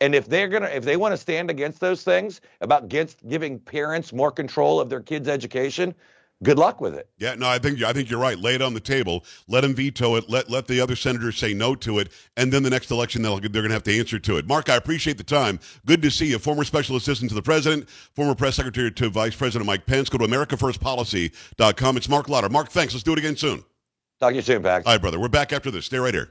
And 0.00 0.14
if 0.14 0.26
they're 0.26 0.48
gonna, 0.48 0.68
if 0.68 0.84
they 0.84 0.96
want 0.96 1.12
to 1.12 1.18
stand 1.18 1.50
against 1.50 1.80
those 1.80 2.02
things 2.02 2.40
about 2.62 2.84
against 2.84 3.18
giving 3.28 3.58
parents 3.58 4.14
more 4.14 4.32
control 4.32 4.80
of 4.80 4.88
their 4.88 5.02
kids' 5.02 5.28
education, 5.28 5.94
good 6.42 6.58
luck 6.58 6.80
with 6.80 6.94
it. 6.94 7.08
Yeah, 7.18 7.34
no, 7.34 7.48
I 7.48 7.58
think 7.58 7.82
I 7.82 7.92
think 7.92 8.10
you're 8.10 8.20
right. 8.20 8.38
Lay 8.38 8.54
it 8.54 8.62
on 8.62 8.74
the 8.74 8.80
table. 8.80 9.24
Let 9.48 9.64
him 9.64 9.74
veto 9.74 10.16
it. 10.16 10.28
Let 10.28 10.50
let 10.50 10.66
the 10.66 10.80
other 10.80 10.96
senators 10.96 11.36
say 11.38 11.54
no 11.54 11.74
to 11.76 11.98
it, 11.98 12.10
and 12.36 12.52
then 12.52 12.62
the 12.62 12.70
next 12.70 12.90
election 12.90 13.22
they'll, 13.22 13.38
they're 13.40 13.50
going 13.50 13.68
to 13.68 13.74
have 13.74 13.82
to 13.84 13.98
answer 13.98 14.18
to 14.18 14.36
it. 14.36 14.46
Mark, 14.46 14.68
I 14.68 14.76
appreciate 14.76 15.18
the 15.18 15.24
time. 15.24 15.58
Good 15.86 16.02
to 16.02 16.10
see 16.10 16.26
you. 16.26 16.38
Former 16.38 16.64
special 16.64 16.96
assistant 16.96 17.30
to 17.30 17.34
the 17.34 17.42
president, 17.42 17.88
former 17.90 18.34
press 18.34 18.56
secretary 18.56 18.90
to 18.92 19.08
Vice 19.10 19.34
President 19.34 19.66
Mike 19.66 19.86
Pence. 19.86 20.08
Go 20.08 20.18
to 20.18 20.26
AmericaFirstPolicy.com. 20.26 21.96
It's 21.96 22.08
Marc 22.08 22.28
Lotter. 22.28 22.48
Mark, 22.48 22.70
thanks. 22.70 22.94
Let's 22.94 23.04
do 23.04 23.12
it 23.12 23.18
again 23.18 23.36
soon. 23.36 23.64
Talk 24.20 24.30
to 24.30 24.36
you 24.36 24.42
soon, 24.42 24.62
Pax. 24.62 24.86
All 24.86 24.94
right, 24.94 25.00
brother. 25.00 25.20
We're 25.20 25.28
back 25.28 25.52
after 25.52 25.70
this. 25.70 25.86
Stay 25.86 25.98
right 25.98 26.14
here. 26.14 26.30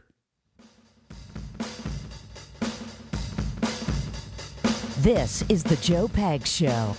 This 5.05 5.43
is 5.49 5.63
the 5.63 5.75
Joe 5.77 6.07
Pags 6.07 6.47
Show. 6.47 6.95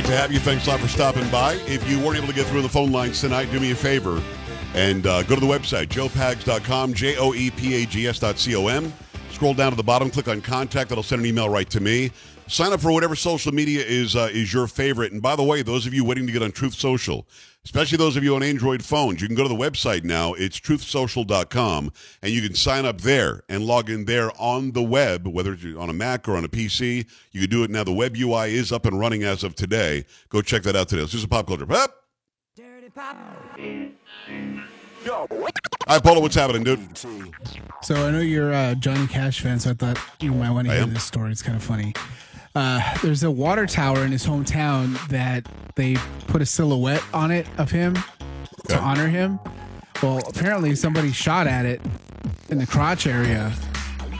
Great 0.00 0.10
to 0.12 0.16
have 0.16 0.30
you. 0.30 0.38
Thanks 0.38 0.64
a 0.68 0.70
lot 0.70 0.78
for 0.78 0.86
stopping 0.86 1.28
by. 1.28 1.54
If 1.66 1.90
you 1.90 1.98
weren't 1.98 2.18
able 2.18 2.28
to 2.28 2.32
get 2.32 2.46
through 2.46 2.62
the 2.62 2.68
phone 2.68 2.92
lines 2.92 3.20
tonight, 3.20 3.50
do 3.50 3.58
me 3.58 3.72
a 3.72 3.74
favor 3.74 4.22
and 4.74 5.04
uh, 5.04 5.24
go 5.24 5.34
to 5.34 5.40
the 5.40 5.46
website, 5.46 5.88
joepags.com, 5.88 6.94
J 6.94 7.16
O 7.16 7.34
E 7.34 7.50
P 7.50 7.82
A 7.82 7.86
G 7.86 8.06
S 8.06 8.20
dot 8.20 8.38
C 8.38 8.54
O 8.54 8.68
M. 8.68 8.92
Scroll 9.32 9.54
down 9.54 9.72
to 9.72 9.76
the 9.76 9.82
bottom, 9.82 10.08
click 10.08 10.28
on 10.28 10.40
contact. 10.40 10.90
That'll 10.90 11.02
send 11.02 11.22
an 11.22 11.26
email 11.26 11.48
right 11.48 11.68
to 11.70 11.80
me. 11.80 12.12
Sign 12.46 12.72
up 12.72 12.80
for 12.80 12.92
whatever 12.92 13.16
social 13.16 13.52
media 13.52 13.84
is 13.84 14.14
uh, 14.14 14.28
is 14.30 14.52
your 14.52 14.68
favorite. 14.68 15.10
And 15.10 15.20
by 15.20 15.34
the 15.34 15.42
way, 15.42 15.62
those 15.62 15.84
of 15.84 15.92
you 15.92 16.04
waiting 16.04 16.26
to 16.26 16.32
get 16.32 16.44
on 16.44 16.52
Truth 16.52 16.74
Social, 16.74 17.26
especially 17.64 17.98
those 17.98 18.16
of 18.16 18.24
you 18.24 18.34
on 18.34 18.42
Android 18.42 18.82
phones, 18.82 19.20
you 19.20 19.26
can 19.26 19.36
go 19.36 19.42
to 19.42 19.48
the 19.48 19.54
website 19.54 20.04
now. 20.04 20.32
It's 20.34 20.58
truthsocial.com, 20.58 21.92
and 22.22 22.32
you 22.32 22.40
can 22.42 22.54
sign 22.54 22.84
up 22.86 23.00
there 23.00 23.42
and 23.48 23.64
log 23.64 23.90
in 23.90 24.04
there 24.04 24.30
on 24.40 24.72
the 24.72 24.82
web, 24.82 25.26
whether 25.26 25.52
it's 25.52 25.64
on 25.76 25.90
a 25.90 25.92
Mac 25.92 26.28
or 26.28 26.36
on 26.36 26.44
a 26.44 26.48
PC. 26.48 27.06
You 27.32 27.40
can 27.40 27.50
do 27.50 27.64
it 27.64 27.70
now. 27.70 27.84
The 27.84 27.92
web 27.92 28.16
UI 28.16 28.54
is 28.54 28.72
up 28.72 28.86
and 28.86 28.98
running 28.98 29.22
as 29.22 29.44
of 29.44 29.54
today. 29.54 30.04
Go 30.28 30.40
check 30.42 30.62
that 30.62 30.76
out 30.76 30.88
today. 30.88 31.02
Let's 31.02 31.12
do 31.12 31.18
some 31.18 31.28
pop 31.28 31.46
culture. 31.46 31.66
Up. 31.70 31.94
Hi, 35.86 35.98
Polo. 36.00 36.20
What's 36.20 36.34
happening, 36.34 36.64
dude? 36.64 36.98
So 37.82 37.94
I 37.94 38.10
know 38.10 38.20
you're 38.20 38.52
a 38.52 38.74
Johnny 38.74 39.06
Cash 39.06 39.40
fan, 39.40 39.60
so 39.60 39.70
I 39.70 39.74
thought 39.74 39.98
you 40.20 40.32
might 40.32 40.50
want 40.50 40.68
to 40.68 40.74
hear 40.74 40.86
this 40.86 41.04
story. 41.04 41.30
It's 41.30 41.42
kind 41.42 41.56
of 41.56 41.62
funny. 41.62 41.94
Uh, 42.54 42.80
there's 43.02 43.22
a 43.22 43.30
water 43.30 43.66
tower 43.66 44.04
in 44.04 44.10
his 44.12 44.26
hometown 44.26 44.96
that 45.08 45.46
they 45.76 45.96
put 46.26 46.42
a 46.42 46.46
silhouette 46.46 47.02
on 47.12 47.30
it 47.30 47.46
of 47.58 47.70
him 47.70 47.96
to 48.68 48.78
honor 48.78 49.06
him. 49.08 49.38
Well, 50.02 50.18
apparently 50.28 50.74
somebody 50.74 51.12
shot 51.12 51.46
at 51.46 51.66
it 51.66 51.80
in 52.48 52.58
the 52.58 52.66
crotch 52.66 53.06
area. 53.06 53.52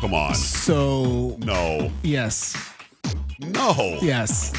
Come 0.01 0.15
on. 0.15 0.35
So 0.35 1.37
No. 1.41 1.91
yes, 2.03 2.57
No. 3.41 3.99
yes, 4.01 4.53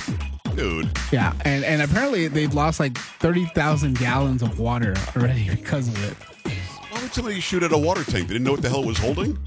Dude. 0.56 0.90
yeah, 1.12 1.34
and 1.46 1.64
and 1.64 1.82
apparently 1.82 2.28
they've 2.28 2.54
lost 2.54 2.80
like 2.80 2.98
thirty 2.98 3.46
thousand 3.48 3.98
gallons 3.98 4.42
of 4.42 4.60
water 4.60 4.96
already 5.16 5.50
because 5.56 5.88
of 5.88 6.04
it. 6.04 6.18
Why 6.92 7.02
would 7.02 7.14
somebody 7.14 7.40
shoot 7.40 7.64
at 7.64 7.72
a 7.72 7.78
water 7.78 8.04
tank? 8.04 8.28
They 8.28 8.34
didn't 8.34 8.44
know 8.44 8.52
what 8.52 8.62
the 8.62 8.70
hell 8.70 8.84
it 8.84 8.88
was 8.88 8.98
holding? 8.98 9.38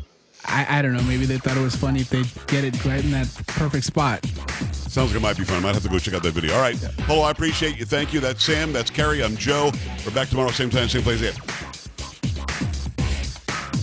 I, 0.47 0.79
I 0.79 0.83
don't 0.83 0.93
know. 0.93 1.03
Maybe 1.03 1.25
they 1.27 1.39
thought 1.39 1.57
it 1.57 1.63
was 1.63 1.77
funny 1.77 2.01
if 2.01 2.11
they 2.11 2.23
get 2.47 2.65
it 2.65 2.85
right 2.85 3.03
in 3.03 3.11
that 3.13 3.29
perfect 3.47 3.85
spot. 3.85 4.25
Sounds 4.73 5.11
like 5.11 5.17
it 5.17 5.23
might 5.23 5.39
be 5.39 5.45
fun. 5.45 5.57
I 5.59 5.61
might 5.61 5.75
have 5.75 5.83
to 5.85 5.89
go 5.89 5.99
check 5.99 6.15
out 6.15 6.23
that 6.23 6.35
video. 6.35 6.55
All 6.55 6.61
right. 6.61 6.77
Hello, 6.77 7.23
I 7.23 7.31
appreciate 7.31 7.79
you. 7.79 7.85
Thank 7.87 8.13
you. 8.13 8.21
That's 8.21 8.45
Sam. 8.45 8.73
That's 8.73 8.91
Kerry. 8.91 9.23
I'm 9.23 9.37
Joe. 9.37 9.73
We're 10.05 10.13
back 10.13 10.29
tomorrow, 10.29 10.51
same 10.51 10.71
time, 10.71 10.89
same 10.89 11.03
place. 11.03 11.23
Yeah. 11.23 11.33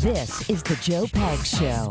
This 0.01 0.49
is 0.49 0.64
the 0.64 0.76
Joe 0.76 1.05
Pags 1.05 1.60
Show. 1.60 1.89